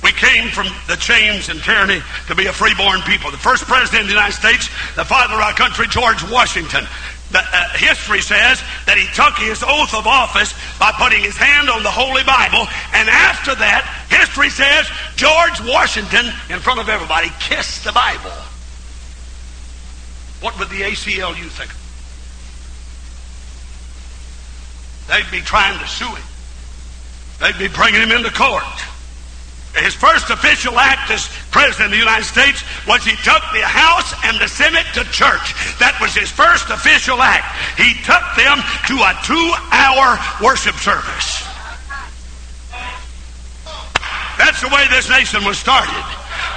We 0.02 0.10
came 0.10 0.48
from 0.48 0.66
the 0.88 0.96
chains 0.96 1.48
and 1.48 1.62
tyranny 1.62 2.02
to 2.26 2.34
be 2.34 2.46
a 2.46 2.52
freeborn 2.52 3.02
people. 3.02 3.30
The 3.30 3.38
first 3.38 3.64
president 3.64 4.02
of 4.02 4.08
the 4.08 4.14
United 4.14 4.34
States, 4.34 4.66
the 4.96 5.04
father 5.04 5.34
of 5.34 5.40
our 5.40 5.52
country, 5.52 5.86
George 5.86 6.22
Washington. 6.28 6.86
The, 7.30 7.38
uh, 7.38 7.68
history 7.76 8.20
says 8.20 8.62
that 8.86 8.96
he 8.96 9.06
took 9.14 9.38
his 9.38 9.62
oath 9.62 9.94
of 9.94 10.08
office 10.08 10.57
by 10.78 10.92
putting 10.92 11.22
his 11.22 11.36
hand 11.36 11.68
on 11.68 11.82
the 11.82 11.90
Holy 11.90 12.22
Bible, 12.24 12.66
and 12.94 13.08
after 13.08 13.54
that, 13.54 13.82
history 14.08 14.50
says 14.50 14.86
George 15.16 15.60
Washington, 15.68 16.26
in 16.50 16.60
front 16.60 16.80
of 16.80 16.88
everybody, 16.88 17.30
kissed 17.40 17.84
the 17.84 17.92
Bible. 17.92 18.34
What 20.40 20.58
would 20.58 20.70
the 20.70 20.82
ACLU 20.82 21.48
think? 21.50 21.70
They'd 25.08 25.30
be 25.30 25.42
trying 25.44 25.78
to 25.78 25.86
sue 25.88 26.06
him. 26.06 26.22
They'd 27.40 27.58
be 27.58 27.68
bringing 27.68 28.00
him 28.00 28.12
into 28.12 28.30
court. 28.30 28.62
His 29.76 29.94
first 29.94 30.30
official 30.30 30.78
act 30.78 31.10
as 31.10 31.28
President 31.50 31.86
of 31.86 31.90
the 31.92 31.98
United 31.98 32.24
States 32.24 32.64
was 32.86 33.04
he 33.04 33.16
took 33.20 33.42
the 33.52 33.62
House 33.62 34.14
and 34.24 34.40
the 34.40 34.48
Senate 34.48 34.86
to 34.94 35.04
church. 35.12 35.54
That 35.78 35.96
was 36.00 36.16
his 36.16 36.30
first 36.30 36.70
official 36.70 37.20
act. 37.20 37.46
He 37.76 37.94
took 38.02 38.24
them 38.34 38.58
to 38.88 38.96
a 38.96 39.12
two 39.22 39.48
hour 39.70 40.18
worship 40.40 40.74
service. 40.80 41.44
That's 44.38 44.62
the 44.62 44.72
way 44.72 44.86
this 44.88 45.10
nation 45.10 45.44
was 45.44 45.58
started. 45.58 46.04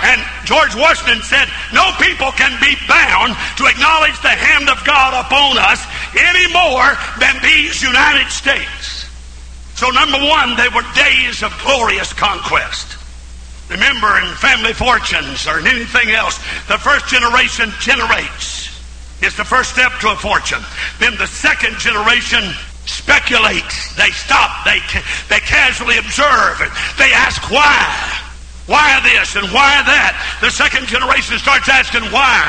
And 0.01 0.22
George 0.45 0.74
Washington 0.74 1.22
said, 1.22 1.45
No 1.74 1.91
people 2.01 2.32
can 2.34 2.57
be 2.62 2.74
bound 2.88 3.36
to 3.57 3.66
acknowledge 3.66 4.18
the 4.22 4.34
hand 4.34 4.70
of 4.70 4.82
God 4.86 5.14
upon 5.14 5.57
us 5.57 5.84
any 6.18 6.47
more 6.53 6.89
than 7.20 7.38
these 7.43 7.82
United 7.82 8.30
States. 8.32 9.09
So, 9.76 9.89
number 9.89 10.18
one, 10.18 10.55
they 10.57 10.70
were 10.70 10.86
days 10.93 11.43
of 11.43 11.53
glorious 11.62 12.14
conquest. 12.14 12.91
Remember, 13.72 14.19
in 14.19 14.28
family 14.36 14.74
fortunes 14.74 15.47
or 15.47 15.59
in 15.59 15.67
anything 15.67 16.11
else, 16.11 16.38
the 16.67 16.78
first 16.78 17.07
generation 17.07 17.72
generates. 17.80 18.67
It's 19.24 19.38
the 19.38 19.47
first 19.47 19.72
step 19.72 19.93
to 20.01 20.11
a 20.11 20.15
fortune. 20.15 20.61
Then 20.99 21.15
the 21.15 21.28
second 21.28 21.80
generation 21.80 22.43
speculates. 22.84 23.95
They 23.95 24.11
stop. 24.11 24.65
They, 24.65 24.84
they 25.30 25.39
casually 25.39 25.97
observe. 25.97 26.59
They 26.99 27.15
ask 27.15 27.49
why. 27.49 28.19
Why 28.67 28.99
this 29.07 29.36
and 29.39 29.47
why 29.55 29.84
that? 29.88 30.19
The 30.41 30.51
second 30.51 30.88
generation 30.91 31.39
starts 31.39 31.69
asking 31.72 32.11
why. 32.11 32.43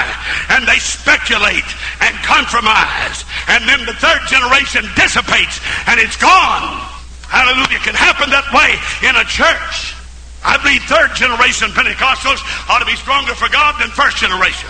And 0.51 0.67
they 0.67 0.83
speculate 0.83 1.67
and 2.03 2.15
compromise. 2.27 3.23
And 3.47 3.63
then 3.69 3.87
the 3.87 3.95
third 3.95 4.27
generation 4.27 4.91
dissipates 4.99 5.63
and 5.87 6.03
it's 6.03 6.19
gone. 6.19 6.83
Hallelujah. 7.31 7.79
It 7.79 7.87
can 7.87 7.95
happen 7.95 8.29
that 8.35 8.51
way 8.51 8.75
in 9.07 9.15
a 9.15 9.25
church. 9.25 10.02
I 10.43 10.59
believe 10.59 10.83
third 10.91 11.15
generation 11.15 11.71
Pentecostals 11.71 12.43
ought 12.67 12.83
to 12.83 12.89
be 12.89 12.99
stronger 12.99 13.35
for 13.39 13.47
God 13.47 13.79
than 13.79 13.95
first 13.95 14.19
generation. 14.19 14.67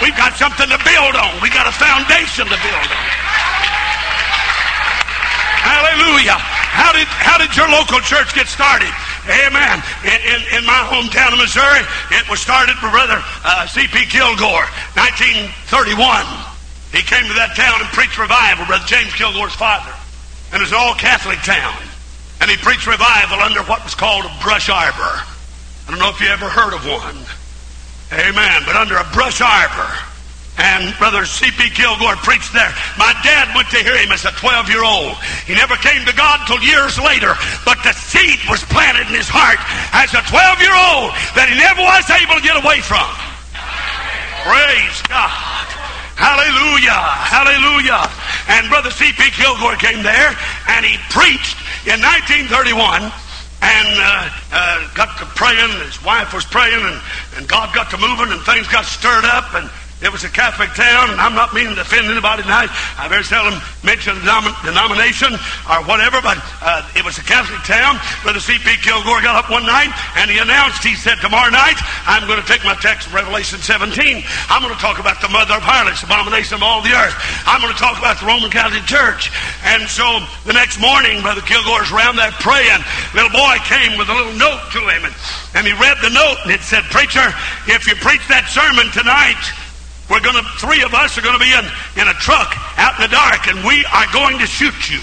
We've 0.00 0.16
got 0.16 0.32
something 0.40 0.64
to 0.64 0.80
build 0.80 1.12
on. 1.12 1.44
We've 1.44 1.52
got 1.52 1.68
a 1.68 1.76
foundation 1.76 2.48
to 2.48 2.56
build 2.56 2.88
on. 2.88 3.06
Hallelujah. 5.60 6.40
How 6.40 6.96
did, 6.96 7.04
how 7.04 7.36
did 7.36 7.52
your 7.52 7.68
local 7.68 8.00
church 8.00 8.32
get 8.32 8.48
started? 8.48 8.88
Amen. 9.28 9.84
In, 10.08 10.18
in, 10.24 10.40
in 10.56 10.62
my 10.64 10.80
hometown 10.88 11.36
of 11.36 11.38
Missouri, 11.38 11.84
it 12.16 12.24
was 12.32 12.40
started 12.40 12.80
by 12.80 12.88
Brother 12.88 13.20
uh, 13.44 13.68
C.P. 13.68 14.08
Kilgore, 14.08 14.64
1931. 14.96 16.00
He 16.96 17.04
came 17.04 17.28
to 17.28 17.36
that 17.36 17.52
town 17.52 17.76
and 17.84 17.90
preached 17.92 18.16
revival, 18.16 18.64
Brother 18.64 18.88
James 18.88 19.12
Kilgore's 19.12 19.54
father. 19.54 19.92
And 20.56 20.64
it 20.64 20.64
was 20.64 20.72
an 20.72 20.80
all 20.80 20.96
Catholic 20.96 21.38
town. 21.44 21.89
And 22.40 22.50
he 22.50 22.56
preached 22.56 22.86
revival 22.86 23.40
under 23.40 23.62
what 23.64 23.84
was 23.84 23.94
called 23.94 24.24
a 24.24 24.32
brush 24.42 24.68
arbor. 24.68 25.24
I 25.86 25.86
don't 25.88 25.98
know 25.98 26.10
if 26.10 26.20
you 26.20 26.28
ever 26.28 26.48
heard 26.48 26.72
of 26.72 26.86
one. 26.86 27.18
Amen. 28.12 28.62
But 28.66 28.76
under 28.76 28.96
a 28.96 29.04
brush 29.12 29.40
arbor. 29.40 29.90
And 30.58 30.92
Brother 30.98 31.24
C.P. 31.24 31.70
Kilgore 31.70 32.16
preached 32.20 32.52
there. 32.52 32.68
My 32.98 33.16
dad 33.24 33.54
went 33.56 33.70
to 33.70 33.80
hear 33.80 33.96
him 33.96 34.12
as 34.12 34.24
a 34.24 34.32
12 34.36 34.68
year 34.68 34.84
old. 34.84 35.16
He 35.48 35.54
never 35.54 35.76
came 35.76 36.04
to 36.04 36.12
God 36.12 36.44
till 36.46 36.60
years 36.60 36.98
later, 37.00 37.32
but 37.64 37.80
the 37.80 37.92
seed 37.92 38.40
was 38.48 38.60
planted 38.68 39.08
in 39.08 39.14
his 39.16 39.28
heart 39.30 39.60
as 39.96 40.12
a 40.12 40.20
12 40.28 40.60
year 40.60 40.76
old 40.76 41.16
that 41.32 41.48
he 41.48 41.56
never 41.56 41.80
was 41.80 42.04
able 42.12 42.36
to 42.36 42.44
get 42.44 42.60
away 42.60 42.84
from. 42.84 43.08
Praise 44.44 45.00
God. 45.08 45.68
Hallelujah. 46.20 47.00
Hallelujah. 47.32 48.04
And 48.52 48.68
Brother 48.68 48.90
C.P. 48.90 49.32
Kilgore 49.32 49.76
came 49.80 50.02
there 50.04 50.36
and 50.68 50.84
he 50.84 51.00
preached 51.08 51.59
in 51.86 52.00
1931 52.00 53.08
and 53.62 53.88
uh, 54.00 54.28
uh, 54.52 54.94
got 54.94 55.18
to 55.18 55.24
praying. 55.36 55.70
His 55.84 56.02
wife 56.04 56.32
was 56.32 56.44
praying, 56.44 56.80
and, 56.80 57.00
and 57.36 57.48
God 57.48 57.74
got 57.74 57.90
to 57.90 57.98
moving, 57.98 58.32
and 58.32 58.40
things 58.42 58.68
got 58.68 58.84
stirred 58.84 59.24
up, 59.24 59.54
and 59.54 59.68
it 60.00 60.08
was 60.08 60.24
a 60.24 60.32
Catholic 60.32 60.72
town, 60.72 61.12
and 61.12 61.20
I'm 61.20 61.36
not 61.36 61.52
meaning 61.52 61.76
to 61.76 61.84
offend 61.84 62.08
anybody 62.08 62.40
tonight. 62.40 62.72
I 62.96 63.04
very 63.12 63.24
seldom 63.24 63.60
mention 63.84 64.16
the 64.16 64.32
denomination 64.64 65.36
or 65.68 65.84
whatever, 65.84 66.24
but 66.24 66.40
uh, 66.64 66.88
it 66.96 67.04
was 67.04 67.20
a 67.20 67.24
Catholic 67.24 67.60
town. 67.68 68.00
Brother 68.24 68.40
C.P. 68.40 68.80
Kilgore 68.80 69.20
got 69.20 69.36
up 69.36 69.52
one 69.52 69.68
night 69.68 69.92
and 70.16 70.32
he 70.32 70.40
announced, 70.40 70.80
he 70.80 70.96
said, 70.96 71.20
Tomorrow 71.20 71.52
night 71.52 71.76
I'm 72.08 72.24
going 72.24 72.40
to 72.40 72.48
take 72.48 72.64
my 72.64 72.72
text 72.80 73.08
from 73.08 73.20
Revelation 73.20 73.60
17. 73.60 74.24
I'm 74.48 74.64
going 74.64 74.72
to 74.72 74.80
talk 74.80 74.96
about 74.96 75.20
the 75.20 75.28
mother 75.28 75.60
of 75.60 75.64
harlots, 75.64 76.00
abomination 76.00 76.56
of 76.56 76.64
all 76.64 76.80
the 76.80 76.96
earth. 76.96 77.12
I'm 77.44 77.60
going 77.60 77.72
to 77.72 77.80
talk 77.80 78.00
about 78.00 78.16
the 78.16 78.24
Roman 78.24 78.48
Catholic 78.48 78.88
Church. 78.88 79.28
And 79.68 79.84
so 79.84 80.24
the 80.48 80.56
next 80.56 80.80
morning, 80.80 81.20
Brother 81.20 81.44
Kilgore's 81.44 81.92
around 81.92 82.16
there 82.16 82.32
praying. 82.40 82.80
Little 83.12 83.36
boy 83.36 83.60
came 83.68 84.00
with 84.00 84.08
a 84.08 84.16
little 84.16 84.36
note 84.40 84.64
to 84.72 84.80
him, 84.80 85.04
and, 85.04 85.14
and 85.60 85.68
he 85.68 85.76
read 85.76 86.00
the 86.00 86.08
note, 86.08 86.40
and 86.48 86.56
it 86.56 86.64
said, 86.64 86.88
Preacher, 86.88 87.28
if 87.68 87.84
you 87.84 87.92
preach 88.00 88.24
that 88.32 88.48
sermon 88.48 88.88
tonight, 88.96 89.36
we're 90.10 90.20
going 90.20 90.34
to, 90.34 90.42
three 90.58 90.82
of 90.82 90.92
us 90.92 91.16
are 91.16 91.22
going 91.22 91.38
to 91.38 91.44
be 91.44 91.52
in, 91.52 91.64
in 92.02 92.08
a 92.08 92.14
truck 92.18 92.52
out 92.76 92.98
in 92.98 93.08
the 93.08 93.14
dark 93.14 93.46
and 93.46 93.64
we 93.64 93.84
are 93.86 94.06
going 94.12 94.38
to 94.38 94.46
shoot 94.46 94.90
you. 94.90 95.00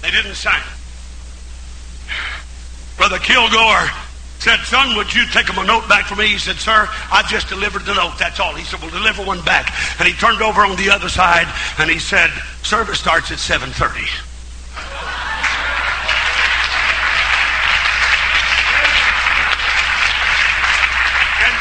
They 0.00 0.10
didn't 0.10 0.34
sign. 0.34 0.62
Brother 2.96 3.18
Kilgore 3.18 3.90
said, 4.38 4.58
Son, 4.60 4.96
would 4.96 5.14
you 5.14 5.26
take 5.26 5.48
him 5.48 5.58
a 5.58 5.64
note 5.64 5.88
back 5.88 6.06
for 6.06 6.16
me? 6.16 6.28
He 6.28 6.38
said, 6.38 6.56
Sir, 6.56 6.88
I 7.12 7.22
just 7.28 7.48
delivered 7.48 7.82
the 7.82 7.94
note. 7.94 8.18
That's 8.18 8.40
all. 8.40 8.54
He 8.54 8.64
said, 8.64 8.80
Well, 8.80 8.90
deliver 8.90 9.24
one 9.24 9.44
back. 9.44 9.72
And 9.98 10.08
he 10.08 10.14
turned 10.14 10.40
over 10.40 10.62
on 10.62 10.76
the 10.76 10.90
other 10.90 11.08
side 11.08 11.46
and 11.78 11.90
he 11.90 11.98
said, 11.98 12.30
Service 12.62 12.98
starts 12.98 13.30
at 13.30 13.38
730. 13.38 14.06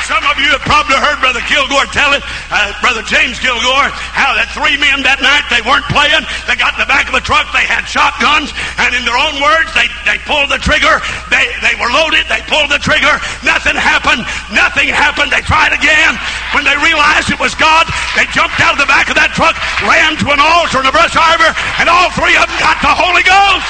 Some 0.07 0.23
of 0.23 0.39
you 0.39 0.47
have 0.55 0.63
probably 0.63 0.95
heard 0.95 1.19
Brother 1.19 1.43
Kilgore 1.43 1.83
tell 1.91 2.15
it, 2.15 2.23
uh, 2.47 2.71
Brother 2.79 3.03
James 3.03 3.43
Kilgore, 3.43 3.91
how 3.91 4.31
that 4.39 4.47
three 4.55 4.79
men 4.79 5.03
that 5.03 5.19
night, 5.19 5.43
they 5.51 5.59
weren't 5.67 5.83
playing. 5.91 6.23
They 6.47 6.55
got 6.55 6.79
in 6.79 6.81
the 6.81 6.87
back 6.87 7.11
of 7.11 7.15
a 7.19 7.19
truck. 7.19 7.51
They 7.51 7.67
had 7.67 7.83
shotguns. 7.83 8.55
And 8.79 8.95
in 8.95 9.03
their 9.03 9.19
own 9.19 9.35
words, 9.43 9.67
they, 9.75 9.91
they 10.07 10.15
pulled 10.23 10.47
the 10.47 10.63
trigger. 10.63 11.03
They, 11.27 11.51
they 11.59 11.75
were 11.75 11.91
loaded. 11.91 12.23
They 12.31 12.39
pulled 12.47 12.71
the 12.71 12.79
trigger. 12.79 13.19
Nothing 13.43 13.75
happened. 13.75 14.23
Nothing 14.55 14.87
happened. 14.87 15.27
They 15.27 15.43
tried 15.43 15.75
again. 15.75 16.15
When 16.55 16.63
they 16.63 16.79
realized 16.79 17.27
it 17.27 17.43
was 17.43 17.51
God, 17.59 17.83
they 18.15 18.23
jumped 18.31 18.63
out 18.63 18.71
of 18.71 18.79
the 18.79 18.87
back 18.87 19.11
of 19.11 19.19
that 19.19 19.35
truck, 19.35 19.59
ran 19.83 20.15
to 20.23 20.31
an 20.31 20.39
altar 20.39 20.79
in 20.79 20.87
the 20.87 20.95
brush 20.95 21.19
arbor, 21.19 21.51
and 21.83 21.91
all 21.91 22.07
three 22.15 22.39
of 22.39 22.47
them 22.47 22.55
got 22.63 22.79
the 22.79 22.95
Holy 22.95 23.27
Ghost. 23.27 23.67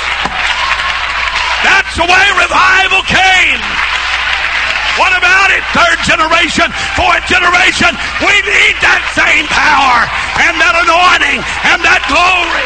That's 1.65 1.97
the 1.97 2.05
way 2.05 2.25
revival 2.37 3.01
came. 3.09 3.86
What 4.97 5.13
about 5.13 5.53
it? 5.53 5.61
Third 5.77 6.01
generation, 6.09 6.73
fourth 6.97 7.21
generation. 7.29 7.93
We 8.17 8.33
need 8.49 8.75
that 8.81 9.05
same 9.13 9.45
power 9.45 10.09
and 10.41 10.57
that 10.57 10.73
anointing 10.73 11.37
and 11.69 11.79
that 11.85 12.01
glory. 12.09 12.65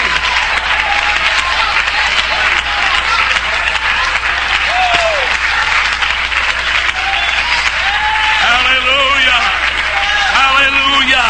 Hallelujah. 8.47 9.41
Hallelujah. 10.39 11.27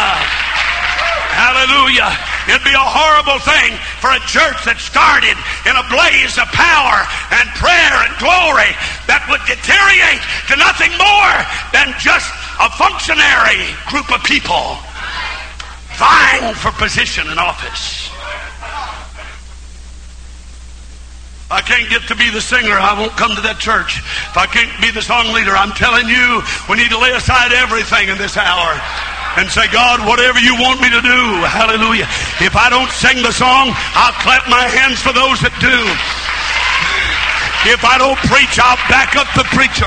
Hallelujah. 1.34 2.31
It'd 2.50 2.66
be 2.66 2.74
a 2.74 2.82
horrible 2.82 3.38
thing 3.38 3.78
for 4.02 4.10
a 4.10 4.22
church 4.26 4.66
that 4.66 4.82
started 4.82 5.38
in 5.62 5.74
a 5.78 5.86
blaze 5.86 6.34
of 6.42 6.50
power 6.50 7.06
and 7.38 7.46
prayer 7.54 7.96
and 8.02 8.12
glory 8.18 8.74
that 9.06 9.22
would 9.30 9.42
deteriorate 9.46 10.22
to 10.50 10.58
nothing 10.58 10.90
more 10.98 11.34
than 11.70 11.94
just 12.02 12.26
a 12.58 12.68
functionary 12.74 13.62
group 13.86 14.10
of 14.10 14.26
people 14.26 14.74
vying 15.94 16.50
for 16.58 16.74
position 16.74 17.30
and 17.30 17.38
office. 17.38 18.10
I 21.52 21.60
can't 21.60 21.88
get 21.90 22.02
to 22.08 22.16
be 22.16 22.30
the 22.30 22.40
singer, 22.40 22.74
I 22.74 22.98
won't 22.98 23.12
come 23.12 23.36
to 23.36 23.44
that 23.44 23.60
church. 23.60 24.00
If 24.32 24.36
I 24.40 24.46
can't 24.48 24.72
be 24.80 24.90
the 24.90 25.04
song 25.04 25.30
leader, 25.36 25.52
I'm 25.52 25.76
telling 25.76 26.08
you, 26.08 26.40
we 26.66 26.80
need 26.80 26.88
to 26.90 26.98
lay 26.98 27.12
aside 27.12 27.52
everything 27.52 28.08
in 28.08 28.18
this 28.18 28.40
hour 28.40 29.11
and 29.36 29.48
say, 29.48 29.64
God, 29.72 30.04
whatever 30.06 30.38
you 30.40 30.54
want 30.54 30.80
me 30.80 30.90
to 30.90 31.00
do, 31.00 31.20
hallelujah. 31.48 32.04
If 32.40 32.56
I 32.56 32.68
don't 32.68 32.90
sing 32.90 33.22
the 33.22 33.32
song, 33.32 33.72
I'll 33.96 34.16
clap 34.20 34.48
my 34.48 34.62
hands 34.68 35.00
for 35.00 35.12
those 35.12 35.40
that 35.40 35.54
do. 35.60 35.78
If 37.70 37.84
I 37.84 37.96
don't 37.96 38.18
preach, 38.26 38.58
I'll 38.58 38.80
back 38.90 39.14
up 39.16 39.30
the 39.38 39.46
preacher. 39.54 39.86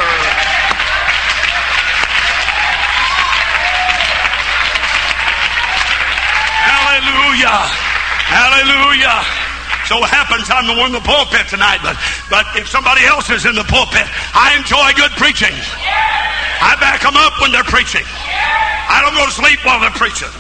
Hallelujah. 6.65 7.67
Hallelujah. 8.31 9.34
So 9.85 10.01
happens 10.01 10.49
I'm 10.49 10.65
the 10.65 10.73
one 10.73 10.89
in 10.89 10.97
the 10.97 11.05
pulpit 11.05 11.45
tonight, 11.45 11.77
but, 11.85 11.93
but 12.29 12.45
if 12.57 12.65
somebody 12.65 13.05
else 13.05 13.29
is 13.29 13.45
in 13.45 13.53
the 13.53 13.67
pulpit, 13.69 14.05
I 14.33 14.57
enjoy 14.57 14.97
good 14.97 15.13
preaching. 15.13 15.53
I 15.53 16.73
back 16.81 17.05
them 17.05 17.13
up 17.13 17.37
when 17.37 17.53
they're 17.53 17.67
preaching. 17.69 18.01
I 18.01 19.05
don't 19.05 19.13
go 19.13 19.25
to 19.25 19.35
sleep 19.35 19.61
while 19.61 19.77
they're 19.77 19.93
preaching. 19.93 20.33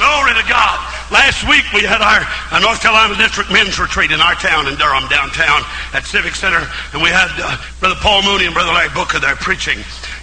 Glory 0.00 0.32
to 0.40 0.46
God. 0.48 0.80
Last 1.12 1.44
week 1.44 1.68
we 1.76 1.84
had 1.84 2.00
our 2.00 2.24
North 2.62 2.80
Carolina 2.80 3.12
District 3.16 3.52
Men's 3.52 3.76
Retreat 3.76 4.12
in 4.12 4.20
our 4.20 4.34
town 4.36 4.68
in 4.68 4.76
Durham, 4.80 5.04
downtown 5.12 5.60
at 5.92 6.08
Civic 6.08 6.34
Center, 6.34 6.64
and 6.94 7.02
we 7.02 7.10
had 7.10 7.28
uh, 7.36 7.60
Brother 7.80 8.00
Paul 8.00 8.22
Mooney 8.22 8.46
and 8.46 8.54
Brother 8.54 8.72
Larry 8.72 8.88
Booker 8.94 9.18
there 9.18 9.36
preaching. 9.36 9.76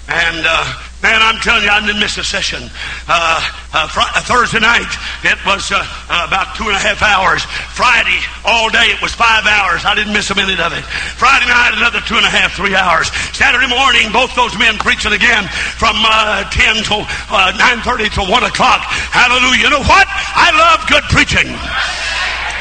And 0.08 0.42
uh, 0.48 0.64
Man, 0.98 1.22
I'm 1.22 1.38
telling 1.46 1.62
you, 1.62 1.70
I 1.70 1.78
didn't 1.86 2.02
miss 2.02 2.18
a 2.18 2.26
session. 2.26 2.58
Uh, 3.06 3.38
uh, 3.70 3.86
uh, 3.86 4.22
Thursday 4.26 4.58
night, 4.58 4.90
it 5.22 5.38
was 5.46 5.70
uh, 5.70 5.78
uh, 5.78 6.26
about 6.26 6.58
two 6.58 6.66
and 6.66 6.74
a 6.74 6.82
half 6.82 7.06
hours. 7.06 7.46
Friday, 7.78 8.18
all 8.42 8.74
day, 8.74 8.90
it 8.90 8.98
was 8.98 9.14
five 9.14 9.46
hours. 9.46 9.86
I 9.86 9.94
didn't 9.94 10.18
miss 10.18 10.34
a 10.34 10.38
minute 10.38 10.58
of 10.58 10.74
it. 10.74 10.82
Friday 11.22 11.46
night, 11.46 11.78
another 11.78 12.02
two 12.02 12.18
and 12.18 12.26
a 12.26 12.34
half, 12.34 12.58
three 12.58 12.74
hours. 12.74 13.14
Saturday 13.38 13.70
morning, 13.70 14.10
both 14.10 14.34
those 14.34 14.58
men 14.58 14.82
preaching 14.82 15.14
again 15.14 15.46
from 15.78 16.02
uh, 16.02 16.50
10 16.50 16.82
to 16.90 17.06
9.30 17.06 18.18
to 18.18 18.26
1 18.26 18.50
o'clock. 18.50 18.82
Hallelujah. 19.14 19.70
You 19.70 19.72
know 19.78 19.86
what? 19.86 20.10
I 20.10 20.50
love 20.50 20.82
good 20.90 21.06
preaching. 21.14 21.46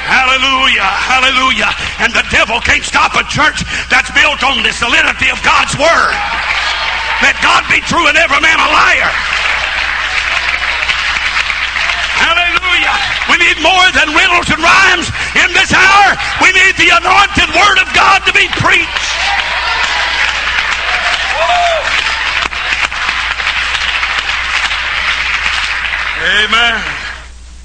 Hallelujah, 0.07 0.87
hallelujah. 0.87 1.73
And 2.05 2.13
the 2.13 2.23
devil 2.29 2.61
can't 2.61 2.85
stop 2.85 3.17
a 3.17 3.25
church 3.33 3.65
that's 3.89 4.13
built 4.13 4.45
on 4.45 4.63
the 4.63 4.77
solidity 4.77 5.33
of 5.33 5.41
God's 5.43 5.73
Word. 5.81 6.15
Let 7.23 7.37
God 7.41 7.65
be 7.73 7.81
true 7.89 8.07
and 8.07 8.17
every 8.17 8.41
man 8.41 8.61
a 8.61 8.69
liar. 8.69 9.13
Hallelujah. 12.21 12.97
We 13.33 13.37
need 13.41 13.59
more 13.65 13.89
than 13.97 14.13
riddles 14.13 14.49
and 14.53 14.61
rhymes 14.61 15.09
in 15.37 15.49
this 15.53 15.73
hour. 15.73 16.17
We 16.41 16.53
need 16.53 16.77
the 16.77 16.93
anointed 16.93 17.49
word 17.57 17.79
of 17.81 17.89
God 17.97 18.25
to 18.29 18.33
be 18.33 18.49
preached. 18.61 19.17
Amen. 26.27 26.83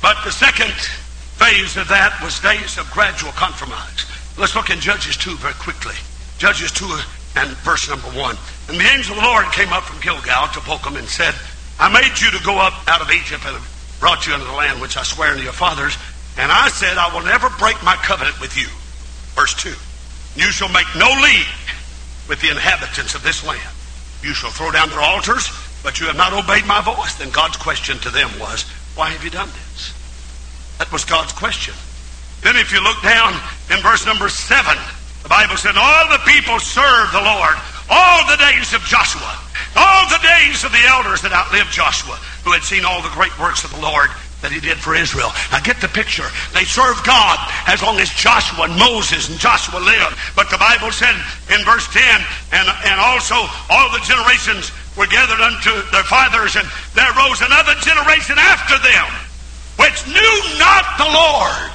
But 0.01 0.17
the 0.23 0.31
second 0.31 0.71
phase 0.71 1.77
of 1.77 1.87
that 1.87 2.19
was 2.23 2.39
days 2.39 2.77
of 2.77 2.89
gradual 2.91 3.31
compromise. 3.33 4.05
Let's 4.37 4.55
look 4.55 4.69
in 4.69 4.79
Judges 4.79 5.17
2 5.17 5.35
very 5.37 5.53
quickly. 5.55 5.95
Judges 6.37 6.71
2 6.71 6.85
and 7.37 7.49
verse 7.65 7.89
number 7.89 8.07
1. 8.09 8.35
And 8.71 8.79
the 8.79 8.87
angel 8.87 9.17
of 9.17 9.21
the 9.21 9.27
Lord 9.27 9.51
came 9.51 9.67
up 9.73 9.83
from 9.83 9.99
Gilgal 9.99 10.47
to 10.55 10.63
Bochim 10.63 10.95
and 10.95 11.03
said, 11.03 11.35
I 11.77 11.91
made 11.91 12.15
you 12.23 12.31
to 12.31 12.41
go 12.41 12.55
up 12.55 12.71
out 12.87 13.01
of 13.01 13.11
Egypt 13.11 13.43
and 13.43 13.59
brought 13.99 14.25
you 14.25 14.33
into 14.33 14.45
the 14.45 14.53
land 14.53 14.79
which 14.79 14.95
I 14.95 15.03
swear 15.03 15.31
unto 15.31 15.43
your 15.43 15.51
fathers. 15.51 15.97
And 16.37 16.49
I 16.49 16.69
said, 16.69 16.95
I 16.95 17.13
will 17.13 17.27
never 17.27 17.49
break 17.59 17.75
my 17.83 17.99
covenant 17.99 18.39
with 18.39 18.55
you. 18.55 18.71
Verse 19.35 19.51
2. 19.59 19.75
You 20.39 20.55
shall 20.55 20.71
make 20.71 20.87
no 20.95 21.11
league 21.19 21.51
with 22.31 22.39
the 22.39 22.47
inhabitants 22.47 23.13
of 23.13 23.23
this 23.23 23.45
land. 23.45 23.75
You 24.23 24.31
shall 24.33 24.51
throw 24.51 24.71
down 24.71 24.87
their 24.87 25.03
altars, 25.03 25.51
but 25.83 25.99
you 25.99 26.07
have 26.07 26.15
not 26.15 26.31
obeyed 26.31 26.65
my 26.65 26.79
voice. 26.79 27.15
Then 27.15 27.29
God's 27.29 27.57
question 27.57 27.99
to 28.07 28.09
them 28.09 28.31
was, 28.39 28.63
Why 28.95 29.09
have 29.09 29.21
you 29.21 29.31
done 29.31 29.49
this? 29.51 29.91
That 30.79 30.89
was 30.93 31.03
God's 31.03 31.33
question. 31.33 31.75
Then 32.39 32.55
if 32.55 32.71
you 32.71 32.81
look 32.81 33.03
down 33.03 33.35
in 33.67 33.83
verse 33.83 34.05
number 34.05 34.29
7, 34.29 34.63
the 35.23 35.29
Bible 35.29 35.57
said, 35.57 35.75
All 35.75 36.07
the 36.07 36.23
people 36.23 36.57
served 36.57 37.11
the 37.11 37.19
Lord 37.19 37.59
all 37.89 38.25
the 38.27 38.37
days 38.37 38.73
of 38.73 38.81
Joshua, 38.83 39.37
all 39.75 40.09
the 40.09 40.21
days 40.21 40.63
of 40.63 40.71
the 40.71 40.85
elders 40.87 41.21
that 41.21 41.31
outlived 41.31 41.71
Joshua. 41.71 42.19
who 42.43 42.51
had 42.51 42.63
seen 42.63 42.85
all 42.85 43.01
the 43.01 43.13
great 43.13 43.33
works 43.37 43.63
of 43.63 43.69
the 43.69 43.81
Lord 43.81 44.09
that 44.41 44.49
he 44.49 44.57
did 44.59 44.81
for 44.81 44.97
Israel. 44.97 45.29
Now 45.53 45.61
get 45.61 45.77
the 45.77 45.87
picture. 45.87 46.25
They 46.57 46.65
served 46.65 47.05
God 47.05 47.37
as 47.69 47.85
long 47.85 48.01
as 48.01 48.09
Joshua 48.09 48.65
and 48.65 48.73
Moses 48.73 49.29
and 49.29 49.37
Joshua 49.37 49.77
lived. 49.77 50.17
But 50.33 50.49
the 50.49 50.57
Bible 50.57 50.89
said 50.89 51.13
in 51.53 51.61
verse 51.61 51.85
10, 51.93 52.01
and, 52.57 52.65
and 52.65 52.97
also 52.97 53.37
all 53.69 53.87
the 53.93 54.01
generations 54.01 54.73
were 54.97 55.05
gathered 55.05 55.39
unto 55.39 55.85
their 55.93 56.03
fathers, 56.09 56.57
and 56.57 56.65
there 56.97 57.13
rose 57.13 57.45
another 57.45 57.77
generation 57.85 58.41
after 58.41 58.81
them, 58.81 59.07
which 59.77 60.01
knew 60.09 60.35
not 60.57 60.97
the 60.97 61.05
Lord. 61.05 61.71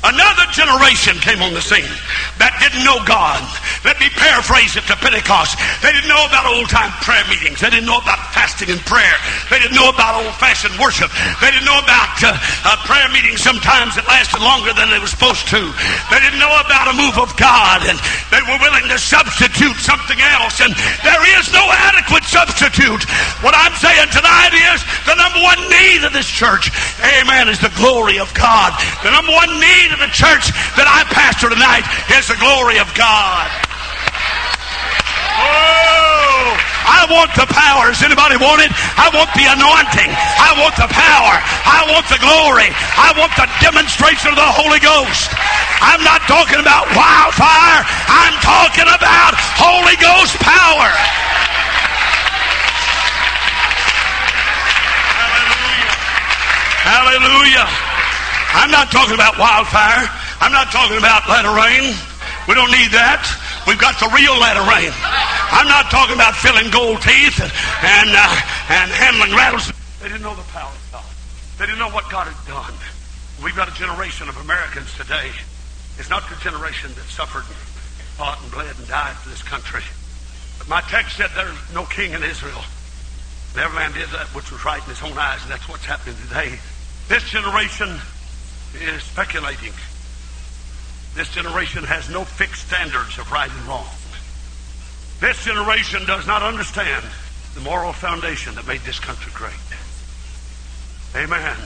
Another 0.00 0.48
generation 0.56 1.20
came 1.20 1.44
on 1.44 1.52
the 1.52 1.60
scene 1.60 1.92
that 2.40 2.56
didn't 2.56 2.80
know 2.88 3.04
God. 3.04 3.36
Let 3.84 4.00
me 4.00 4.08
paraphrase 4.16 4.72
it 4.72 4.88
to 4.88 4.96
Pentecost. 4.96 5.60
They 5.84 5.92
didn't 5.92 6.08
know 6.08 6.24
about 6.24 6.48
old 6.48 6.72
time 6.72 6.88
prayer 7.04 7.20
meetings. 7.28 7.60
They 7.60 7.68
didn't 7.68 7.84
know 7.84 8.00
about 8.00 8.16
fasting 8.32 8.72
and 8.72 8.80
prayer. 8.88 9.12
They 9.52 9.60
didn't 9.60 9.76
know 9.76 9.92
about 9.92 10.24
old 10.24 10.32
fashioned 10.40 10.72
worship. 10.80 11.12
They 11.44 11.52
didn't 11.52 11.68
know 11.68 11.76
about 11.84 12.16
uh, 12.24 12.32
uh, 12.32 12.80
prayer 12.88 13.12
meetings 13.12 13.44
sometimes 13.44 13.92
that 14.00 14.08
lasted 14.08 14.40
longer 14.40 14.72
than 14.72 14.88
they 14.88 14.96
were 14.96 15.10
supposed 15.10 15.44
to. 15.52 15.60
They 16.08 16.20
didn't 16.24 16.40
know 16.40 16.52
about 16.64 16.88
a 16.88 16.96
move 16.96 17.20
of 17.20 17.36
God 17.36 17.84
and 17.84 18.00
they 18.32 18.40
were 18.48 18.56
willing 18.56 18.88
to 18.88 18.96
substitute 18.96 19.76
something 19.84 20.16
else. 20.40 20.64
And 20.64 20.72
there 21.04 21.24
is 21.36 21.52
no 21.52 21.68
adequate 21.92 22.24
substitute. 22.24 23.04
What 23.44 23.52
I'm 23.52 23.76
saying 23.76 24.08
tonight 24.16 24.56
is 24.56 24.80
the 25.04 25.16
number 25.20 25.44
one 25.44 25.60
need 25.68 26.08
of 26.08 26.16
this 26.16 26.28
church, 26.28 26.72
amen, 27.04 27.52
is 27.52 27.60
the 27.60 27.72
glory 27.76 28.16
of 28.16 28.32
God. 28.32 28.72
The 29.04 29.12
number 29.12 29.36
one 29.36 29.52
need 29.60 29.89
of 29.92 29.98
the 29.98 30.12
church 30.14 30.54
that 30.78 30.86
I 30.86 31.02
pastor 31.10 31.50
tonight 31.50 31.82
is 32.14 32.30
the 32.30 32.38
glory 32.38 32.78
of 32.78 32.86
God. 32.94 33.50
Oh, 35.40 36.54
I 36.86 37.10
want 37.10 37.34
the 37.34 37.48
power. 37.50 37.90
Does 37.90 38.06
anybody 38.06 38.38
want 38.38 38.62
it? 38.62 38.70
I 38.94 39.10
want 39.10 39.30
the 39.34 39.50
anointing. 39.50 40.10
I 40.14 40.54
want 40.62 40.78
the 40.78 40.86
power. 40.86 41.34
I 41.66 41.90
want 41.90 42.06
the 42.06 42.22
glory. 42.22 42.70
I 42.94 43.10
want 43.18 43.34
the 43.34 43.50
demonstration 43.58 44.30
of 44.30 44.38
the 44.38 44.46
Holy 44.46 44.78
Ghost. 44.78 45.34
I'm 45.82 46.04
not 46.06 46.22
talking 46.30 46.62
about 46.62 46.86
wildfire. 46.94 47.82
I'm 48.06 48.36
talking 48.44 48.86
about 48.86 49.34
Holy 49.58 49.98
Ghost 49.98 50.38
power. 50.38 50.90
Hallelujah. 55.18 55.94
Hallelujah. 56.86 57.89
I'm 58.52 58.70
not 58.70 58.90
talking 58.90 59.14
about 59.14 59.38
wildfire. 59.38 60.10
I'm 60.40 60.52
not 60.52 60.72
talking 60.72 60.98
about 60.98 61.28
latter 61.28 61.54
rain. 61.54 61.94
We 62.48 62.54
don't 62.58 62.70
need 62.70 62.90
that. 62.90 63.22
We've 63.66 63.78
got 63.78 64.00
the 64.02 64.10
real 64.10 64.34
latter 64.34 64.64
rain. 64.66 64.90
I'm 65.54 65.68
not 65.68 65.90
talking 65.90 66.14
about 66.18 66.34
filling 66.34 66.70
gold 66.70 67.02
teeth 67.02 67.38
and 67.38 67.52
and, 67.82 68.10
uh, 68.10 68.26
and 68.74 68.88
handling 68.90 69.36
rattles. 69.36 69.70
They 70.02 70.08
didn't 70.08 70.22
know 70.22 70.34
the 70.34 70.46
power 70.50 70.70
of 70.72 70.84
God. 70.90 71.10
They 71.58 71.66
didn't 71.66 71.78
know 71.78 71.92
what 71.94 72.10
God 72.10 72.26
had 72.26 72.38
done. 72.48 72.74
We've 73.44 73.56
got 73.56 73.68
a 73.68 73.76
generation 73.76 74.28
of 74.28 74.36
Americans 74.42 74.90
today. 74.96 75.30
It's 75.98 76.10
not 76.10 76.28
the 76.28 76.36
generation 76.40 76.90
that 76.96 77.06
suffered, 77.12 77.44
fought, 78.16 78.40
and 78.42 78.50
bled, 78.50 78.74
and 78.78 78.88
died 78.88 79.16
for 79.20 79.28
this 79.28 79.42
country. 79.42 79.84
But 80.58 80.68
my 80.68 80.80
text 80.88 81.16
said 81.16 81.30
there's 81.36 81.56
no 81.74 81.84
king 81.84 82.12
in 82.12 82.22
Israel. 82.22 82.64
And 83.52 83.62
every 83.62 83.76
man 83.76 83.92
did 83.92 84.08
that 84.10 84.26
which 84.34 84.50
was 84.50 84.64
right 84.64 84.82
in 84.82 84.88
his 84.88 85.02
own 85.02 85.16
eyes, 85.18 85.42
and 85.42 85.50
that's 85.50 85.68
what's 85.68 85.84
happening 85.84 86.16
today. 86.28 86.58
This 87.08 87.24
generation 87.28 87.98
is 88.74 89.02
speculating. 89.02 89.72
This 91.14 91.28
generation 91.30 91.84
has 91.84 92.08
no 92.08 92.24
fixed 92.24 92.68
standards 92.68 93.18
of 93.18 93.30
right 93.32 93.50
and 93.50 93.66
wrong. 93.66 93.86
This 95.20 95.44
generation 95.44 96.06
does 96.06 96.26
not 96.26 96.42
understand 96.42 97.04
the 97.54 97.60
moral 97.60 97.92
foundation 97.92 98.54
that 98.54 98.66
made 98.66 98.80
this 98.82 98.98
country 98.98 99.32
great. 99.34 99.52
Amen. 101.16 101.56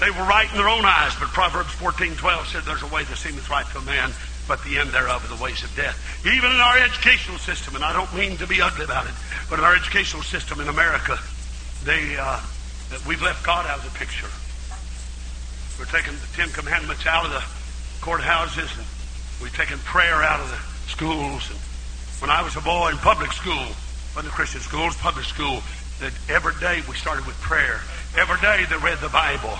They 0.00 0.10
were 0.10 0.26
right 0.26 0.50
in 0.50 0.56
their 0.56 0.68
own 0.68 0.84
eyes, 0.84 1.14
but 1.20 1.28
Proverbs 1.28 1.70
14, 1.74 2.16
12 2.16 2.48
said 2.48 2.62
there's 2.64 2.82
a 2.82 2.88
way 2.88 3.04
that 3.04 3.16
seemeth 3.16 3.48
right 3.50 3.66
to 3.66 3.78
a 3.78 3.82
man, 3.82 4.10
but 4.48 4.64
the 4.64 4.78
end 4.78 4.90
thereof 4.90 5.22
are 5.24 5.36
the 5.36 5.40
ways 5.40 5.62
of 5.62 5.74
death. 5.76 5.94
Even 6.26 6.50
in 6.50 6.58
our 6.58 6.78
educational 6.78 7.38
system, 7.38 7.76
and 7.76 7.84
I 7.84 7.92
don't 7.92 8.12
mean 8.16 8.36
to 8.38 8.46
be 8.46 8.60
ugly 8.60 8.84
about 8.84 9.06
it, 9.06 9.14
but 9.48 9.58
in 9.58 9.64
our 9.64 9.76
educational 9.76 10.22
system 10.22 10.60
in 10.60 10.68
America, 10.68 11.18
they, 11.84 12.16
uh, 12.16 12.40
we've 13.06 13.22
left 13.22 13.44
God 13.44 13.66
out 13.66 13.78
of 13.78 13.84
the 13.84 13.96
picture. 13.98 14.28
We're 15.78 15.86
taking 15.86 16.12
the 16.12 16.28
Ten 16.36 16.48
Commandments 16.50 17.06
out 17.06 17.24
of 17.26 17.32
the 17.32 17.42
courthouses, 18.04 18.70
and 18.76 18.86
we've 19.42 19.54
taken 19.56 19.78
prayer 19.80 20.22
out 20.22 20.40
of 20.40 20.50
the 20.50 20.58
schools. 20.90 21.50
And 21.50 21.58
when 22.20 22.30
I 22.30 22.42
was 22.42 22.56
a 22.56 22.60
boy 22.60 22.90
in 22.90 22.98
public 22.98 23.32
school, 23.32 23.66
wasn't 24.14 24.34
Christian 24.34 24.60
schools, 24.60 24.96
public 24.96 25.24
school, 25.24 25.62
that 26.00 26.12
every 26.28 26.54
day 26.60 26.82
we 26.88 26.94
started 26.96 27.26
with 27.26 27.36
prayer. 27.40 27.80
Every 28.16 28.40
day 28.40 28.64
they 28.68 28.76
read 28.76 28.98
the 28.98 29.08
Bible. 29.08 29.56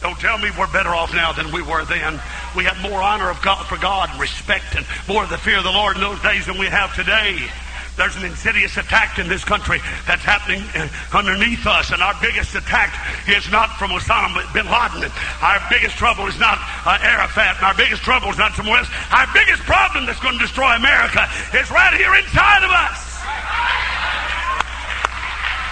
Don't 0.00 0.18
tell 0.18 0.38
me 0.38 0.50
we're 0.58 0.70
better 0.72 0.90
off 0.90 1.14
now 1.14 1.32
than 1.32 1.50
we 1.50 1.62
were 1.62 1.84
then. 1.84 2.20
We 2.56 2.64
had 2.64 2.78
more 2.82 3.02
honor 3.02 3.30
of 3.30 3.42
God 3.42 3.66
for 3.66 3.76
God 3.76 4.10
and 4.10 4.20
respect 4.20 4.76
and 4.76 4.86
more 5.08 5.24
of 5.24 5.30
the 5.30 5.38
fear 5.38 5.58
of 5.58 5.64
the 5.64 5.72
Lord 5.72 5.96
in 5.96 6.02
those 6.02 6.20
days 6.22 6.46
than 6.46 6.58
we 6.58 6.66
have 6.66 6.94
today. 6.94 7.38
There's 7.98 8.14
an 8.14 8.24
insidious 8.24 8.76
attack 8.76 9.18
in 9.18 9.26
this 9.26 9.42
country 9.42 9.82
that's 10.06 10.22
happening 10.22 10.62
uh, 10.78 10.86
underneath 11.10 11.66
us, 11.66 11.90
and 11.90 12.00
our 12.00 12.14
biggest 12.22 12.54
attack 12.54 12.94
is 13.26 13.50
not 13.50 13.74
from 13.74 13.90
Osama 13.90 14.38
bin 14.54 14.70
Laden. 14.70 15.10
Our 15.42 15.58
biggest 15.68 15.98
trouble 15.98 16.30
is 16.30 16.38
not 16.38 16.62
uh, 16.86 16.96
Arafat, 17.02 17.60
our 17.60 17.74
biggest 17.74 18.02
trouble 18.02 18.30
is 18.30 18.38
not 18.38 18.54
somewhere 18.54 18.78
else. 18.78 18.90
Our 19.10 19.26
biggest 19.34 19.66
problem 19.66 20.06
that's 20.06 20.20
going 20.20 20.38
to 20.38 20.44
destroy 20.46 20.78
America 20.78 21.26
is 21.52 21.68
right 21.74 21.92
here 21.98 22.14
inside 22.14 22.62
of 22.62 22.70
us. 22.70 23.87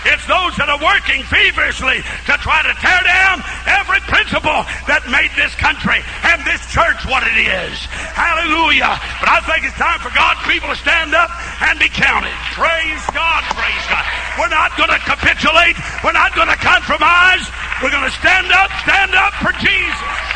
It's 0.07 0.27
those 0.31 0.55
that 0.57 0.71
are 0.71 0.79
working 0.79 1.27
feverishly 1.27 2.01
to 2.01 2.35
try 2.39 2.63
to 2.63 2.73
tear 2.79 3.03
down 3.03 3.43
every 3.67 4.01
principle 4.07 4.63
that 4.87 5.03
made 5.11 5.35
this 5.35 5.55
country 5.59 5.99
and 6.31 6.39
this 6.47 6.63
church 6.71 7.03
what 7.11 7.27
it 7.27 7.39
is. 7.39 7.75
Hallelujah. 8.15 8.95
But 9.19 9.29
I 9.29 9.43
think 9.45 9.67
it's 9.67 9.79
time 9.79 9.99
for 9.99 10.15
God's 10.15 10.43
people 10.47 10.71
to 10.71 10.79
stand 10.79 11.15
up 11.15 11.31
and 11.67 11.79
be 11.79 11.91
counted. 11.91 12.35
Praise 12.55 13.03
God, 13.11 13.43
praise 13.53 13.87
God. 13.91 14.05
We're 14.39 14.53
not 14.53 14.77
going 14.79 14.95
to 14.95 15.01
capitulate. 15.03 15.77
We're 16.05 16.17
not 16.17 16.35
going 16.35 16.49
to 16.49 16.61
compromise. 16.61 17.45
We're 17.83 17.91
going 17.91 18.09
to 18.09 18.17
stand 18.17 18.49
up, 18.53 18.71
stand 18.87 19.13
up 19.15 19.35
for 19.43 19.53
Jesus. 19.59 20.27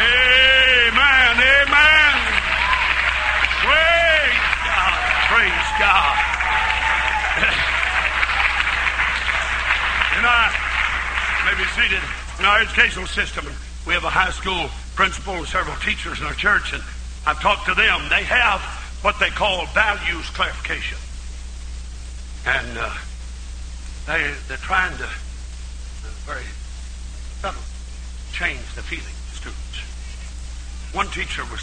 Amen, 0.00 1.34
amen. 1.36 2.14
Praise 3.60 4.40
God. 4.64 4.94
Praise 5.28 5.70
God. 5.76 6.14
and 10.16 10.24
I 10.24 10.44
may 11.44 11.49
be 11.60 11.66
seated 11.76 12.00
in 12.38 12.46
our 12.46 12.60
educational 12.62 13.06
system. 13.06 13.44
We 13.86 13.92
have 13.92 14.04
a 14.04 14.08
high 14.08 14.32
school 14.32 14.70
principal 14.96 15.34
and 15.34 15.46
several 15.46 15.76
teachers 15.84 16.18
in 16.20 16.24
our 16.24 16.32
church, 16.32 16.72
and 16.72 16.82
I've 17.26 17.40
talked 17.40 17.66
to 17.68 17.74
them. 17.74 18.00
They 18.08 18.24
have 18.24 18.64
what 19.04 19.20
they 19.20 19.28
call 19.28 19.66
values 19.76 20.24
clarification. 20.32 20.96
And 22.48 22.78
uh, 22.80 22.88
they, 24.08 24.32
they're 24.48 24.64
trying 24.64 24.96
to 24.96 25.04
uh, 25.04 26.08
very 26.24 26.48
subtle 27.44 27.60
change 28.32 28.64
the 28.72 28.80
feeling 28.80 29.12
of 29.12 29.36
students. 29.36 29.84
One 30.96 31.12
teacher 31.12 31.44
was 31.52 31.60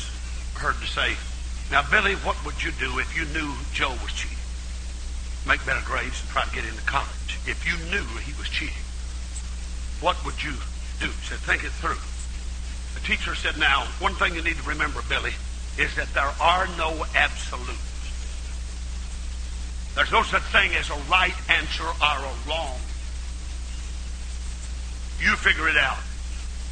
heard 0.62 0.78
to 0.78 0.86
say, 0.86 1.18
now, 1.74 1.82
Billy, 1.89 2.14
what 2.22 2.38
would 2.45 2.62
you 2.62 2.70
do 2.78 3.00
if 3.00 3.18
you 3.18 3.26
knew 3.34 3.50
Joe 3.74 3.98
was 4.06 4.14
cheating? 4.14 4.38
Make 5.48 5.66
better 5.66 5.82
grades 5.82 6.22
and 6.22 6.30
try 6.30 6.45
to 6.45 6.54
get 6.54 6.70
into 6.70 6.86
college. 6.86 7.41
If 7.50 7.66
you 7.66 7.74
knew 7.89 8.06
he 8.22 8.38
was 8.38 8.48
cheating, 8.48 8.87
what 10.02 10.24
would 10.26 10.41
you 10.43 10.54
do? 11.00 11.08
He 11.08 11.26
said, 11.26 11.39
think 11.39 11.64
it 11.64 11.72
through. 11.72 11.98
The 13.00 13.06
teacher 13.06 13.36
said, 13.36 13.58
now, 13.58 13.86
one 14.00 14.14
thing 14.14 14.36
you 14.36 14.41
need 14.41 14.58
to 14.58 14.70
remember, 14.70 15.02
Billy, 15.10 15.34
is 15.78 15.95
that 15.95 16.14
there 16.14 16.32
are 16.41 16.68
no 16.78 17.06
absolutes. 17.16 17.80
There's 19.95 20.12
no 20.12 20.24
such 20.24 20.43
thing 20.54 20.74
as 20.76 20.89
a 20.89 20.98
right 21.10 21.34
answer 21.50 21.84
or 21.84 22.18
a 22.22 22.34
wrong. 22.48 22.78
You 25.20 25.36
figure 25.36 25.68
it 25.68 25.78
out. 25.78 25.98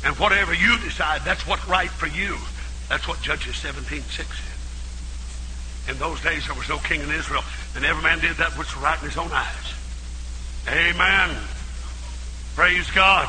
And 0.04 0.16
whatever 0.18 0.54
you 0.54 0.78
decide, 0.80 1.22
that's 1.26 1.48
what's 1.48 1.68
right 1.68 1.90
for 1.90 2.08
you. 2.08 2.38
That's 2.90 3.08
what 3.08 3.22
Judges 3.22 3.56
17 3.56 4.02
6 4.02 4.28
said. 4.28 5.92
In 5.92 6.00
those 6.00 6.22
days, 6.22 6.46
there 6.46 6.56
was 6.56 6.70
no 6.70 6.78
king 6.78 7.02
in 7.02 7.12
Israel, 7.12 7.44
and 7.76 7.86
every 7.86 8.04
man 8.04 8.20
did 8.20 8.38
that 8.38 8.58
which 8.58 8.76
was 8.76 8.84
right 8.84 9.00
in 9.02 9.10
his 9.10 9.18
own 9.18 9.32
eyes. 9.32 9.74
Amen. 10.68 11.36
Praise 12.56 12.90
God. 12.92 13.28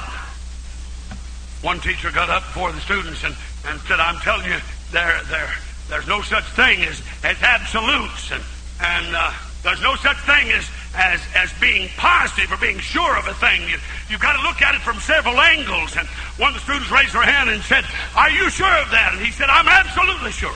One 1.60 1.80
teacher 1.80 2.12
got 2.12 2.30
up 2.30 2.44
before 2.44 2.70
the 2.70 2.80
students 2.80 3.24
and, 3.24 3.34
and 3.66 3.80
said, 3.80 3.98
I'm 3.98 4.20
telling 4.20 4.46
you, 4.46 4.56
there, 4.92 5.20
there, 5.28 5.50
there's 5.88 6.06
no 6.06 6.22
such 6.22 6.44
thing 6.54 6.84
as, 6.84 7.02
as 7.24 7.36
absolutes, 7.42 8.30
and, 8.30 8.42
and 8.80 9.16
uh, 9.16 9.32
there's 9.64 9.82
no 9.82 9.96
such 9.96 10.16
thing 10.18 10.52
as, 10.52 10.70
as, 10.94 11.20
as 11.34 11.52
being 11.58 11.88
positive 11.96 12.52
or 12.52 12.56
being 12.58 12.78
sure 12.78 13.18
of 13.18 13.26
a 13.26 13.34
thing. 13.34 13.62
You, 13.68 13.78
you've 14.08 14.22
got 14.22 14.38
to 14.38 14.42
look 14.46 14.62
at 14.62 14.76
it 14.76 14.80
from 14.82 15.00
several 15.00 15.40
angles. 15.40 15.96
And 15.96 16.06
one 16.38 16.50
of 16.50 16.54
the 16.54 16.60
students 16.60 16.92
raised 16.92 17.10
her 17.10 17.22
hand 17.22 17.50
and 17.50 17.60
said, 17.64 17.84
Are 18.14 18.30
you 18.30 18.48
sure 18.48 18.78
of 18.78 18.90
that? 18.92 19.10
And 19.14 19.26
he 19.26 19.32
said, 19.32 19.50
I'm 19.50 19.66
absolutely 19.66 20.30
sure. 20.30 20.54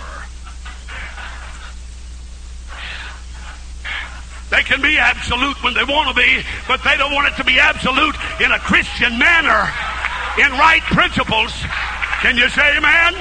They 4.60 4.76
can 4.76 4.82
be 4.82 4.98
absolute 4.98 5.56
when 5.64 5.72
they 5.72 5.84
want 5.84 6.12
to 6.12 6.14
be, 6.14 6.44
but 6.68 6.84
they 6.84 6.94
don't 6.98 7.14
want 7.14 7.32
it 7.32 7.36
to 7.40 7.44
be 7.44 7.58
absolute 7.58 8.14
in 8.44 8.52
a 8.52 8.58
Christian 8.58 9.16
manner, 9.18 9.72
in 10.36 10.52
right 10.60 10.84
principles. 10.92 11.48
Can 12.20 12.36
you 12.36 12.46
say 12.50 12.76
amen? 12.76 13.16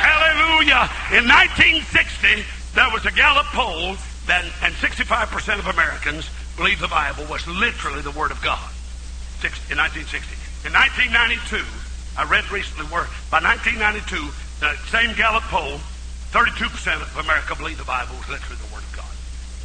Hallelujah. 0.00 0.88
In 1.12 1.28
1960, 1.28 2.40
there 2.72 2.88
was 2.88 3.04
a 3.04 3.12
Gallup 3.12 3.52
poll, 3.52 4.00
that, 4.24 4.48
and 4.64 4.72
65% 4.80 5.58
of 5.58 5.66
Americans 5.66 6.30
believe 6.56 6.80
the 6.80 6.88
Bible 6.88 7.26
was 7.28 7.46
literally 7.46 8.00
the 8.00 8.12
Word 8.12 8.30
of 8.30 8.40
God. 8.40 8.64
In 9.44 9.76
1960. 9.76 10.08
In 10.64 10.72
1992, 10.72 11.60
I 12.16 12.24
read 12.24 12.48
recently 12.48 12.88
where 12.88 13.12
by 13.28 13.44
1992, 13.44 14.24
the 14.64 14.72
same 14.88 15.12
Gallup 15.20 15.44
poll, 15.52 15.76
32% 16.32 16.64
of 16.96 17.12
America 17.20 17.54
believed 17.54 17.78
the 17.78 17.84
Bible 17.84 18.16
was 18.16 18.32
literally 18.32 18.56
the. 18.56 18.67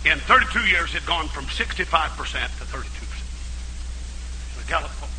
In 0.06 0.20
32 0.20 0.68
years, 0.68 0.92
had 0.92 1.06
gone 1.06 1.28
from 1.30 1.46
65% 1.46 1.88
to 1.88 2.66
32%. 2.66 2.84
The 4.60 4.70
Gallup 4.70 4.92
poll 5.00 5.10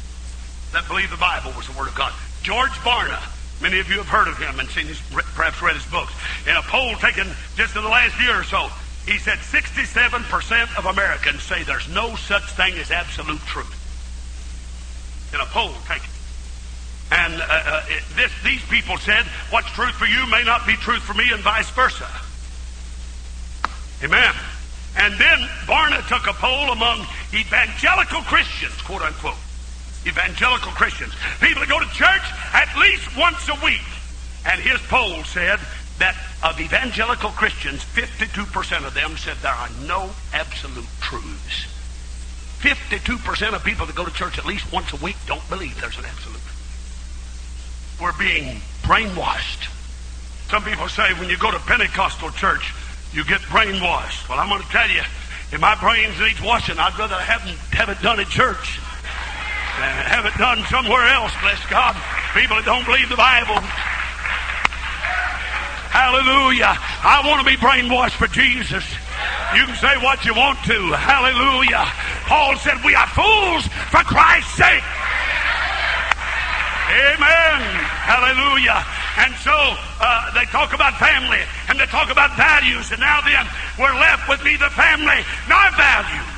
that 0.74 0.86
believed 0.88 1.12
the 1.12 1.16
Bible 1.16 1.52
was 1.56 1.66
the 1.66 1.78
Word 1.78 1.88
of 1.88 1.94
God. 1.94 2.12
George 2.42 2.74
Barna, 2.82 3.22
many 3.62 3.78
of 3.78 3.88
you 3.88 3.96
have 3.98 4.08
heard 4.08 4.28
of 4.28 4.36
him 4.36 4.58
and 4.60 4.68
seen 4.68 4.86
his, 4.86 5.00
perhaps 5.34 5.62
read 5.62 5.74
his 5.74 5.86
books. 5.86 6.12
In 6.46 6.56
a 6.56 6.62
poll 6.62 6.94
taken 6.96 7.28
just 7.56 7.76
in 7.76 7.82
the 7.82 7.88
last 7.88 8.20
year 8.20 8.40
or 8.40 8.44
so, 8.44 8.68
he 9.06 9.18
said 9.18 9.38
67% 9.38 10.78
of 10.78 10.86
Americans 10.86 11.42
say 11.42 11.62
there's 11.62 11.88
no 11.88 12.16
such 12.16 12.44
thing 12.52 12.74
as 12.74 12.90
absolute 12.90 13.40
truth. 13.46 13.72
In 15.32 15.40
a 15.40 15.46
poll 15.46 15.72
taken. 15.86 16.10
And 17.12 17.40
uh, 17.40 17.46
uh, 17.48 17.82
this, 18.16 18.32
these 18.42 18.64
people 18.66 18.98
said, 18.98 19.24
what's 19.50 19.70
truth 19.72 19.94
for 19.94 20.06
you 20.06 20.26
may 20.30 20.42
not 20.42 20.66
be 20.66 20.74
truth 20.74 21.02
for 21.02 21.14
me, 21.14 21.30
and 21.32 21.42
vice 21.42 21.70
versa. 21.70 22.08
Amen. 24.02 24.34
And 24.96 25.14
then 25.14 25.38
Barna 25.66 26.06
took 26.08 26.26
a 26.28 26.34
poll 26.34 26.70
among 26.70 27.06
evangelical 27.34 28.22
Christians, 28.22 28.80
quote 28.82 29.02
unquote. 29.02 29.38
Evangelical 30.06 30.72
Christians. 30.72 31.12
People 31.40 31.60
that 31.60 31.68
go 31.68 31.80
to 31.80 31.90
church 31.90 32.22
at 32.52 32.68
least 32.78 33.16
once 33.16 33.48
a 33.48 33.64
week. 33.64 33.82
And 34.46 34.60
his 34.60 34.80
poll 34.88 35.24
said 35.24 35.58
that 35.98 36.16
of 36.42 36.60
evangelical 36.60 37.30
Christians, 37.30 37.82
52% 37.94 38.86
of 38.86 38.94
them 38.94 39.16
said 39.16 39.36
there 39.38 39.52
are 39.52 39.70
no 39.86 40.10
absolute 40.32 40.86
truths. 41.00 41.66
52% 42.60 43.54
of 43.54 43.64
people 43.64 43.86
that 43.86 43.96
go 43.96 44.04
to 44.04 44.12
church 44.12 44.38
at 44.38 44.46
least 44.46 44.70
once 44.72 44.92
a 44.92 44.96
week 44.96 45.16
don't 45.26 45.46
believe 45.48 45.78
there's 45.80 45.98
an 45.98 46.04
absolute. 46.04 46.40
We're 48.00 48.16
being 48.18 48.60
brainwashed. 48.82 49.70
Some 50.50 50.62
people 50.62 50.88
say 50.88 51.12
when 51.14 51.28
you 51.28 51.38
go 51.38 51.50
to 51.50 51.58
Pentecostal 51.60 52.30
church, 52.30 52.72
you 53.14 53.24
get 53.24 53.40
brainwashed. 53.42 54.28
Well, 54.28 54.38
I'm 54.38 54.48
going 54.48 54.62
to 54.62 54.68
tell 54.68 54.90
you, 54.90 55.02
if 55.52 55.60
my 55.60 55.78
brains 55.78 56.18
needs 56.18 56.42
washing, 56.42 56.78
I'd 56.78 56.98
rather 56.98 57.14
have, 57.14 57.42
have 57.70 57.88
it 57.88 58.02
done 58.02 58.18
at 58.18 58.28
church 58.28 58.80
than 59.78 59.90
have 60.06 60.26
it 60.26 60.34
done 60.38 60.62
somewhere 60.66 61.06
else, 61.06 61.32
bless 61.40 61.62
God. 61.70 61.94
People 62.34 62.56
that 62.58 62.66
don't 62.66 62.86
believe 62.86 63.08
the 63.08 63.18
Bible. 63.18 63.58
Hallelujah. 65.94 66.74
I 66.74 67.22
want 67.22 67.38
to 67.38 67.46
be 67.46 67.54
brainwashed 67.54 68.18
for 68.18 68.26
Jesus. 68.26 68.82
You 69.54 69.66
can 69.66 69.78
say 69.78 69.94
what 70.02 70.26
you 70.26 70.34
want 70.34 70.58
to. 70.66 70.78
Hallelujah. 70.98 71.86
Paul 72.26 72.58
said, 72.58 72.82
We 72.82 72.98
are 72.98 73.06
fools 73.14 73.70
for 73.94 74.02
Christ's 74.02 74.58
sake. 74.58 74.82
Amen. 76.90 77.58
Hallelujah. 78.02 78.82
And 79.16 79.34
so 79.36 79.54
uh, 79.54 80.34
they 80.34 80.44
talk 80.46 80.74
about 80.74 80.98
family 80.98 81.40
and 81.68 81.78
they 81.78 81.86
talk 81.86 82.10
about 82.10 82.36
values. 82.36 82.90
And 82.90 83.00
now 83.00 83.20
then, 83.20 83.46
we're 83.78 83.94
left 83.94 84.28
with 84.28 84.42
neither 84.44 84.68
family 84.70 85.22
nor 85.48 85.70
values. 85.76 86.34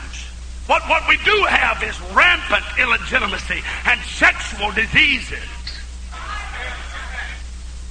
What, 0.66 0.82
what 0.88 1.08
we 1.08 1.16
do 1.24 1.44
have 1.48 1.82
is 1.82 1.98
rampant 2.12 2.64
illegitimacy 2.78 3.62
and 3.86 4.00
sexual 4.02 4.72
diseases 4.72 5.44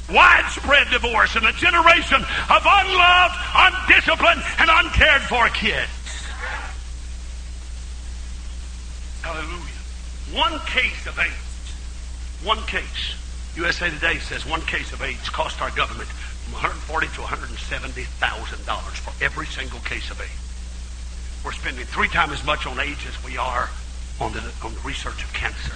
widespread 0.10 0.88
divorce 0.92 1.36
and 1.36 1.46
a 1.46 1.52
generation 1.54 2.22
of 2.22 2.62
unloved, 2.66 3.36
undisciplined, 3.56 4.42
and 4.60 4.70
uncared 4.72 5.22
for 5.24 5.48
kids. 5.50 5.90
Hallelujah. 9.22 9.62
One 10.34 10.60
case 10.68 11.08
of 11.08 11.18
AIDS, 11.18 12.44
one 12.44 12.62
case. 12.68 13.16
USA 13.56 13.90
Today 13.90 14.18
says 14.20 14.46
one 14.46 14.60
case 14.62 14.92
of 14.92 15.02
AIDS 15.02 15.30
cost 15.30 15.62
our 15.62 15.72
government 15.72 16.10
from 16.10 16.54
140 16.54 17.08
to 17.16 17.22
170 17.22 18.04
thousand 18.20 18.66
dollars 18.66 18.98
for 19.00 19.14
every 19.24 19.46
single 19.46 19.80
case 19.80 20.12
of 20.12 20.20
AIDS. 20.20 21.44
We're 21.44 21.54
spending 21.54 21.86
three 21.86 22.10
times 22.10 22.34
as 22.34 22.44
much 22.44 22.66
on 22.68 22.80
AIDS 22.82 23.06
as 23.08 23.24
we 23.24 23.38
are 23.38 23.70
on 24.20 24.34
the 24.34 24.44
on 24.62 24.74
the 24.74 24.80
research 24.82 25.24
of 25.24 25.32
cancer. 25.32 25.72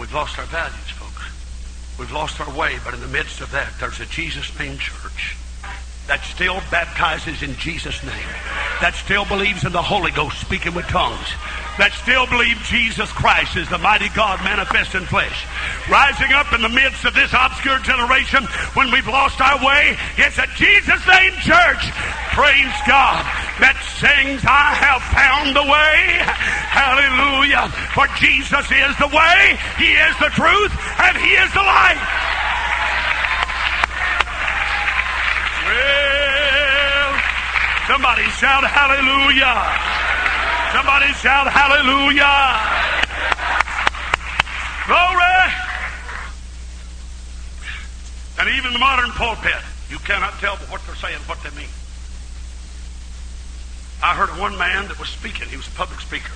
We've 0.00 0.12
lost 0.12 0.36
our 0.38 0.46
values, 0.46 0.90
folks. 0.98 1.30
We've 1.96 2.10
lost 2.10 2.40
our 2.40 2.50
way, 2.50 2.78
but 2.84 2.92
in 2.92 3.00
the 3.00 3.08
midst 3.08 3.40
of 3.40 3.52
that, 3.52 3.78
there's 3.78 4.00
a 4.00 4.06
Jesus 4.06 4.50
named 4.58 4.80
church 4.80 5.36
that 6.06 6.24
still 6.24 6.60
baptizes 6.70 7.42
in 7.42 7.54
Jesus' 7.56 8.02
name, 8.02 8.30
that 8.80 8.94
still 8.94 9.24
believes 9.26 9.64
in 9.64 9.72
the 9.72 9.82
Holy 9.82 10.10
Ghost 10.10 10.40
speaking 10.40 10.74
with 10.74 10.86
tongues, 10.86 11.28
that 11.78 11.94
still 11.94 12.26
believe 12.26 12.58
Jesus 12.66 13.12
Christ 13.12 13.56
is 13.56 13.68
the 13.70 13.78
mighty 13.78 14.10
God 14.12 14.42
manifest 14.42 14.98
in 14.98 15.06
flesh. 15.06 15.46
Rising 15.88 16.34
up 16.34 16.52
in 16.52 16.60
the 16.60 16.68
midst 16.68 17.04
of 17.06 17.14
this 17.14 17.32
obscure 17.32 17.78
generation 17.80 18.44
when 18.74 18.90
we've 18.90 19.06
lost 19.06 19.40
our 19.40 19.56
way, 19.64 19.96
it's 20.18 20.36
a 20.36 20.50
Jesus 20.58 21.00
name 21.06 21.32
church. 21.40 21.84
Praise 22.34 22.76
God 22.84 23.22
that 23.62 23.78
sings, 23.96 24.42
I 24.44 24.74
have 24.76 25.02
found 25.14 25.54
the 25.54 25.64
way. 25.64 26.20
Hallelujah. 26.74 27.70
For 27.94 28.08
Jesus 28.18 28.66
is 28.68 28.92
the 28.98 29.08
way, 29.08 29.56
He 29.78 29.94
is 29.94 30.14
the 30.18 30.32
truth, 30.34 30.72
and 31.00 31.14
He 31.16 31.32
is 31.38 31.50
the 31.54 31.64
light. 31.64 32.49
Well, 35.70 37.14
somebody 37.86 38.26
shout 38.34 38.64
hallelujah. 38.66 39.54
Somebody 40.74 41.12
shout 41.14 41.46
hallelujah. 41.46 42.34
Glory. 44.86 45.40
And 48.40 48.48
even 48.56 48.72
the 48.72 48.78
modern 48.78 49.10
pulpit, 49.10 49.62
you 49.90 49.98
cannot 49.98 50.32
tell 50.40 50.56
what 50.72 50.80
they're 50.86 50.96
saying, 50.96 51.18
what 51.26 51.42
they 51.42 51.50
mean. 51.54 51.70
I 54.02 54.14
heard 54.14 54.30
one 54.40 54.56
man 54.56 54.88
that 54.88 54.98
was 54.98 55.08
speaking. 55.08 55.46
He 55.48 55.56
was 55.56 55.68
a 55.68 55.72
public 55.72 56.00
speaker. 56.00 56.32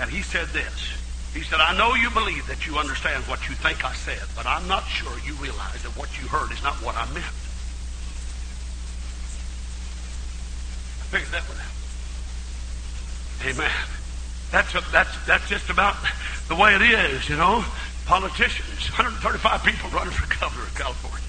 And 0.00 0.10
he 0.10 0.22
said 0.22 0.48
this. 0.48 0.92
He 1.32 1.42
said, 1.42 1.60
I 1.60 1.76
know 1.76 1.94
you 1.94 2.10
believe 2.10 2.46
that 2.48 2.66
you 2.66 2.78
understand 2.78 3.22
what 3.24 3.48
you 3.48 3.54
think 3.54 3.84
I 3.84 3.92
said, 3.92 4.22
but 4.34 4.46
I'm 4.46 4.66
not 4.66 4.84
sure 4.88 5.12
you 5.24 5.34
realize 5.34 5.82
that 5.82 5.96
what 5.96 6.08
you 6.20 6.26
heard 6.26 6.50
is 6.50 6.62
not 6.62 6.74
what 6.82 6.96
I 6.96 7.06
meant. 7.12 7.24
I 11.06 11.08
figured 11.08 11.30
that 11.30 11.42
one 11.46 11.58
out. 11.62 11.70
Amen. 13.46 13.70
That's, 14.50 14.74
a, 14.74 14.82
that's, 14.90 15.26
that's 15.26 15.48
just 15.48 15.70
about 15.70 15.94
the 16.48 16.56
way 16.56 16.74
it 16.74 16.82
is, 16.82 17.28
you 17.28 17.36
know. 17.36 17.64
Politicians, 18.06 18.90
135 18.90 19.62
people 19.62 19.88
running 19.90 20.12
for 20.12 20.26
governor 20.40 20.64
of 20.64 20.74
California. 20.74 21.22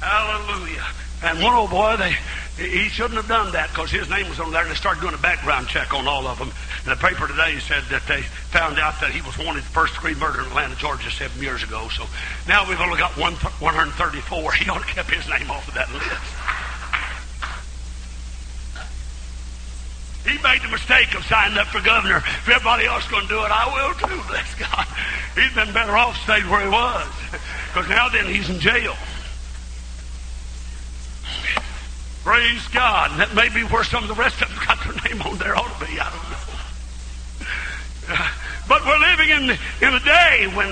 Hallelujah. 0.00 0.84
And 1.22 1.42
one 1.42 1.54
old 1.54 1.70
boy, 1.70 1.96
they 1.96 2.14
he 2.56 2.88
shouldn't 2.88 3.20
have 3.20 3.28
done 3.28 3.52
that 3.52 3.68
because 3.68 3.90
his 3.90 4.08
name 4.08 4.28
was 4.30 4.40
on 4.40 4.50
there, 4.50 4.62
and 4.62 4.70
they 4.70 4.74
started 4.74 5.00
doing 5.00 5.12
a 5.12 5.18
background 5.18 5.68
check 5.68 5.92
on 5.92 6.08
all 6.08 6.26
of 6.26 6.38
them. 6.38 6.50
And 6.84 6.92
the 6.92 6.96
paper 6.96 7.28
today 7.28 7.58
said 7.58 7.84
that 7.90 8.06
they 8.08 8.22
found 8.48 8.78
out 8.78 8.98
that 9.02 9.10
he 9.10 9.20
was 9.20 9.36
wanted 9.36 9.62
for 9.64 9.84
first 9.84 9.94
degree 9.94 10.14
murder 10.14 10.40
in 10.40 10.46
Atlanta, 10.46 10.74
Georgia, 10.76 11.10
seven 11.10 11.40
years 11.42 11.62
ago. 11.62 11.88
So 11.92 12.06
now 12.48 12.66
we've 12.66 12.80
only 12.80 12.98
got 12.98 13.12
one, 13.18 13.34
134. 13.60 14.52
He 14.56 14.70
ought 14.70 14.80
to 14.80 14.88
kept 14.88 15.12
his 15.12 15.28
name 15.28 15.50
off 15.50 15.68
of 15.68 15.74
that 15.74 15.92
list. 15.92 16.08
He 20.24 20.42
made 20.42 20.62
the 20.62 20.68
mistake 20.68 21.14
of 21.14 21.24
signing 21.26 21.58
up 21.58 21.68
for 21.68 21.80
governor. 21.82 22.16
If 22.16 22.48
everybody 22.48 22.86
else 22.86 23.04
is 23.04 23.10
going 23.10 23.22
to 23.24 23.28
do 23.28 23.44
it, 23.44 23.52
I 23.52 23.68
will 23.68 23.94
too. 24.00 24.22
Bless 24.28 24.54
God. 24.56 24.86
He'd 25.36 25.54
been 25.54 25.72
better 25.74 25.96
off 25.96 26.16
staying 26.24 26.48
where 26.48 26.62
he 26.62 26.68
was. 26.68 27.06
Because 27.68 27.88
now 27.90 28.08
then 28.08 28.26
he's 28.26 28.48
in 28.48 28.58
jail. 28.58 28.96
Praise 32.26 32.66
God. 32.74 33.12
And 33.12 33.20
that 33.20 33.36
may 33.38 33.48
be 33.54 33.62
where 33.70 33.84
some 33.84 34.02
of 34.02 34.08
the 34.10 34.18
rest 34.18 34.42
of 34.42 34.48
them 34.50 34.58
got 34.66 34.82
their 34.82 34.98
name 35.06 35.22
on 35.22 35.38
there. 35.38 35.54
Ought 35.54 35.70
to 35.78 35.86
be. 35.86 35.94
I 35.94 36.10
don't 36.10 36.26
know. 36.26 36.42
But 38.66 38.84
we're 38.84 38.98
living 38.98 39.30
in, 39.30 39.42
in 39.78 39.94
a 39.94 40.02
day 40.02 40.50
when 40.50 40.66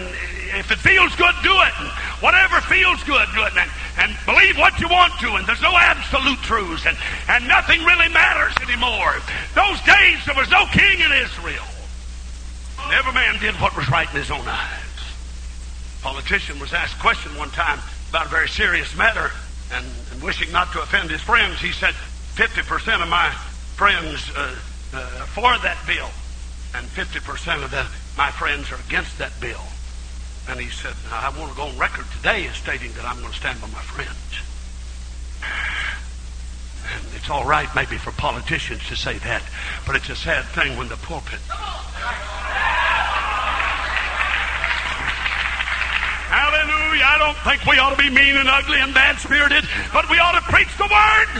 if 0.59 0.67
it 0.73 0.83
feels 0.83 1.15
good, 1.15 1.33
do 1.45 1.55
it. 1.55 1.75
And 1.79 1.87
whatever 2.19 2.61
feels 2.63 3.05
good, 3.05 3.29
do 3.37 3.45
it. 3.47 3.55
And, 3.55 3.71
and 3.99 4.17
believe 4.27 4.59
what 4.59 4.81
you 4.81 4.89
want 4.89 5.13
to. 5.21 5.37
And 5.39 5.47
there's 5.47 5.63
no 5.63 5.79
absolute 5.79 6.43
truths. 6.43 6.87
And, 6.87 6.99
and 7.29 7.47
nothing 7.47 7.85
really 7.85 8.09
matters 8.09 8.57
anymore. 8.67 9.15
Those 9.55 9.79
days 9.87 10.27
there 10.27 10.35
was 10.35 10.51
no 10.51 10.67
king 10.75 10.99
in 10.99 11.13
Israel. 11.23 11.63
And 12.83 12.95
every 12.99 13.13
man 13.15 13.39
did 13.39 13.55
what 13.63 13.77
was 13.77 13.89
right 13.89 14.11
in 14.11 14.17
his 14.19 14.33
own 14.33 14.43
eyes. 14.43 14.99
A 16.01 16.03
politician 16.03 16.59
was 16.59 16.75
asked 16.75 16.97
a 16.99 17.01
question 17.01 17.31
one 17.39 17.51
time 17.51 17.79
about 18.11 18.27
a 18.27 18.29
very 18.29 18.49
serious 18.49 18.97
matter 18.97 19.31
and, 19.73 19.87
and 20.13 20.23
wishing 20.23 20.51
not 20.53 20.73
to 20.73 20.83
offend 20.83 21.11
his 21.11 21.21
friends, 21.21 21.61
he 21.61 21.73
said, 21.73 21.95
50% 22.35 23.03
of 23.03 23.09
my 23.09 23.31
friends 23.77 24.31
uh, 24.37 24.55
uh, 24.93 24.99
for 25.27 25.57
that 25.59 25.79
bill, 25.87 26.11
and 26.75 26.87
50% 26.87 27.65
of 27.65 27.71
the, 27.71 27.87
my 28.17 28.31
friends 28.31 28.71
are 28.73 28.81
against 28.87 29.19
that 29.19 29.33
bill. 29.41 29.63
And 30.49 30.61
he 30.61 30.69
said, 30.69 30.95
I 31.11 31.31
want 31.39 31.51
to 31.53 31.57
go 31.57 31.65
on 31.65 31.79
record 31.79 32.07
today 32.17 32.47
as 32.47 32.57
stating 32.57 32.93
that 32.93 33.05
I'm 33.05 33.19
going 33.21 33.33
to 33.33 33.37
stand 33.37 33.61
by 33.61 33.69
my 33.69 33.81
friends. 33.81 34.11
And 36.93 37.03
it's 37.17 37.31
all 37.31 37.45
right 37.45 37.69
maybe 37.75 37.97
for 37.97 38.13
politicians 38.13 38.87
to 38.89 38.97
say 38.97 39.17
that, 39.19 39.43
but 39.87 39.97
it's 39.97 40.11
a 40.11 40.17
sad 40.17 40.45
thing 40.47 40.77
when 40.77 40.89
the 40.89 40.97
pulpit. 40.97 41.41
Hallelujah. 46.35 47.07
I 47.07 47.17
don't 47.23 47.39
think 47.47 47.63
we 47.63 47.79
ought 47.79 47.95
to 47.95 48.01
be 48.03 48.11
mean 48.11 48.35
and 48.35 48.51
ugly 48.51 48.83
and 48.83 48.91
bad 48.91 49.23
spirited, 49.23 49.63
but 49.95 50.11
we 50.11 50.19
ought 50.19 50.35
to 50.35 50.43
preach 50.51 50.75
the 50.75 50.91
word. 50.91 51.31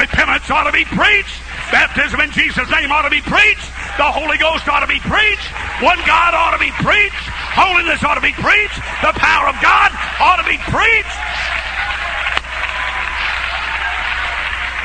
Repentance 0.00 0.48
ought 0.48 0.64
to 0.64 0.72
be 0.72 0.88
preached. 0.88 1.44
Baptism 1.68 2.24
in 2.24 2.32
Jesus' 2.32 2.64
name 2.72 2.88
ought 2.88 3.04
to 3.04 3.12
be 3.12 3.20
preached. 3.20 3.68
The 4.00 4.08
Holy 4.08 4.40
Ghost 4.40 4.64
ought 4.72 4.80
to 4.80 4.88
be 4.88 4.96
preached. 5.04 5.52
One 5.84 6.00
God 6.08 6.32
ought 6.32 6.56
to 6.56 6.62
be 6.62 6.72
preached. 6.80 7.28
Holiness 7.52 8.00
ought 8.00 8.16
to 8.16 8.24
be 8.24 8.32
preached. 8.32 8.80
The 9.04 9.12
power 9.20 9.52
of 9.52 9.60
God 9.60 9.92
ought 10.24 10.40
to 10.40 10.48
be 10.48 10.56
preached. 10.72 11.20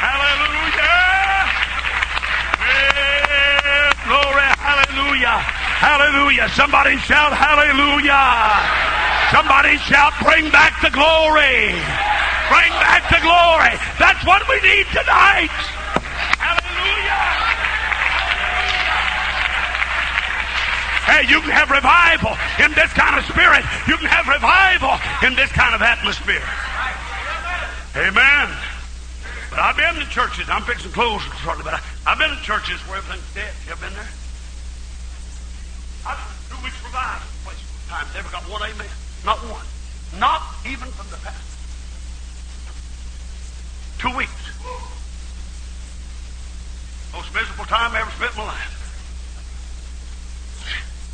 Hallelujah. 0.03 0.99
Yeah, 2.59 3.95
glory. 4.03 4.51
Hallelujah. 4.59 5.62
Hallelujah. 5.84 6.47
Somebody 6.55 6.95
shout 7.03 7.36
hallelujah. 7.36 8.15
Somebody 9.36 9.75
shout 9.84 10.15
bring 10.23 10.47
back 10.47 10.79
the 10.79 10.88
glory. 10.95 11.75
Bring 12.47 12.71
back 12.79 13.03
the 13.11 13.19
glory. 13.19 13.75
That's 13.99 14.23
what 14.23 14.47
we 14.47 14.63
need 14.63 14.88
tonight. 14.95 15.51
Hallelujah. 16.39 17.23
Hey, 21.03 21.27
you 21.27 21.43
can 21.43 21.51
have 21.51 21.67
revival 21.67 22.31
in 22.63 22.71
this 22.79 22.95
kind 22.95 23.19
of 23.19 23.27
spirit. 23.27 23.67
You 23.84 23.99
can 23.99 24.07
have 24.07 24.23
revival 24.31 24.95
in 25.27 25.36
this 25.36 25.51
kind 25.51 25.75
of 25.75 25.84
atmosphere. 25.84 26.47
Amen. 27.99 28.47
But 29.51 29.59
I've 29.59 29.75
been 29.75 29.99
to 29.99 30.07
churches. 30.07 30.47
I'm 30.47 30.63
fixing 30.63 30.95
clothes 30.95 31.27
shortly, 31.43 31.67
but 31.67 31.75
I, 31.75 31.81
I've 32.07 32.17
been 32.17 32.31
to 32.31 32.41
churches 32.41 32.79
where 32.88 33.03
everything's 33.03 33.27
dead. 33.36 33.51
You 33.67 33.73
ever 33.73 33.84
been 33.84 33.93
there? 33.99 34.22
I've 36.06 36.20
two 36.49 36.64
weeks 36.64 36.78
revival. 36.84 37.28
Place 37.43 37.62
time. 37.88 38.08
Never 38.14 38.30
got 38.30 38.43
one 38.49 38.62
amen. 38.62 38.89
Not 39.26 39.38
one. 39.47 39.66
Not 40.20 40.41
even 40.66 40.89
from 40.91 41.08
the 41.10 41.18
pastor. 41.18 41.41
Two 43.99 44.16
weeks. 44.18 44.43
Most 47.14 47.34
miserable 47.34 47.66
time 47.66 47.95
I 47.95 48.01
ever 48.01 48.12
spent 48.12 48.32
in 48.32 48.38
my 48.38 48.45
life. 48.45 48.80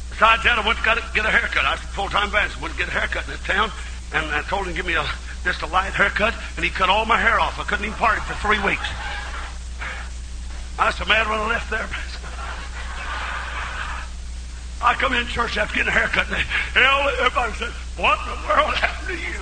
Besides 0.09 0.43
that, 0.43 0.59
I 0.59 0.65
went 0.65 0.79
to 0.79 0.83
get 0.83 1.25
a 1.25 1.29
haircut. 1.29 1.65
I 1.65 1.71
was 1.71 1.81
full-time 1.95 2.31
pastor. 2.31 2.59
Went 2.61 2.73
to 2.73 2.79
get 2.79 2.89
a 2.89 2.91
haircut 2.91 3.25
in 3.25 3.31
this 3.31 3.43
town, 3.43 3.71
and 4.13 4.25
I 4.31 4.41
told 4.43 4.65
him 4.65 4.73
to 4.73 4.77
give 4.77 4.85
me 4.85 4.95
a 4.95 5.05
just 5.43 5.61
a 5.61 5.67
light 5.67 5.93
haircut, 5.93 6.33
and 6.57 6.65
he 6.65 6.71
cut 6.71 6.89
all 6.89 7.05
my 7.05 7.17
hair 7.17 7.39
off. 7.39 7.59
I 7.59 7.63
couldn't 7.63 7.85
even 7.85 7.97
part 7.97 8.17
it 8.17 8.23
for 8.23 8.33
three 8.45 8.59
weeks. 8.59 8.87
I 10.77 10.87
was 10.87 10.95
so 10.95 11.05
mad 11.05 11.29
when 11.29 11.39
I 11.39 11.47
left 11.47 11.69
there. 11.69 11.87
I 14.81 14.93
come 14.93 15.13
in 15.13 15.27
church 15.27 15.57
after 15.57 15.75
getting 15.75 15.89
a 15.89 15.91
haircut, 15.91 16.27
and 16.27 16.37
hell, 16.73 17.09
everybody 17.19 17.53
said, 17.53 17.71
"What 17.97 18.17
in 18.23 18.31
the 18.31 18.47
world 18.47 18.73
happened 18.75 19.07
to 19.07 19.17
you?" 19.19 19.39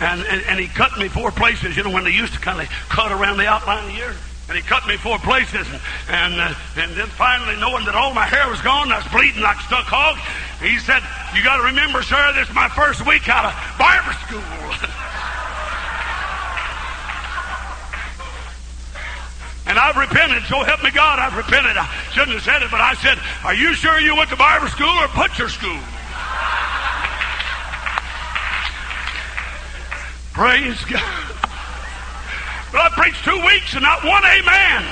And, 0.00 0.24
and, 0.24 0.42
and 0.48 0.60
he 0.60 0.66
cut 0.66 0.98
me 0.98 1.08
four 1.08 1.30
places. 1.30 1.76
You 1.76 1.84
know 1.84 1.90
when 1.90 2.04
they 2.04 2.10
used 2.10 2.32
to 2.34 2.40
kind 2.40 2.60
of 2.60 2.68
cut 2.88 3.12
around 3.12 3.36
the 3.36 3.46
outline 3.46 3.84
of 3.84 3.92
the 3.92 3.98
ear. 3.98 4.14
And 4.48 4.56
he 4.56 4.64
cut 4.64 4.86
me 4.88 4.96
four 4.96 5.18
places, 5.18 5.66
and 5.70 5.80
and, 6.08 6.40
uh, 6.40 6.54
and 6.76 6.92
then 6.96 7.06
finally, 7.06 7.56
knowing 7.60 7.84
that 7.84 7.94
all 7.94 8.12
my 8.12 8.26
hair 8.26 8.48
was 8.48 8.60
gone, 8.62 8.90
I 8.90 8.98
was 8.98 9.06
bleeding 9.12 9.42
like 9.42 9.58
a 9.58 9.62
stuck 9.62 9.86
hog. 9.86 10.18
He 10.60 10.76
said, 10.80 11.02
"You 11.36 11.44
got 11.44 11.58
to 11.58 11.62
remember, 11.70 12.02
sir, 12.02 12.32
this 12.34 12.48
is 12.48 12.54
my 12.54 12.68
first 12.68 13.06
week 13.06 13.28
out 13.28 13.46
of 13.46 13.54
barber 13.78 14.12
school." 14.26 14.88
I've 19.80 19.96
repented, 19.96 20.44
so 20.44 20.62
help 20.62 20.84
me 20.84 20.90
God, 20.90 21.18
I've 21.18 21.34
repented. 21.34 21.76
I 21.76 21.88
shouldn't 22.12 22.36
have 22.36 22.44
said 22.44 22.60
it, 22.62 22.70
but 22.70 22.80
I 22.80 22.92
said, 23.00 23.16
Are 23.44 23.54
you 23.54 23.72
sure 23.72 23.98
you 23.98 24.14
went 24.14 24.28
to 24.28 24.36
barber 24.36 24.68
school 24.68 24.92
or 24.92 25.08
butcher 25.16 25.48
school? 25.48 25.72
Praise 30.36 30.84
God. 30.84 31.00
But 32.70 32.80
I 32.84 32.88
preached 32.92 33.24
two 33.24 33.40
weeks 33.40 33.72
and 33.72 33.82
not 33.82 34.04
one 34.04 34.22
amen. 34.22 34.84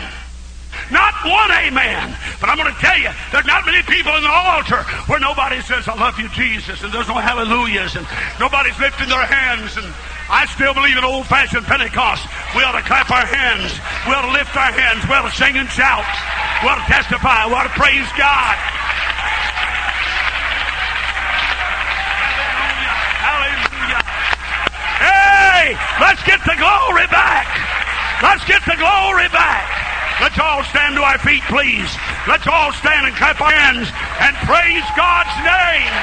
Not 0.91 1.13
one 1.21 1.53
amen. 1.53 2.17
But 2.41 2.49
I'm 2.49 2.57
going 2.57 2.73
to 2.73 2.81
tell 2.81 2.99
you, 2.99 3.11
there's 3.31 3.45
not 3.45 3.67
many 3.67 3.83
people 3.85 4.17
in 4.17 4.23
the 4.25 4.33
altar 4.33 4.83
where 5.05 5.21
nobody 5.21 5.61
says, 5.61 5.87
I 5.87 5.95
love 5.95 6.19
you, 6.19 6.29
Jesus, 6.31 6.83
and 6.83 6.93
there's 6.93 7.09
no 7.09 7.21
hallelujahs, 7.21 7.95
and 7.97 8.07
nobody's 8.41 8.79
lifting 8.81 9.09
their 9.09 9.27
hands, 9.27 9.77
and 9.77 9.87
I 10.29 10.45
still 10.53 10.77
believe 10.77 10.97
in 10.97 11.05
old 11.05 11.27
fashioned 11.27 11.65
Pentecost. 11.65 12.29
We 12.53 12.61
ought 12.61 12.77
to 12.77 12.85
clap 12.85 13.09
our 13.11 13.25
hands. 13.25 13.73
We 14.05 14.13
ought 14.13 14.29
to 14.29 14.35
lift 14.37 14.53
our 14.57 14.73
hands. 14.73 15.09
We 15.09 15.17
ought 15.17 15.25
to 15.25 15.33
sing 15.33 15.57
and 15.57 15.69
shout. 15.73 16.05
We 16.61 16.69
ought 16.69 16.85
to 16.85 16.89
testify. 16.89 17.49
We 17.49 17.57
ought 17.57 17.65
to 17.65 17.73
praise 17.73 18.05
God. 18.13 18.57
Hallelujah. 22.61 22.97
Hallelujah. 23.25 24.01
Hey, 25.01 25.65
let's 26.05 26.21
get 26.29 26.45
the 26.45 26.57
glory 26.61 27.09
back. 27.09 27.49
Let's 28.21 28.45
get 28.45 28.61
the 28.69 28.77
glory 28.77 29.33
back. 29.33 29.65
Let's 30.21 30.39
all 30.39 30.65
stand 30.65 30.97
to 30.97 31.03
our 31.03 31.19
feet, 31.19 31.43
please. 31.49 31.89
Let's 32.27 32.47
all 32.47 32.73
stand 32.73 33.07
and 33.07 33.15
clap 33.17 33.41
our 33.41 33.53
hands 33.53 33.89
and 34.21 34.37
praise 34.45 34.85
God's 34.93 35.33
name. 35.41 35.95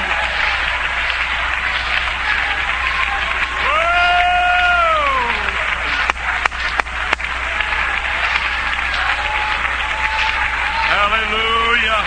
Hallelujah. 10.96 12.02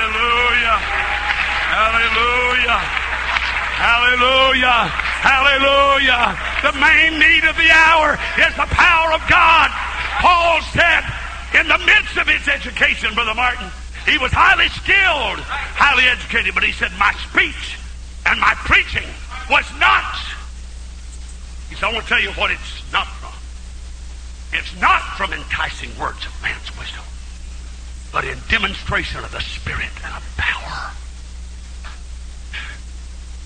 Hallelujah. 0.00 0.80
Hallelujah. 1.76 2.80
Hallelujah. 3.76 4.80
Hallelujah. 5.20 6.24
The 6.64 6.72
main 6.80 7.20
need 7.20 7.44
of 7.44 7.56
the 7.60 7.68
hour 7.68 8.16
is 8.40 8.54
the 8.56 8.68
power 8.72 9.12
of 9.12 9.20
God. 9.28 9.68
Paul 10.24 10.62
said 10.72 11.04
in 11.52 11.68
the 11.68 11.76
midst 11.84 12.16
of 12.16 12.26
his 12.26 12.48
education, 12.48 13.12
Brother 13.12 13.34
Martin, 13.34 13.68
he 14.08 14.16
was 14.16 14.32
highly 14.32 14.68
skilled, 14.70 15.44
highly 15.76 16.08
educated, 16.08 16.54
but 16.54 16.64
he 16.64 16.72
said, 16.72 16.92
My 16.98 17.12
speech 17.28 17.76
and 18.24 18.40
my 18.40 18.54
preaching 18.64 19.08
was 19.50 19.68
not. 19.78 20.16
He 21.68 21.76
said, 21.76 21.90
I 21.90 21.92
want 21.92 22.04
to 22.04 22.08
tell 22.08 22.22
you 22.22 22.32
what 22.40 22.50
it's 22.50 22.90
not 22.90 23.06
from. 23.20 23.36
It's 24.58 24.80
not 24.80 25.02
from 25.18 25.34
enticing 25.34 25.90
words 26.00 26.24
of 26.24 26.32
man's 26.40 26.72
wisdom 26.78 27.04
but 28.12 28.24
in 28.24 28.38
demonstration 28.48 29.24
of 29.24 29.32
the 29.32 29.40
Spirit 29.40 29.90
and 30.04 30.14
of 30.14 30.24
power. 30.36 30.92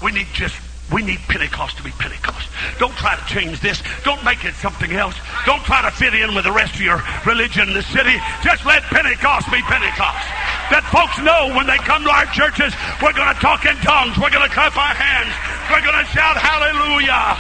We 0.03 0.13
need 0.13 0.27
just 0.33 0.57
we 0.93 1.03
need 1.03 1.19
Pentecost 1.29 1.79
to 1.79 1.83
be 1.83 1.91
Pentecost. 1.97 2.49
Don't 2.79 2.95
try 2.97 3.17
to 3.17 3.25
change 3.25 3.61
this. 3.61 3.83
Don't 4.05 4.23
make 4.23 4.45
it 4.45 4.55
something 4.61 4.93
else. 4.93 5.17
Don't 5.47 5.65
try 5.65 5.81
to 5.81 5.91
fit 5.91 6.13
in 6.13 6.35
with 6.35 6.45
the 6.45 6.53
rest 6.53 6.75
of 6.75 6.81
your 6.81 7.03
religion 7.25 7.69
in 7.69 7.75
the 7.75 7.83
city. 7.83 8.15
Just 8.45 8.67
let 8.67 8.83
Pentecost 8.93 9.49
be 9.49 9.63
Pentecost. 9.65 10.29
That 10.69 10.85
folks 10.93 11.17
know 11.25 11.57
when 11.57 11.67
they 11.67 11.81
come 11.89 12.05
to 12.05 12.13
our 12.13 12.29
churches, 12.37 12.77
we're 13.01 13.17
going 13.17 13.33
to 13.33 13.41
talk 13.41 13.65
in 13.65 13.77
tongues. 13.81 14.21
We're 14.21 14.33
going 14.33 14.45
to 14.45 14.53
clap 14.53 14.77
our 14.77 14.93
hands. 14.93 15.33
We're 15.73 15.85
going 15.85 15.97
to 15.97 16.09
shout 16.13 16.37
hallelujah. 16.37 17.33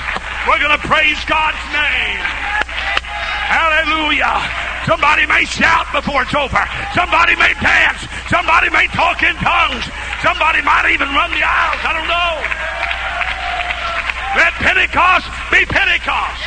We're 0.48 0.60
going 0.64 0.76
to 0.80 0.84
praise 0.88 1.20
God's 1.28 1.60
name. 1.68 2.20
Hallelujah. 3.44 4.73
Somebody 4.86 5.26
may 5.26 5.44
shout 5.44 5.86
before 5.92 6.22
it's 6.22 6.34
over. 6.34 6.60
Somebody 6.94 7.34
may 7.36 7.54
dance. 7.60 8.04
Somebody 8.28 8.68
may 8.70 8.86
talk 8.88 9.22
in 9.22 9.34
tongues. 9.36 9.84
Somebody 10.22 10.60
might 10.60 10.92
even 10.92 11.08
run 11.08 11.30
the 11.30 11.40
aisles. 11.40 11.80
I 11.80 11.92
don't 11.96 12.08
know. 12.08 12.64
Let 14.36 14.52
Pentecost 14.60 15.26
be 15.50 15.64
Pentecost. 15.64 16.42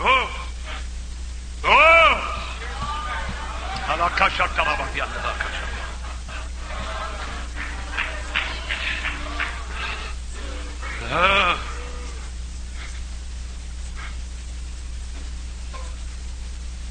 Oh. 0.00 0.30
Oh. 1.64 2.34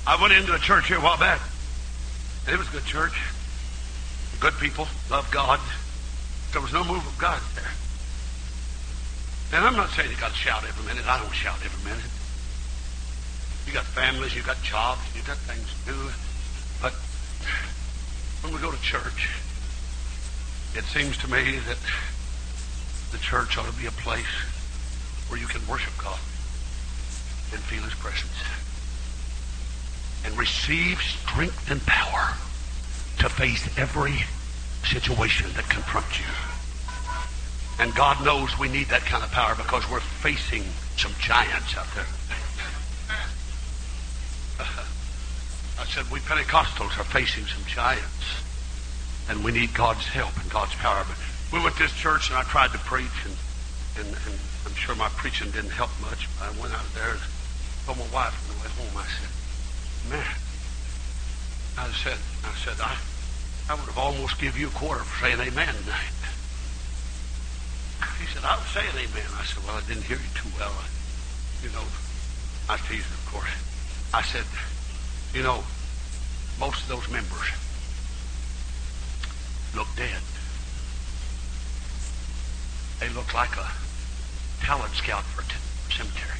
I 0.06 0.22
went 0.22 0.34
into 0.34 0.54
a 0.54 0.60
church 0.60 0.88
here 0.88 0.98
a 0.98 1.02
while 1.02 1.18
back. 1.18 1.40
It 2.48 2.58
was 2.58 2.68
a 2.68 2.72
good 2.72 2.86
church. 2.86 3.16
Good 4.42 4.54
people. 4.60 4.88
Love 5.10 5.30
God. 5.32 5.62
There 6.52 6.62
was 6.62 6.74
no 6.74 6.84
move 6.84 7.08
of 7.08 7.18
God 7.18 7.40
there. 7.56 7.72
And 9.54 9.64
I'm 9.64 9.78
not 9.78 9.92
saying 9.92 10.12
you 10.12 10.18
got 10.18 10.32
to 10.32 10.38
shout 10.38 10.64
every 10.68 10.86
minute. 10.86 11.08
I 11.08 11.20
don't 11.20 11.32
shout 11.32 11.56
every 11.64 11.90
minute. 11.90 12.12
You 13.66 13.72
got 13.72 13.86
families, 13.86 14.36
you 14.36 14.42
got 14.44 14.62
jobs, 14.62 15.00
you 15.16 15.22
got 15.24 15.38
things 15.38 15.72
to 15.72 15.94
do. 15.94 16.12
But 16.82 16.92
when 18.44 18.54
we 18.54 18.60
go 18.60 18.72
to 18.72 18.82
church, 18.82 19.30
it 20.76 20.84
seems 20.84 21.16
to 21.20 21.32
me 21.32 21.60
that 21.64 21.78
the 23.14 23.20
church 23.20 23.58
ought 23.58 23.72
to 23.72 23.80
be 23.80 23.86
a 23.86 23.96
place 24.04 24.36
where 25.30 25.40
you 25.40 25.48
can 25.48 25.66
worship 25.66 25.94
God 25.98 26.20
and 27.54 27.62
feel 27.64 27.84
His 27.84 27.94
presence 27.94 28.63
and 30.26 30.38
receive 30.38 31.02
strength 31.02 31.70
and 31.70 31.86
power 31.86 32.36
to 33.20 33.30
face 33.30 33.68
every 33.78 34.24
situation 34.84 35.52
that 35.56 35.70
confronts 35.70 36.20
you. 36.20 36.26
And 37.80 37.94
God 37.96 38.24
knows 38.24 38.58
we 38.60 38.70
need 38.70 38.88
that 38.88 39.02
kind 39.02 39.24
of 39.24 39.32
power 39.32 39.56
because 39.56 39.90
we're 39.90 40.00
facing 40.00 40.64
some 40.98 41.12
giants 41.20 41.76
out 41.76 41.88
there. 41.96 42.06
I 45.80 45.86
said, 45.86 46.10
we 46.12 46.20
Pentecostals 46.20 47.00
are 47.00 47.04
facing 47.04 47.46
some 47.46 47.64
giants. 47.66 48.44
And 49.30 49.44
we 49.44 49.52
need 49.52 49.74
God's 49.74 50.06
help 50.06 50.38
and 50.38 50.50
God's 50.52 50.76
power. 50.76 51.04
But 51.08 51.18
we 51.52 51.64
went 51.64 51.76
to 51.78 51.84
this 51.84 51.94
church 51.94 52.30
and 52.30 52.38
I 52.38 52.44
tried 52.44 52.72
to 52.72 52.78
preach 52.80 53.26
and, 53.26 53.36
and, 53.98 54.08
and 54.08 54.36
I'm 54.66 54.76
sure 54.76 54.96
my 54.96 55.10
preaching 55.10 55.50
didn't 55.52 55.72
help 55.72 55.90
much. 56.02 56.28
But 56.38 56.50
I 56.50 56.62
went 56.62 56.74
out 56.74 56.86
there 56.94 57.12
and 57.12 57.20
told 57.86 57.98
my 57.98 58.08
wife 58.14 58.36
on 58.36 58.56
the 58.56 58.62
way 58.62 58.70
home, 58.78 58.98
I 59.02 59.08
said, 59.08 59.30
man, 60.10 60.36
I 61.78 61.90
said, 61.92 62.18
I 62.44 62.54
said, 62.56 62.80
I, 62.82 62.98
I 63.70 63.76
would 63.76 63.86
have 63.86 63.98
almost 63.98 64.40
give 64.40 64.58
you 64.58 64.68
a 64.68 64.72
quarter 64.72 65.04
for 65.04 65.26
saying 65.26 65.40
amen 65.40 65.74
tonight. 65.84 66.14
He 68.20 68.26
said, 68.28 68.44
I 68.44 68.56
was 68.56 68.68
saying 68.68 68.94
amen. 68.96 69.28
I 69.40 69.44
said, 69.44 69.64
well, 69.66 69.76
I 69.76 69.82
didn't 69.88 70.04
hear 70.04 70.18
you 70.18 70.32
too 70.36 70.50
well. 70.58 70.72
I, 70.72 70.88
you 71.64 71.72
know, 71.72 71.84
I 72.70 72.78
teased 72.78 73.08
him, 73.08 73.20
of 73.20 73.28
course. 73.32 73.52
I 74.14 74.22
said, 74.22 74.46
you 75.34 75.44
know, 75.44 75.64
most 76.60 76.84
of 76.84 76.90
those 76.90 77.10
members 77.10 77.50
look 79.76 79.88
dead. 79.96 80.22
They 83.00 83.10
look 83.10 83.34
like 83.34 83.56
a 83.58 83.68
talent 84.62 84.94
scout 84.94 85.24
for 85.24 85.42
a 85.42 85.92
cemetery. 85.92 86.40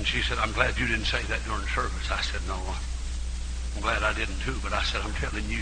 And 0.00 0.08
she 0.08 0.22
said, 0.22 0.38
I'm 0.38 0.52
glad 0.52 0.78
you 0.78 0.86
didn't 0.86 1.04
say 1.04 1.20
that 1.28 1.44
during 1.44 1.68
service. 1.76 2.10
I 2.10 2.22
said, 2.22 2.40
no, 2.48 2.56
I'm 2.56 3.82
glad 3.82 4.02
I 4.02 4.14
didn't 4.14 4.40
too, 4.40 4.56
but 4.64 4.72
I 4.72 4.82
said, 4.82 5.02
I'm 5.04 5.12
telling 5.12 5.44
you, 5.50 5.60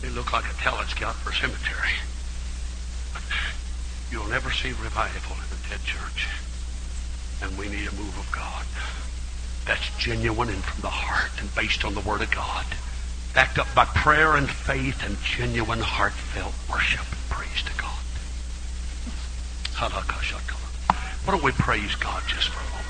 they 0.00 0.08
look 0.08 0.32
like 0.32 0.48
a 0.48 0.54
talent 0.54 0.88
scout 0.88 1.16
for 1.16 1.28
a 1.28 1.34
cemetery. 1.36 2.00
You'll 4.10 4.32
never 4.32 4.50
see 4.50 4.70
revival 4.70 5.36
in 5.36 5.52
a 5.52 5.68
dead 5.68 5.84
church. 5.84 6.32
And 7.44 7.52
we 7.58 7.68
need 7.68 7.88
a 7.88 7.92
move 7.92 8.16
of 8.16 8.24
God 8.32 8.64
that's 9.68 9.84
genuine 9.98 10.48
and 10.48 10.64
from 10.64 10.80
the 10.80 10.88
heart 10.88 11.32
and 11.42 11.54
based 11.54 11.84
on 11.84 11.92
the 11.92 12.00
Word 12.00 12.22
of 12.22 12.30
God. 12.30 12.64
Backed 13.34 13.58
up 13.58 13.68
by 13.74 13.84
prayer 13.84 14.36
and 14.36 14.48
faith 14.48 15.04
and 15.04 15.20
genuine 15.20 15.80
heartfelt 15.80 16.54
worship 16.72 17.04
and 17.04 17.28
praise 17.28 17.60
to 17.68 17.72
God. 17.76 18.00
Why 21.26 21.32
don't 21.32 21.44
we 21.44 21.52
praise 21.52 21.94
God 21.96 22.22
just 22.26 22.48
for 22.48 22.60
a 22.60 22.70
moment? 22.70 22.89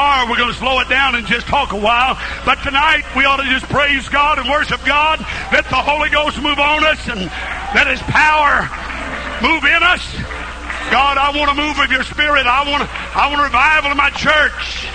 Tomorrow 0.00 0.30
we're 0.30 0.40
going 0.40 0.48
to 0.48 0.56
slow 0.56 0.80
it 0.80 0.88
down 0.88 1.14
and 1.14 1.26
just 1.26 1.44
talk 1.44 1.72
a 1.72 1.76
while. 1.76 2.16
But 2.48 2.56
tonight 2.64 3.04
we 3.14 3.28
ought 3.28 3.36
to 3.36 3.44
just 3.44 3.68
praise 3.68 4.08
God 4.08 4.38
and 4.38 4.48
worship 4.48 4.80
God. 4.88 5.20
Let 5.52 5.68
the 5.68 5.76
Holy 5.76 6.08
Ghost 6.08 6.40
move 6.40 6.56
on 6.56 6.88
us 6.88 7.04
and 7.04 7.28
let 7.76 7.84
His 7.84 8.00
power 8.08 8.64
move 9.44 9.60
in 9.60 9.82
us. 9.84 10.00
God, 10.88 11.20
I 11.20 11.36
want 11.36 11.52
to 11.52 11.56
move 11.60 11.76
with 11.76 11.92
your 11.92 12.00
spirit. 12.08 12.48
I 12.48 12.64
want, 12.64 12.88
I 12.88 13.28
want 13.28 13.44
revival 13.44 13.92
in 13.92 14.00
my 14.00 14.08
church. 14.16 14.88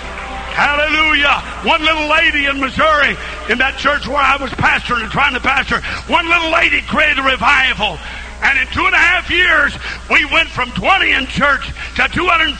Hallelujah. 0.58 1.38
One 1.62 1.86
little 1.86 2.10
lady 2.10 2.50
in 2.50 2.58
Missouri, 2.58 3.14
in 3.46 3.62
that 3.62 3.78
church 3.78 4.10
where 4.10 4.18
I 4.18 4.34
was 4.42 4.50
pastoring 4.58 5.06
and 5.06 5.12
trying 5.14 5.38
to 5.38 5.40
pastor, 5.40 5.86
one 6.10 6.26
little 6.26 6.50
lady 6.50 6.82
created 6.82 7.22
a 7.22 7.30
revival. 7.30 7.94
And 8.42 8.58
in 8.58 8.66
two 8.74 8.82
and 8.82 8.94
a 8.94 8.98
half 8.98 9.30
years, 9.30 9.70
we 10.10 10.26
went 10.34 10.50
from 10.50 10.74
20 10.74 11.14
in 11.14 11.30
church 11.30 11.70
to 11.94 12.10
250 12.10 12.58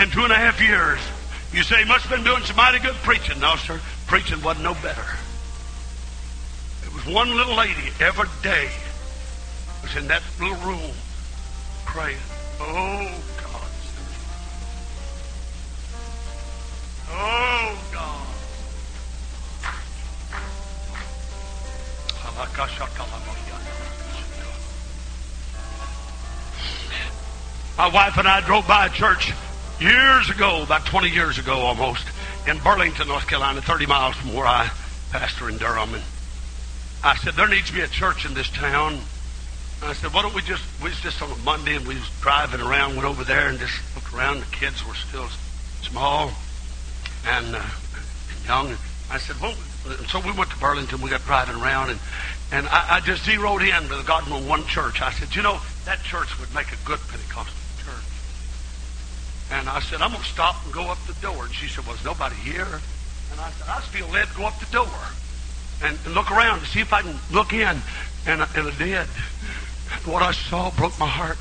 in 0.00 0.08
two 0.08 0.24
and 0.24 0.32
a 0.32 0.40
half 0.40 0.56
years. 0.56 1.04
You 1.56 1.62
say, 1.62 1.78
he 1.78 1.84
must 1.86 2.04
have 2.04 2.14
been 2.14 2.22
doing 2.22 2.42
some 2.42 2.54
mighty 2.56 2.78
good 2.80 2.96
preaching. 2.96 3.40
No, 3.40 3.56
sir. 3.56 3.80
Preaching 4.06 4.42
wasn't 4.42 4.64
no 4.64 4.74
better. 4.74 5.06
It 6.84 6.92
was 6.92 7.06
one 7.06 7.34
little 7.34 7.54
lady 7.56 7.90
every 7.98 8.28
day 8.42 8.68
was 9.82 9.96
in 9.96 10.06
that 10.08 10.22
little 10.38 10.56
room 10.56 10.92
praying. 11.86 12.18
Oh, 12.60 13.10
God. 13.40 13.70
Oh, 17.08 17.78
God. 17.90 18.26
My 27.78 27.88
wife 27.88 28.18
and 28.18 28.28
I 28.28 28.42
drove 28.42 28.68
by 28.68 28.84
a 28.86 28.90
church 28.90 29.32
years 29.80 30.30
ago, 30.30 30.62
about 30.62 30.86
20 30.86 31.10
years 31.10 31.38
ago 31.38 31.54
almost, 31.54 32.06
in 32.48 32.58
Burlington, 32.58 33.08
North 33.08 33.26
Carolina, 33.26 33.60
30 33.60 33.86
miles 33.86 34.16
from 34.16 34.34
where 34.34 34.46
I 34.46 34.70
pastor 35.10 35.48
in 35.48 35.58
Durham. 35.58 35.94
And 35.94 36.02
I 37.04 37.16
said, 37.16 37.34
there 37.34 37.48
needs 37.48 37.68
to 37.68 37.72
be 37.72 37.80
a 37.80 37.88
church 37.88 38.24
in 38.24 38.34
this 38.34 38.48
town. 38.50 39.00
I 39.82 39.92
said, 39.92 40.12
why 40.12 40.22
don't 40.22 40.34
we 40.34 40.42
just, 40.42 40.64
we 40.82 40.88
was 40.88 41.00
just 41.00 41.20
on 41.22 41.30
a 41.30 41.36
Monday 41.36 41.76
and 41.76 41.86
we 41.86 41.94
was 41.94 42.10
driving 42.20 42.60
around, 42.60 42.96
went 42.96 43.06
over 43.06 43.24
there 43.24 43.48
and 43.48 43.58
just 43.58 43.74
looked 43.94 44.12
around. 44.14 44.40
The 44.40 44.46
kids 44.46 44.86
were 44.86 44.94
still 44.94 45.28
small 45.82 46.32
and 47.26 47.54
uh, 47.54 47.62
young. 48.46 48.76
I 49.10 49.18
said, 49.18 49.36
well, 49.40 49.54
so 50.08 50.20
we 50.20 50.32
went 50.32 50.50
to 50.50 50.58
Burlington. 50.58 51.00
We 51.00 51.10
got 51.10 51.22
driving 51.24 51.56
around, 51.56 51.90
and 51.90 52.00
and 52.52 52.68
I, 52.68 52.96
I 52.96 53.00
just 53.00 53.24
zeroed 53.24 53.62
in 53.62 53.88
with 53.88 54.06
God 54.06 54.30
on 54.30 54.46
one 54.46 54.64
church. 54.66 55.00
I 55.02 55.12
said, 55.12 55.34
you 55.34 55.42
know, 55.42 55.60
that 55.84 56.02
church 56.02 56.38
would 56.40 56.52
make 56.54 56.72
a 56.72 56.76
good 56.84 56.98
Pentecostal. 57.08 57.54
And 59.50 59.68
I 59.68 59.80
said, 59.80 60.00
I'm 60.02 60.10
going 60.10 60.22
to 60.22 60.28
stop 60.28 60.64
and 60.64 60.72
go 60.74 60.82
up 60.90 60.98
the 61.06 61.14
door. 61.14 61.44
And 61.44 61.54
she 61.54 61.68
said, 61.68 61.84
there's 61.84 62.04
nobody 62.04 62.34
here. 62.36 62.66
And 63.32 63.40
I 63.40 63.50
said, 63.50 63.68
I 63.68 63.80
feel 63.80 64.08
led 64.08 64.26
to 64.28 64.34
go 64.36 64.46
up 64.46 64.58
the 64.58 64.66
door 64.72 64.88
and, 65.82 65.96
and 66.04 66.14
look 66.14 66.30
around 66.32 66.60
to 66.60 66.66
see 66.66 66.80
if 66.80 66.92
I 66.92 67.02
can 67.02 67.16
look 67.32 67.52
in. 67.52 67.80
And, 68.26 68.42
I- 68.42 68.48
and 68.56 68.68
I 68.68 68.74
did. 68.78 69.06
What 70.04 70.22
I 70.22 70.32
saw 70.32 70.70
broke 70.72 70.98
my 70.98 71.06
heart. 71.06 71.38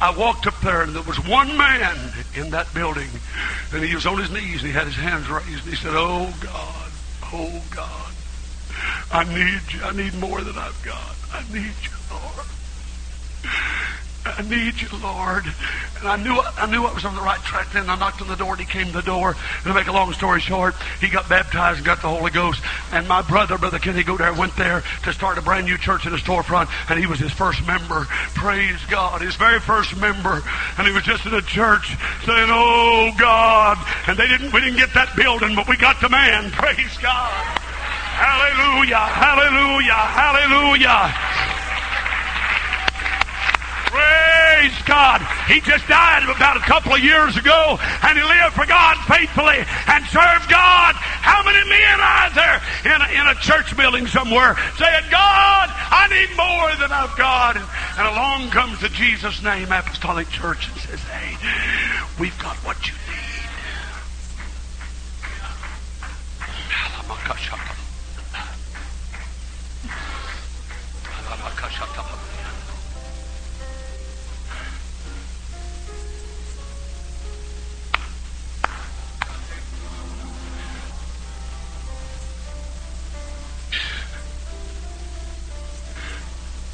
I 0.00 0.16
walked 0.16 0.46
up 0.46 0.58
there 0.62 0.82
and 0.82 0.94
there 0.94 1.02
was 1.02 1.18
one 1.26 1.56
man 1.58 2.12
in 2.34 2.50
that 2.50 2.72
building 2.72 3.08
and 3.74 3.84
he 3.84 3.94
was 3.94 4.06
on 4.06 4.16
his 4.18 4.30
knees 4.30 4.62
and 4.62 4.68
he 4.68 4.72
had 4.72 4.86
his 4.86 4.96
hands 4.96 5.28
raised 5.28 5.64
and 5.64 5.68
he 5.68 5.76
said, 5.76 5.92
Oh 5.94 6.32
God, 6.40 6.90
oh 7.34 7.62
God, 7.70 8.12
I 9.12 9.24
need 9.24 9.60
you. 9.74 9.82
I 9.82 9.92
need 9.92 10.14
more 10.14 10.40
than 10.40 10.56
I've 10.56 10.80
got. 10.84 11.16
I 11.34 11.42
need 11.52 11.74
you, 11.82 11.90
Lord. 12.10 12.46
I 14.24 14.42
need 14.42 14.80
you, 14.80 14.88
Lord. 15.02 15.44
And 15.98 16.08
I 16.08 16.16
knew 16.16 16.38
I 16.56 16.66
knew 16.70 16.84
I 16.84 16.92
was 16.92 17.04
on 17.04 17.14
the 17.14 17.22
right 17.22 17.40
track 17.40 17.72
then. 17.72 17.88
I 17.88 17.96
knocked 17.96 18.20
on 18.20 18.28
the 18.28 18.36
door 18.36 18.52
and 18.52 18.60
he 18.60 18.66
came 18.66 18.86
to 18.86 18.92
the 18.92 19.02
door. 19.02 19.30
And 19.30 19.64
to 19.64 19.74
make 19.74 19.86
a 19.86 19.92
long 19.92 20.12
story 20.12 20.40
short, 20.40 20.74
he 21.00 21.08
got 21.08 21.28
baptized 21.28 21.78
and 21.78 21.86
got 21.86 22.02
the 22.02 22.08
Holy 22.08 22.30
Ghost. 22.30 22.62
And 22.92 23.08
my 23.08 23.22
brother, 23.22 23.56
Brother 23.56 23.78
Kenny 23.78 24.04
Godair, 24.04 24.36
went 24.36 24.54
there 24.56 24.82
to 25.04 25.12
start 25.12 25.38
a 25.38 25.42
brand 25.42 25.66
new 25.66 25.78
church 25.78 26.04
in 26.04 26.12
the 26.12 26.18
storefront. 26.18 26.68
And 26.90 27.00
he 27.00 27.06
was 27.06 27.18
his 27.18 27.32
first 27.32 27.66
member. 27.66 28.04
Praise 28.34 28.80
God. 28.90 29.22
His 29.22 29.36
very 29.36 29.60
first 29.60 29.96
member. 29.96 30.42
And 30.76 30.86
he 30.86 30.92
was 30.92 31.02
just 31.02 31.24
in 31.24 31.32
a 31.32 31.42
church 31.42 31.96
saying, 32.24 32.48
Oh 32.50 33.12
God. 33.18 33.78
And 34.06 34.18
they 34.18 34.28
didn't 34.28 34.52
we 34.52 34.60
didn't 34.60 34.76
get 34.76 34.92
that 34.94 35.16
building, 35.16 35.54
but 35.54 35.66
we 35.66 35.78
got 35.78 36.00
the 36.00 36.10
man. 36.10 36.50
Praise 36.50 36.98
God. 36.98 37.58
Hallelujah. 38.20 39.00
Hallelujah. 39.00 39.92
Hallelujah. 39.94 41.69
Praise 43.90 44.82
God. 44.86 45.20
He 45.48 45.60
just 45.60 45.86
died 45.88 46.22
about 46.22 46.56
a 46.56 46.60
couple 46.60 46.94
of 46.94 47.02
years 47.02 47.36
ago, 47.36 47.76
and 48.02 48.16
he 48.16 48.22
lived 48.22 48.54
for 48.54 48.64
God 48.64 48.96
faithfully 49.10 49.58
and 49.58 50.04
served 50.06 50.48
God. 50.48 50.94
How 50.94 51.42
many 51.42 51.68
men 51.68 51.98
are 51.98 52.30
there 52.30 52.62
in 52.86 53.02
a, 53.02 53.08
in 53.20 53.26
a 53.26 53.34
church 53.40 53.76
building 53.76 54.06
somewhere 54.06 54.54
saying, 54.78 55.04
God, 55.10 55.74
I 55.74 56.06
need 56.06 56.36
more 56.36 56.70
than 56.78 56.92
I've 56.92 57.16
got? 57.18 57.56
And, 57.56 57.66
and 57.98 58.06
along 58.14 58.50
comes 58.50 58.78
the 58.80 58.90
Jesus 58.90 59.42
name 59.42 59.72
Apostolic 59.72 60.30
Church 60.30 60.68
and 60.70 60.76
says, 60.78 61.00
hey, 61.10 61.34
we've 62.20 62.38
got 62.38 62.54
what 62.58 62.78
you 62.86 62.94
need. 62.94 63.00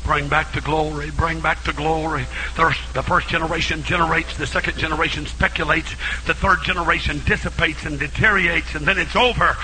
Bring 0.07 0.29
back 0.29 0.53
to 0.53 0.61
glory. 0.61 1.11
Bring 1.11 1.41
back 1.41 1.65
to 1.65 1.73
glory. 1.73 2.27
The 2.55 3.03
first 3.03 3.27
generation 3.27 3.83
generates. 3.83 4.37
The 4.39 4.47
second 4.47 4.79
generation 4.79 5.27
speculates. 5.27 5.91
The 6.27 6.35
third 6.35 6.63
generation 6.63 7.21
dissipates 7.27 7.85
and 7.85 7.99
deteriorates, 7.99 8.77
and 8.77 8.87
then 8.87 8.99
it's 8.99 9.17
over. 9.17 9.57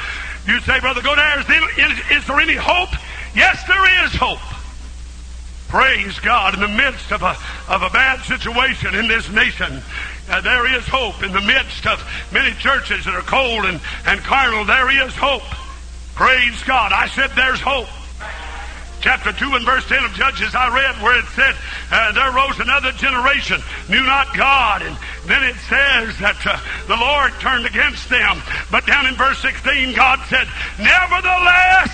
You 0.45 0.59
say, 0.61 0.81
Brother 0.81 1.01
Godair, 1.01 1.39
is, 1.79 2.19
is 2.19 2.27
there 2.27 2.41
any 2.41 2.57
hope? 2.57 2.91
Yes, 3.37 3.63
there 3.69 4.05
is 4.05 4.13
hope. 4.17 4.41
Praise 5.69 6.19
God 6.19 6.55
in 6.55 6.61
the 6.61 6.69
midst 6.69 7.13
of 7.13 7.23
a, 7.23 7.37
of 7.69 7.83
a 7.83 7.91
bad 7.91 8.21
situation 8.25 8.97
in 8.97 9.07
this 9.07 9.31
nation. 9.31 9.81
Uh, 10.29 10.41
there 10.41 10.75
is 10.75 10.85
hope 10.89 11.23
in 11.23 11.33
the 11.33 11.41
midst 11.41 11.87
of 11.87 12.03
many 12.33 12.53
churches 12.57 13.05
that 13.05 13.15
are 13.15 13.23
cold 13.23 13.65
and, 13.65 13.81
and 14.07 14.21
carnal. 14.21 14.65
There 14.65 15.07
is 15.07 15.15
hope. 15.15 15.45
Praise 16.17 16.63
God. 16.65 16.93
I 16.93 17.07
said 17.07 17.31
there's 17.37 17.61
hope 17.61 17.89
chapter 19.03 19.33
2 19.33 19.55
and 19.59 19.67
verse 19.67 19.85
10 19.89 20.05
of 20.05 20.15
Judges, 20.15 20.55
I 20.55 20.71
read 20.71 20.95
where 21.03 21.19
it 21.19 21.27
said, 21.35 21.57
uh, 21.91 22.13
There 22.13 22.31
rose 22.31 22.59
another 22.61 22.93
generation, 22.93 23.61
knew 23.91 24.03
not 24.07 24.35
God. 24.37 24.83
And 24.83 24.97
then 25.27 25.43
it 25.43 25.57
says 25.69 26.17
that 26.23 26.39
uh, 26.47 26.57
the 26.87 26.97
Lord 26.97 27.35
turned 27.43 27.67
against 27.67 28.09
them. 28.09 28.41
But 28.71 28.87
down 28.87 29.07
in 29.07 29.15
verse 29.17 29.43
16, 29.43 29.93
God 29.95 30.23
said, 30.31 30.47
Nevertheless, 30.79 31.91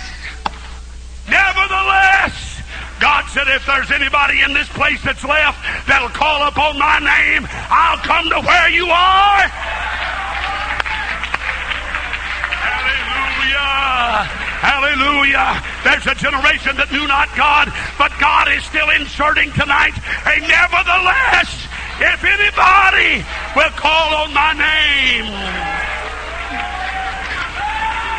nevertheless, 1.25 2.61
God 3.01 3.25
said, 3.33 3.47
if 3.49 3.65
there's 3.65 3.89
anybody 3.89 4.41
in 4.41 4.53
this 4.53 4.69
place 4.69 5.01
that's 5.01 5.25
left 5.25 5.57
that'll 5.87 6.13
call 6.13 6.47
upon 6.47 6.77
my 6.77 6.99
name, 6.99 7.47
I'll 7.49 7.97
come 8.05 8.29
to 8.29 8.39
where 8.45 8.69
you 8.69 8.85
are. 8.85 9.49
Hallelujah. 12.69 14.38
Hallelujah. 14.59 15.63
There's 15.87 16.03
a 16.03 16.15
generation 16.19 16.75
that 16.75 16.91
knew 16.91 17.07
not 17.07 17.31
God, 17.39 17.71
but 17.95 18.11
God 18.19 18.51
is 18.51 18.59
still 18.67 18.91
inserting 18.91 19.55
tonight 19.55 19.95
a 20.27 20.35
nevertheless, 20.43 21.47
if 22.03 22.19
anybody 22.27 23.23
will 23.55 23.71
call 23.79 24.27
on 24.27 24.35
my 24.35 24.51
name. 24.51 25.31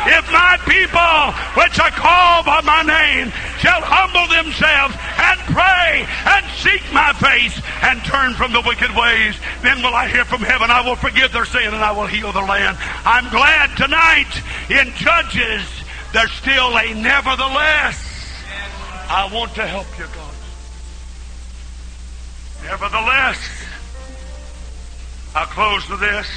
If 0.09 0.25
my 0.33 0.57
people, 0.65 1.13
which 1.61 1.77
are 1.77 1.93
called 1.93 2.49
by 2.49 2.65
my 2.65 2.81
name, 2.81 3.29
shall 3.61 3.85
humble 3.85 4.25
themselves 4.33 4.97
and 4.97 5.37
pray 5.53 6.09
and 6.25 6.41
seek 6.57 6.81
my 6.89 7.13
face 7.21 7.61
and 7.85 8.01
turn 8.01 8.33
from 8.33 8.49
the 8.49 8.65
wicked 8.65 8.89
ways, 8.97 9.37
then 9.61 9.77
will 9.85 9.93
I 9.93 10.09
hear 10.09 10.25
from 10.25 10.41
heaven. 10.41 10.73
I 10.73 10.81
will 10.81 10.97
forgive 10.97 11.31
their 11.31 11.45
sin 11.45 11.69
and 11.69 11.85
I 11.85 11.93
will 11.93 12.09
heal 12.09 12.33
their 12.33 12.49
land. 12.49 12.81
I'm 13.05 13.29
glad 13.29 13.77
tonight 13.77 14.33
in 14.73 14.89
Judges 14.97 15.80
there's 16.13 16.31
still 16.31 16.77
a 16.77 16.93
nevertheless. 16.93 18.07
I 19.09 19.29
want 19.33 19.53
to 19.55 19.65
help 19.65 19.87
you, 19.97 20.05
God. 20.13 20.33
Nevertheless, 22.63 23.37
I'll 25.35 25.47
close 25.47 25.89
with 25.89 25.99
this. 25.99 26.27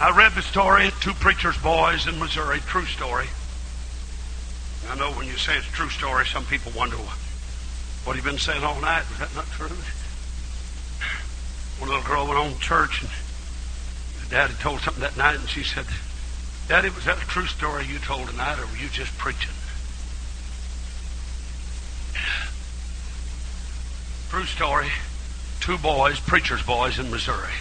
I 0.00 0.16
read 0.16 0.32
the 0.32 0.42
story 0.42 0.88
of 0.88 1.00
two 1.00 1.12
preacher's 1.14 1.58
boys 1.58 2.06
in 2.06 2.18
Missouri, 2.18 2.60
true 2.60 2.86
story. 2.86 3.26
I 4.88 4.96
know 4.96 5.10
when 5.12 5.26
you 5.26 5.36
say 5.36 5.56
it's 5.56 5.68
a 5.68 5.72
true 5.72 5.90
story, 5.90 6.24
some 6.24 6.44
people 6.46 6.72
wonder 6.76 6.96
what 6.96 8.16
you 8.16 8.22
been 8.22 8.38
saying 8.38 8.64
all 8.64 8.80
night? 8.80 9.04
Was 9.10 9.18
that 9.18 9.34
not 9.34 9.46
true? 9.48 9.68
One 11.78 11.90
little 11.90 12.04
girl 12.04 12.26
went 12.26 12.38
home 12.38 12.54
to 12.54 12.60
church 12.60 13.02
and 13.02 13.10
Daddy 14.30 14.54
told 14.60 14.80
something 14.80 15.02
that 15.02 15.16
night, 15.16 15.38
and 15.38 15.48
she 15.48 15.62
said, 15.62 15.86
Daddy, 16.68 16.90
was 16.90 17.06
that 17.06 17.16
a 17.16 17.26
true 17.26 17.46
story 17.46 17.86
you 17.86 17.98
told 17.98 18.28
tonight, 18.28 18.58
or 18.58 18.66
were 18.66 18.76
you 18.76 18.88
just 18.90 19.16
preaching? 19.16 19.52
True 24.28 24.44
story. 24.44 24.88
Two 25.60 25.78
boys, 25.78 26.20
preacher's 26.20 26.62
boys 26.62 26.98
in 26.98 27.10
Missouri. 27.10 27.56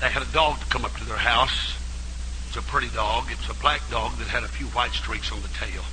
They 0.00 0.08
had 0.08 0.22
a 0.22 0.32
dog 0.32 0.58
come 0.68 0.84
up 0.84 0.96
to 0.96 1.04
their 1.04 1.16
house. 1.16 1.76
It 2.50 2.56
was 2.56 2.64
a 2.64 2.68
pretty 2.68 2.88
dog. 2.88 3.30
It 3.30 3.38
was 3.38 3.56
a 3.56 3.60
black 3.60 3.88
dog 3.88 4.16
that 4.18 4.26
had 4.26 4.42
a 4.42 4.48
few 4.48 4.66
white 4.66 4.90
streaks 4.90 5.30
on 5.30 5.40
the 5.42 5.48
tail. 5.48 5.84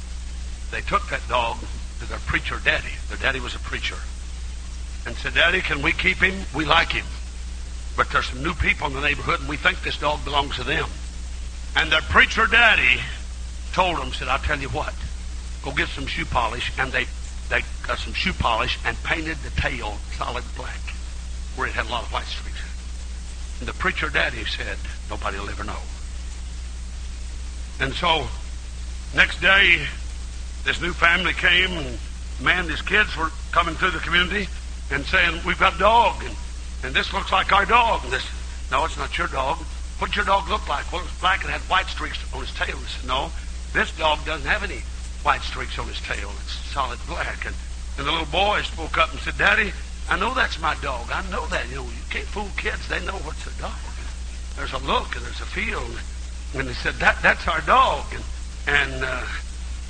They 0.71 0.81
took 0.81 1.07
that 1.09 1.21
dog 1.29 1.57
to 1.99 2.09
their 2.09 2.17
preacher 2.25 2.59
daddy. 2.65 2.95
Their 3.09 3.19
daddy 3.19 3.39
was 3.39 3.53
a 3.53 3.59
preacher. 3.59 3.97
And 5.05 5.15
said, 5.17 5.35
Daddy, 5.35 5.61
can 5.61 5.83
we 5.83 5.91
keep 5.91 6.17
him? 6.17 6.33
We 6.55 6.65
like 6.65 6.93
him. 6.93 7.05
But 7.95 8.09
there's 8.11 8.27
some 8.27 8.41
new 8.41 8.53
people 8.53 8.87
in 8.87 8.93
the 8.93 9.01
neighborhood, 9.01 9.39
and 9.39 9.49
we 9.49 9.57
think 9.57 9.81
this 9.83 9.97
dog 9.97 10.23
belongs 10.23 10.55
to 10.55 10.63
them. 10.63 10.89
And 11.75 11.91
their 11.91 12.01
preacher 12.01 12.47
daddy 12.47 13.01
told 13.73 13.97
them, 13.97 14.13
said, 14.13 14.27
I'll 14.27 14.39
tell 14.39 14.59
you 14.59 14.69
what, 14.69 14.93
go 15.63 15.71
get 15.71 15.89
some 15.89 16.05
shoe 16.05 16.25
polish. 16.25 16.71
And 16.77 16.91
they, 16.91 17.05
they 17.49 17.61
got 17.85 17.99
some 17.99 18.13
shoe 18.13 18.33
polish 18.33 18.79
and 18.85 19.01
painted 19.03 19.37
the 19.37 19.49
tail 19.61 19.97
solid 20.17 20.43
black, 20.55 20.79
where 21.55 21.67
it 21.67 21.73
had 21.73 21.85
a 21.85 21.89
lot 21.89 22.03
of 22.03 22.13
white 22.13 22.25
streaks. 22.25 22.61
And 23.59 23.67
the 23.67 23.73
preacher 23.73 24.09
daddy 24.09 24.43
said, 24.45 24.77
nobody 25.09 25.39
will 25.39 25.49
ever 25.49 25.63
know. 25.63 25.79
And 27.79 27.93
so, 27.93 28.27
next 29.15 29.41
day, 29.41 29.85
this 30.63 30.81
new 30.81 30.93
family 30.93 31.33
came, 31.33 31.71
and 31.71 31.99
man, 32.41 32.67
his 32.69 32.81
kids 32.81 33.15
were 33.17 33.31
coming 33.51 33.75
through 33.75 33.91
the 33.91 33.99
community 33.99 34.47
and 34.91 35.05
saying, 35.05 35.41
we've 35.45 35.59
got 35.59 35.75
a 35.75 35.79
dog. 35.79 36.23
And 36.23 36.35
and 36.83 36.93
this 36.93 37.13
looks 37.13 37.31
like 37.31 37.51
our 37.51 37.65
dog. 37.65 38.03
And 38.03 38.13
this, 38.13 38.27
no, 38.71 38.85
it's 38.85 38.97
not 38.97 39.17
your 39.17 39.27
dog. 39.27 39.57
What 39.99 40.07
does 40.07 40.15
your 40.15 40.25
dog 40.25 40.49
look 40.49 40.67
like? 40.67 40.91
Well, 40.91 41.01
it's 41.03 41.19
black 41.19 41.43
and 41.43 41.51
had 41.51 41.61
white 41.61 41.87
streaks 41.87 42.19
on 42.33 42.41
his 42.41 42.53
tail. 42.53 42.77
He 42.77 42.85
said, 42.85 43.07
no, 43.07 43.31
this 43.73 43.95
dog 43.97 44.25
doesn't 44.25 44.47
have 44.47 44.63
any 44.63 44.81
white 45.23 45.41
streaks 45.41 45.79
on 45.79 45.87
his 45.87 46.01
tail. 46.01 46.29
It's 46.43 46.53
solid 46.73 46.99
black. 47.07 47.45
And, 47.45 47.55
and 47.97 48.07
the 48.07 48.11
little 48.11 48.27
boy 48.27 48.61
spoke 48.63 48.97
up 48.97 49.11
and 49.11 49.19
said, 49.21 49.37
Daddy, 49.37 49.71
I 50.09 50.19
know 50.19 50.33
that's 50.33 50.59
my 50.59 50.75
dog. 50.81 51.09
I 51.11 51.21
know 51.29 51.45
that. 51.47 51.69
You 51.69 51.77
know, 51.77 51.83
you 51.83 52.03
can't 52.09 52.25
fool 52.25 52.49
kids. 52.57 52.87
They 52.89 52.99
know 53.05 53.17
what's 53.23 53.47
a 53.47 53.61
dog. 53.61 53.71
There's 54.55 54.73
a 54.73 54.79
look 54.79 55.15
and 55.15 55.25
there's 55.25 55.41
a 55.41 55.45
feel. 55.45 55.83
And 56.53 56.67
they 56.67 56.73
said, 56.73 56.95
that, 56.95 57.21
that's 57.21 57.47
our 57.47 57.61
dog. 57.61 58.05
And, 58.13 58.23
and, 58.67 59.03
uh, 59.03 59.25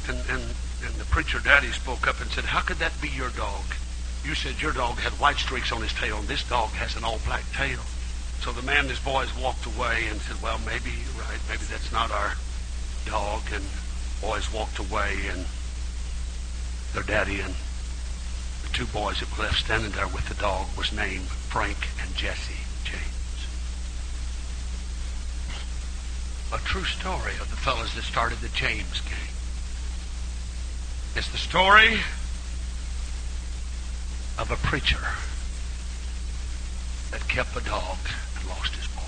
and, 0.07 0.17
and, 0.29 0.43
and 0.85 0.95
the 0.95 1.05
preacher 1.05 1.39
daddy 1.39 1.71
spoke 1.71 2.07
up 2.07 2.21
and 2.21 2.29
said, 2.31 2.45
how 2.45 2.61
could 2.61 2.77
that 2.77 2.93
be 3.01 3.09
your 3.09 3.29
dog? 3.31 3.63
You 4.23 4.35
said 4.35 4.61
your 4.61 4.71
dog 4.71 4.99
had 4.99 5.11
white 5.19 5.37
streaks 5.37 5.71
on 5.71 5.81
his 5.81 5.93
tail, 5.93 6.17
and 6.17 6.27
this 6.27 6.47
dog 6.47 6.69
has 6.71 6.95
an 6.95 7.03
all 7.03 7.19
black 7.25 7.43
tail. 7.51 7.81
So 8.39 8.51
the 8.51 8.61
man 8.61 8.81
and 8.81 8.89
his 8.89 8.99
boys 8.99 9.29
walked 9.37 9.65
away 9.65 10.07
and 10.09 10.19
said, 10.21 10.41
Well, 10.41 10.59
maybe 10.65 10.91
you're 10.91 11.21
right. 11.21 11.39
Maybe 11.49 11.63
that's 11.69 11.91
not 11.91 12.11
our 12.11 12.35
dog. 13.05 13.43
And 13.53 13.63
boys 14.21 14.51
walked 14.53 14.79
away, 14.79 15.17
and 15.29 15.45
their 16.93 17.03
daddy 17.03 17.41
and 17.41 17.53
the 18.63 18.69
two 18.71 18.85
boys 18.85 19.19
that 19.19 19.37
were 19.37 19.43
left 19.43 19.59
standing 19.59 19.91
there 19.91 20.07
with 20.07 20.27
the 20.29 20.35
dog 20.35 20.67
was 20.77 20.93
named 20.93 21.27
Frank 21.27 21.77
and 22.01 22.15
Jesse 22.15 22.63
James. 22.85 23.47
A 26.53 26.57
true 26.59 26.85
story 26.85 27.33
of 27.41 27.49
the 27.49 27.57
fellas 27.57 27.93
that 27.95 28.03
started 28.03 28.39
the 28.39 28.49
James 28.49 29.01
gang. 29.01 29.33
It's 31.15 31.29
the 31.29 31.37
story 31.37 31.99
of 34.39 34.49
a 34.51 34.55
preacher 34.67 34.99
that 37.11 37.27
kept 37.27 37.55
a 37.55 37.63
dog 37.63 37.97
and 38.39 38.49
lost 38.49 38.73
his 38.75 38.87
boys. 38.87 39.03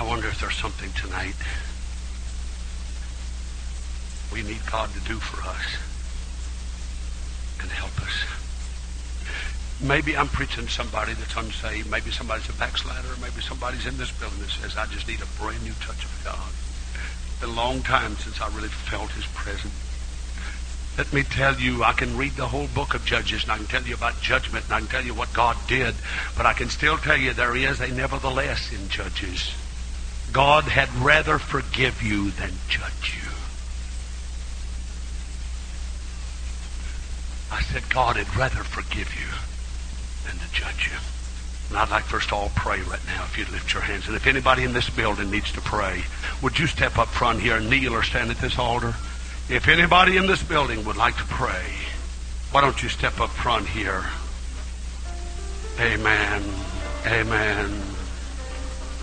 I 0.00 0.08
wonder 0.08 0.28
if 0.28 0.40
there's 0.40 0.56
something 0.56 0.90
tonight 0.92 1.36
we 4.32 4.42
need 4.42 4.60
God 4.70 4.90
to 4.94 5.00
do 5.00 5.16
for 5.16 5.46
us 5.48 5.76
and 7.60 7.70
help 7.70 8.00
us. 8.00 8.24
Maybe 9.82 10.16
I'm 10.16 10.28
preaching 10.28 10.64
to 10.64 10.72
somebody 10.72 11.12
that's 11.12 11.36
unsaved. 11.36 11.90
Maybe 11.90 12.10
somebody's 12.10 12.48
a 12.48 12.54
backslider. 12.54 13.08
Maybe 13.20 13.42
somebody's 13.42 13.86
in 13.86 13.98
this 13.98 14.10
building 14.12 14.38
that 14.40 14.48
says, 14.48 14.76
I 14.76 14.86
just 14.86 15.06
need 15.06 15.20
a 15.20 15.26
brand 15.40 15.62
new 15.62 15.74
touch 15.80 16.04
of 16.04 16.22
God 16.24 16.63
been 17.40 17.50
a 17.50 17.52
long 17.52 17.82
time 17.82 18.16
since 18.16 18.40
I 18.40 18.48
really 18.54 18.68
felt 18.68 19.10
his 19.12 19.26
presence. 19.26 19.74
Let 20.96 21.12
me 21.12 21.24
tell 21.24 21.54
you, 21.56 21.82
I 21.82 21.92
can 21.92 22.16
read 22.16 22.32
the 22.32 22.46
whole 22.46 22.68
book 22.68 22.94
of 22.94 23.04
Judges 23.04 23.42
and 23.42 23.52
I 23.52 23.56
can 23.56 23.66
tell 23.66 23.82
you 23.82 23.94
about 23.94 24.20
judgment 24.20 24.66
and 24.66 24.74
I 24.74 24.78
can 24.78 24.88
tell 24.88 25.04
you 25.04 25.14
what 25.14 25.32
God 25.32 25.56
did, 25.66 25.94
but 26.36 26.46
I 26.46 26.52
can 26.52 26.70
still 26.70 26.98
tell 26.98 27.16
you 27.16 27.32
there 27.32 27.56
is 27.56 27.80
a 27.80 27.88
nevertheless 27.88 28.72
in 28.72 28.88
Judges. 28.88 29.52
God 30.32 30.64
had 30.64 30.92
rather 30.96 31.38
forgive 31.38 32.02
you 32.02 32.30
than 32.32 32.50
judge 32.68 33.16
you. 33.22 33.30
I 37.50 37.62
said, 37.62 37.88
God 37.88 38.16
had 38.16 38.36
rather 38.36 38.64
forgive 38.64 39.12
you 39.14 39.30
than 40.26 40.38
to 40.38 40.52
judge 40.52 40.90
you. 40.92 41.13
And 41.68 41.78
I'd 41.78 41.90
like 41.90 42.04
first 42.04 42.28
of 42.28 42.34
all 42.34 42.52
pray 42.54 42.80
right 42.82 43.04
now 43.06 43.24
if 43.24 43.36
you'd 43.38 43.50
lift 43.50 43.72
your 43.72 43.82
hands. 43.82 44.06
And 44.06 44.16
if 44.16 44.26
anybody 44.26 44.64
in 44.64 44.72
this 44.72 44.88
building 44.90 45.30
needs 45.30 45.50
to 45.52 45.60
pray, 45.60 46.02
would 46.42 46.58
you 46.58 46.66
step 46.66 46.98
up 46.98 47.08
front 47.08 47.40
here 47.40 47.56
and 47.56 47.68
kneel 47.68 47.94
or 47.94 48.02
stand 48.02 48.30
at 48.30 48.38
this 48.38 48.58
altar? 48.58 48.94
If 49.48 49.68
anybody 49.68 50.16
in 50.16 50.26
this 50.26 50.42
building 50.42 50.84
would 50.84 50.96
like 50.96 51.16
to 51.16 51.24
pray, 51.24 51.64
why 52.50 52.60
don't 52.60 52.82
you 52.82 52.88
step 52.88 53.20
up 53.20 53.30
front 53.30 53.66
here? 53.66 54.04
Amen. 55.80 56.42
Amen. 57.06 57.82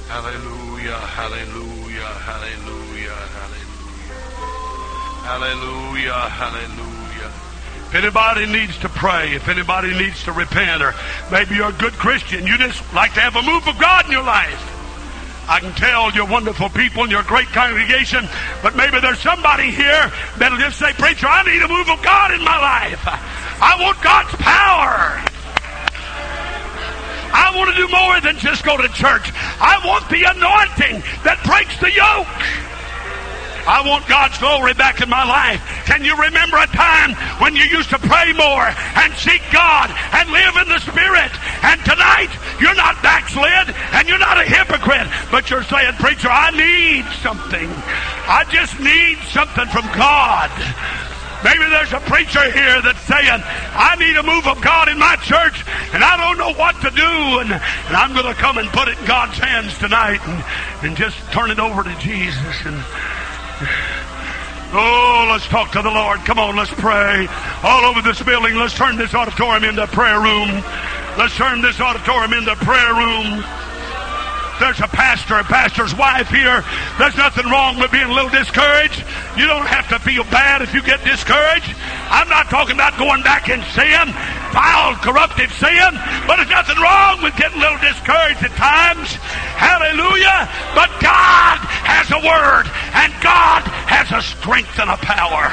Hallelujah. 0.08 0.98
Hallelujah. 0.98 2.06
Hallelujah. 2.26 3.16
Hallelujah. 3.38 3.72
Hallelujah. 5.24 6.30
Hallelujah. 6.30 7.32
If 7.88 7.96
anybody 7.96 8.46
needs 8.46 8.78
to 8.80 8.90
pray, 9.02 9.34
if 9.34 9.50
anybody 9.50 9.98
needs 9.98 10.24
to 10.24 10.32
repent, 10.32 10.84
or 10.84 10.94
maybe 11.32 11.56
you're 11.56 11.74
a 11.74 11.82
good 11.82 11.94
Christian, 11.94 12.46
you 12.46 12.56
just 12.60 12.78
like 12.94 13.12
to 13.16 13.20
have 13.20 13.36
a 13.36 13.42
move 13.42 13.68
of 13.68 13.74
God 13.82 14.06
in 14.06 14.12
your 14.12 14.22
life. 14.22 14.62
I 15.50 15.60
can 15.60 15.74
tell 15.74 16.14
you're 16.14 16.30
wonderful 16.30 16.70
people 16.70 17.02
and 17.02 17.12
you're 17.12 17.26
a 17.26 17.34
great 17.34 17.48
congregation, 17.48 18.30
but 18.62 18.76
maybe 18.76 19.02
there's 19.02 19.18
somebody 19.18 19.72
here 19.74 20.06
that'll 20.38 20.62
just 20.62 20.78
say, 20.78 20.94
Preacher, 20.94 21.26
I 21.26 21.42
need 21.50 21.66
a 21.66 21.68
move 21.68 21.90
of 21.90 21.98
God 22.06 22.30
in 22.30 22.46
my 22.46 22.54
life. 22.62 23.02
I 23.58 23.74
want 23.82 23.98
God's 24.06 24.38
power. 24.38 25.18
I 27.34 27.58
want 27.58 27.74
to 27.74 27.78
do 27.82 27.90
more 27.90 28.22
than 28.22 28.38
just 28.38 28.64
go 28.64 28.78
to 28.78 28.88
church. 28.94 29.34
I 29.58 29.82
want 29.82 30.06
the 30.14 30.30
anointing 30.30 31.02
that 31.26 31.42
breaks 31.42 31.74
the 31.82 31.90
yoke. 31.90 32.71
I 33.68 33.86
want 33.86 34.08
God's 34.08 34.38
glory 34.38 34.74
back 34.74 35.02
in 35.02 35.10
my 35.10 35.24
life. 35.24 35.62
Can 35.86 36.04
you 36.04 36.16
remember 36.16 36.58
a 36.58 36.68
time 36.68 37.14
when 37.40 37.56
you 37.56 37.64
used 37.66 37.90
to 37.90 38.00
pray 38.00 38.34
more 38.34 38.68
and 38.98 39.14
seek 39.14 39.42
God 39.52 39.92
and 40.14 40.30
live 40.32 40.56
in 40.62 40.68
the 40.70 40.80
Spirit? 40.80 41.32
And 41.64 41.78
tonight, 41.86 42.32
you're 42.60 42.76
not 42.76 43.02
backslid 43.04 43.74
and 43.94 44.08
you're 44.08 44.22
not 44.22 44.38
a 44.38 44.46
hypocrite, 44.46 45.08
but 45.30 45.50
you're 45.50 45.64
saying, 45.64 45.94
Preacher, 46.00 46.30
I 46.30 46.52
need 46.52 47.06
something. 47.22 47.70
I 48.28 48.46
just 48.50 48.80
need 48.80 49.18
something 49.30 49.68
from 49.68 49.86
God. 49.94 50.50
Maybe 51.44 51.66
there's 51.70 51.92
a 51.94 52.00
preacher 52.02 52.52
here 52.52 52.82
that's 52.82 53.02
saying, 53.02 53.42
I 53.74 53.96
need 53.98 54.16
a 54.16 54.24
move 54.24 54.46
of 54.46 54.62
God 54.62 54.90
in 54.90 55.00
my 55.00 55.16
church 55.26 55.66
and 55.94 56.04
I 56.04 56.16
don't 56.18 56.38
know 56.38 56.54
what 56.54 56.80
to 56.82 56.92
do. 56.92 57.40
And, 57.42 57.52
and 57.52 57.96
I'm 57.98 58.14
going 58.14 58.30
to 58.30 58.40
come 58.40 58.58
and 58.60 58.70
put 58.70 58.88
it 58.88 59.00
in 59.00 59.06
God's 59.06 59.38
hands 59.40 59.76
tonight 59.80 60.22
and, 60.22 60.44
and 60.86 60.98
just 60.98 61.18
turn 61.32 61.50
it 61.50 61.60
over 61.60 61.84
to 61.84 61.96
Jesus. 61.98 62.66
And 62.66 62.78
Oh, 64.74 65.28
let's 65.30 65.48
talk 65.48 65.72
to 65.74 65.82
the 65.82 65.90
Lord. 65.90 66.20
Come 66.22 66.40
on, 66.40 66.56
let's 66.56 66.74
pray. 66.74 67.28
All 67.64 67.86
over 67.86 68.02
this 68.02 68.22
building, 68.24 68.56
let's 68.56 68.74
turn 68.74 68.98
this 68.98 69.14
auditorium 69.14 69.64
into 69.64 69.84
a 69.84 69.88
prayer 69.88 70.20
room. 70.20 70.64
Let's 71.18 71.36
turn 71.36 71.62
this 71.62 71.80
auditorium 71.80 72.34
into 72.34 72.54
a 72.54 72.56
prayer 72.56 72.94
room. 72.94 73.44
There's 74.62 74.80
a 74.80 74.88
pastor, 74.88 75.42
a 75.42 75.44
pastor's 75.44 75.98
wife 75.98 76.30
here. 76.30 76.64
There's 77.02 77.18
nothing 77.18 77.50
wrong 77.50 77.80
with 77.82 77.90
being 77.90 78.06
a 78.06 78.14
little 78.14 78.30
discouraged. 78.30 79.04
You 79.36 79.48
don't 79.50 79.66
have 79.66 79.90
to 79.90 79.98
feel 79.98 80.24
bad 80.30 80.62
if 80.62 80.78
you 80.78 80.84
get 80.86 81.04
discouraged. 81.04 81.74
I'm 82.14 82.30
not 82.30 82.46
talking 82.54 82.76
about 82.78 82.94
going 83.02 83.24
back 83.24 83.50
in 83.50 83.58
sin, 83.74 84.14
foul, 84.54 84.94
corrupted 85.02 85.50
sin, 85.58 85.92
but 86.30 86.38
there's 86.38 86.54
nothing 86.54 86.78
wrong 86.78 87.26
with 87.26 87.34
getting 87.42 87.58
a 87.58 87.62
little 87.66 87.82
discouraged 87.82 88.46
at 88.46 88.54
times. 88.54 89.10
Hallelujah. 89.58 90.46
But 90.78 90.94
God 91.02 91.58
has 91.82 92.14
a 92.14 92.22
word, 92.22 92.70
and 92.94 93.10
God 93.26 93.66
has 93.90 94.14
a 94.14 94.22
strength 94.22 94.78
and 94.78 94.94
a 94.94 94.98
power. 95.02 95.50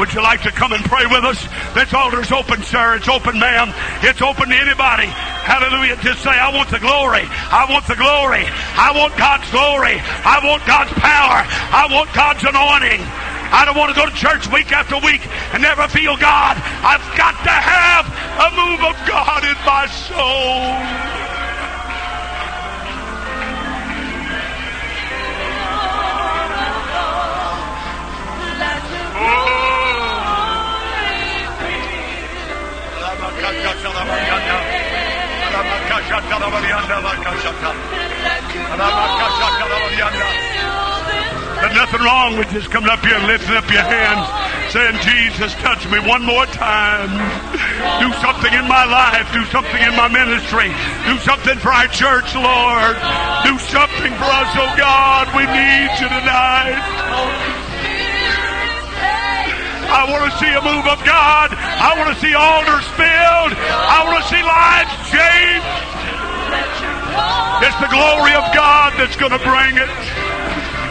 Would 0.00 0.14
you 0.14 0.22
like 0.22 0.42
to 0.42 0.50
come 0.50 0.72
and 0.72 0.82
pray 0.84 1.04
with 1.06 1.24
us? 1.24 1.38
This 1.74 1.92
altar's 1.92 2.32
open, 2.32 2.62
sir. 2.62 2.96
It's 2.96 3.08
open, 3.08 3.38
ma'am. 3.38 3.70
It's 4.02 4.22
open 4.22 4.48
to 4.48 4.56
anybody. 4.56 5.06
Hallelujah. 5.06 5.96
Just 6.00 6.22
say, 6.22 6.30
I 6.30 6.54
want 6.54 6.70
the 6.70 6.78
glory. 6.78 7.28
I 7.28 7.66
want 7.68 7.86
the 7.86 7.96
glory. 7.96 8.39
I 8.46 8.92
want 8.94 9.16
God's 9.16 9.48
glory. 9.50 9.98
I 10.24 10.40
want 10.44 10.64
God's 10.66 10.92
power. 10.98 11.42
I 11.44 11.88
want 11.90 12.12
God's 12.14 12.44
anointing. 12.44 13.02
I 13.50 13.64
don't 13.66 13.76
want 13.76 13.90
to 13.90 13.98
go 13.98 14.06
to 14.06 14.14
church 14.14 14.46
week 14.52 14.70
after 14.70 14.94
week 15.02 15.26
and 15.52 15.62
never 15.62 15.88
feel 15.88 16.16
God. 16.16 16.54
I've 16.86 17.02
got 17.18 17.34
to 17.42 17.50
have 17.50 18.06
a 18.06 18.48
move 18.54 18.80
of 18.86 18.96
God 19.06 19.42
in 19.42 19.58
my 19.66 19.86
soul. 19.90 21.39
There's 41.60 41.76
nothing 41.76 42.02
wrong 42.02 42.38
with 42.40 42.48
just 42.50 42.70
coming 42.70 42.88
up 42.88 43.04
here 43.04 43.14
and 43.14 43.26
lifting 43.26 43.54
up 43.54 43.68
your 43.70 43.84
hands, 43.84 44.24
saying, 44.72 44.96
Jesus, 45.04 45.52
touch 45.60 45.84
me 45.92 46.00
one 46.00 46.24
more 46.24 46.46
time. 46.46 47.12
Do 48.00 48.08
something 48.24 48.52
in 48.56 48.66
my 48.66 48.88
life. 48.88 49.28
Do 49.32 49.44
something 49.52 49.82
in 49.82 49.94
my 49.94 50.08
ministry. 50.08 50.72
Do 51.04 51.20
something 51.20 51.58
for 51.60 51.68
our 51.68 51.86
church, 51.92 52.32
Lord. 52.34 52.96
Do 53.44 53.54
something 53.68 54.12
for 54.16 54.30
us, 54.30 54.50
oh 54.56 54.72
God. 54.80 55.28
We 55.36 55.44
need 55.44 55.90
you 56.00 56.08
tonight. 56.08 56.80
I 59.90 60.06
want 60.06 60.32
to 60.32 60.38
see 60.38 60.48
a 60.48 60.62
move 60.62 60.86
of 60.86 61.02
God. 61.04 61.50
I 61.52 61.92
want 61.98 62.14
to 62.14 62.18
see 62.22 62.32
altars 62.32 62.86
filled. 62.94 63.52
I 63.58 64.00
want 64.06 64.22
to 64.22 64.26
see 64.30 64.40
lives 64.40 64.94
changed. 65.10 65.89
It's 67.60 67.76
the 67.80 67.92
glory 67.92 68.34
of 68.34 68.44
God 68.54 68.94
that's 68.96 69.16
going 69.16 69.32
to 69.32 69.42
bring 69.44 69.76
it. 69.76 69.90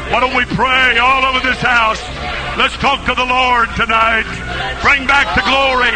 Why 0.09 0.19
don't 0.21 0.35
we 0.35 0.45
pray 0.45 0.97
all 0.97 1.25
over 1.25 1.39
this 1.39 1.61
house? 1.61 2.01
Let's 2.57 2.75
talk 2.77 3.05
to 3.05 3.13
the 3.13 3.25
Lord 3.25 3.69
tonight. 3.77 4.25
Bring 4.81 5.05
back 5.05 5.33
the 5.37 5.45
glory. 5.45 5.93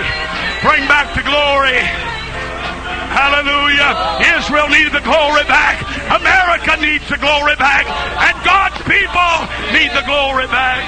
Bring 0.61 0.88
back 0.88 1.14
the 1.18 1.26
glory. 1.26 1.82
Hallelujah. 3.14 3.94
Israel 4.38 4.70
needed 4.70 4.94
the 4.94 5.06
glory 5.06 5.44
back. 5.45 5.82
America 6.10 6.78
needs 6.82 7.07
the 7.10 7.18
glory 7.18 7.56
back. 7.57 7.86
And 7.86 8.36
God's 8.45 8.82
people 8.86 9.34
need 9.74 9.91
the 9.94 10.06
glory 10.06 10.48
back. 10.48 10.82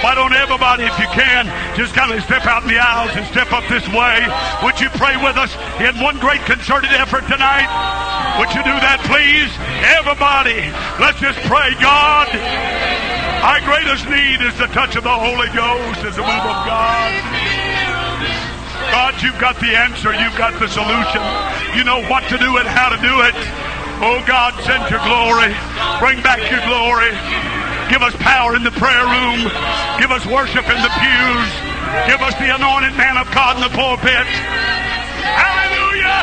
Why 0.00 0.14
don't 0.16 0.32
everybody, 0.32 0.84
if 0.84 0.96
you 0.96 1.08
can, 1.12 1.44
just 1.76 1.92
kind 1.92 2.08
of 2.08 2.24
step 2.24 2.46
out 2.46 2.64
in 2.64 2.72
the 2.72 2.80
aisles 2.80 3.12
and 3.16 3.26
step 3.28 3.52
up 3.52 3.68
this 3.68 3.84
way? 3.92 4.24
Would 4.64 4.80
you 4.80 4.88
pray 4.96 5.20
with 5.20 5.36
us 5.36 5.52
in 5.76 5.92
one 6.00 6.16
great 6.18 6.40
concerted 6.48 6.88
effort 6.96 7.28
tonight? 7.28 7.68
Would 8.40 8.48
you 8.56 8.64
do 8.64 8.72
that, 8.80 9.04
please? 9.04 9.52
Everybody, 10.00 10.72
let's 10.96 11.20
just 11.20 11.36
pray. 11.44 11.76
God, 11.84 12.32
our 13.44 13.60
greatest 13.68 14.08
need 14.08 14.40
is 14.40 14.56
the 14.56 14.72
touch 14.72 14.96
of 14.96 15.04
the 15.04 15.12
Holy 15.12 15.52
Ghost, 15.52 16.00
is 16.08 16.16
the 16.16 16.24
move 16.24 16.46
of 16.48 16.58
God. 16.64 17.12
God, 18.88 19.20
you've 19.22 19.38
got 19.38 19.60
the 19.60 19.76
answer. 19.76 20.16
You've 20.16 20.36
got 20.40 20.58
the 20.58 20.66
solution. 20.66 21.22
You 21.76 21.84
know 21.84 22.02
what 22.08 22.24
to 22.32 22.38
do 22.40 22.56
and 22.56 22.66
how 22.66 22.88
to 22.88 22.96
do 22.96 23.20
it. 23.28 23.36
Oh 24.00 24.24
God, 24.26 24.56
send 24.64 24.88
your 24.88 25.04
glory. 25.04 25.52
Bring 26.00 26.24
back 26.24 26.40
your 26.48 26.64
glory. 26.64 27.12
Give 27.90 28.02
us 28.02 28.14
power 28.22 28.54
in 28.54 28.62
the 28.62 28.70
prayer 28.70 29.04
room. 29.04 29.50
Give 29.98 30.12
us 30.12 30.24
worship 30.24 30.62
in 30.62 30.80
the 30.80 30.92
pews. 30.94 31.50
Give 32.06 32.22
us 32.22 32.34
the 32.38 32.54
anointed 32.54 32.94
man 32.96 33.18
of 33.18 33.28
God 33.34 33.56
in 33.56 33.62
the 33.62 33.68
pulpit. 33.74 34.26
Hallelujah. 35.26 36.22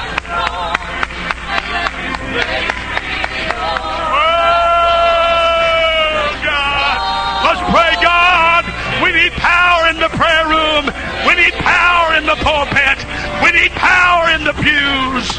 Oh, 4.57 6.39
God. 6.48 6.98
Let's 7.44 7.60
pray, 7.68 7.94
God. 8.02 8.64
We 9.03 9.11
need 9.11 9.34
power 9.34 9.89
in 9.89 9.99
the 9.99 10.07
prayer 10.15 10.48
room. 10.48 10.85
We 11.27 11.35
need 11.35 11.53
power 11.60 12.15
in 12.15 12.26
the 12.26 12.38
pulpit. 12.39 13.03
We 13.44 13.52
need 13.52 13.72
power 13.72 14.30
in 14.31 14.45
the 14.45 14.53
pews. 14.53 15.38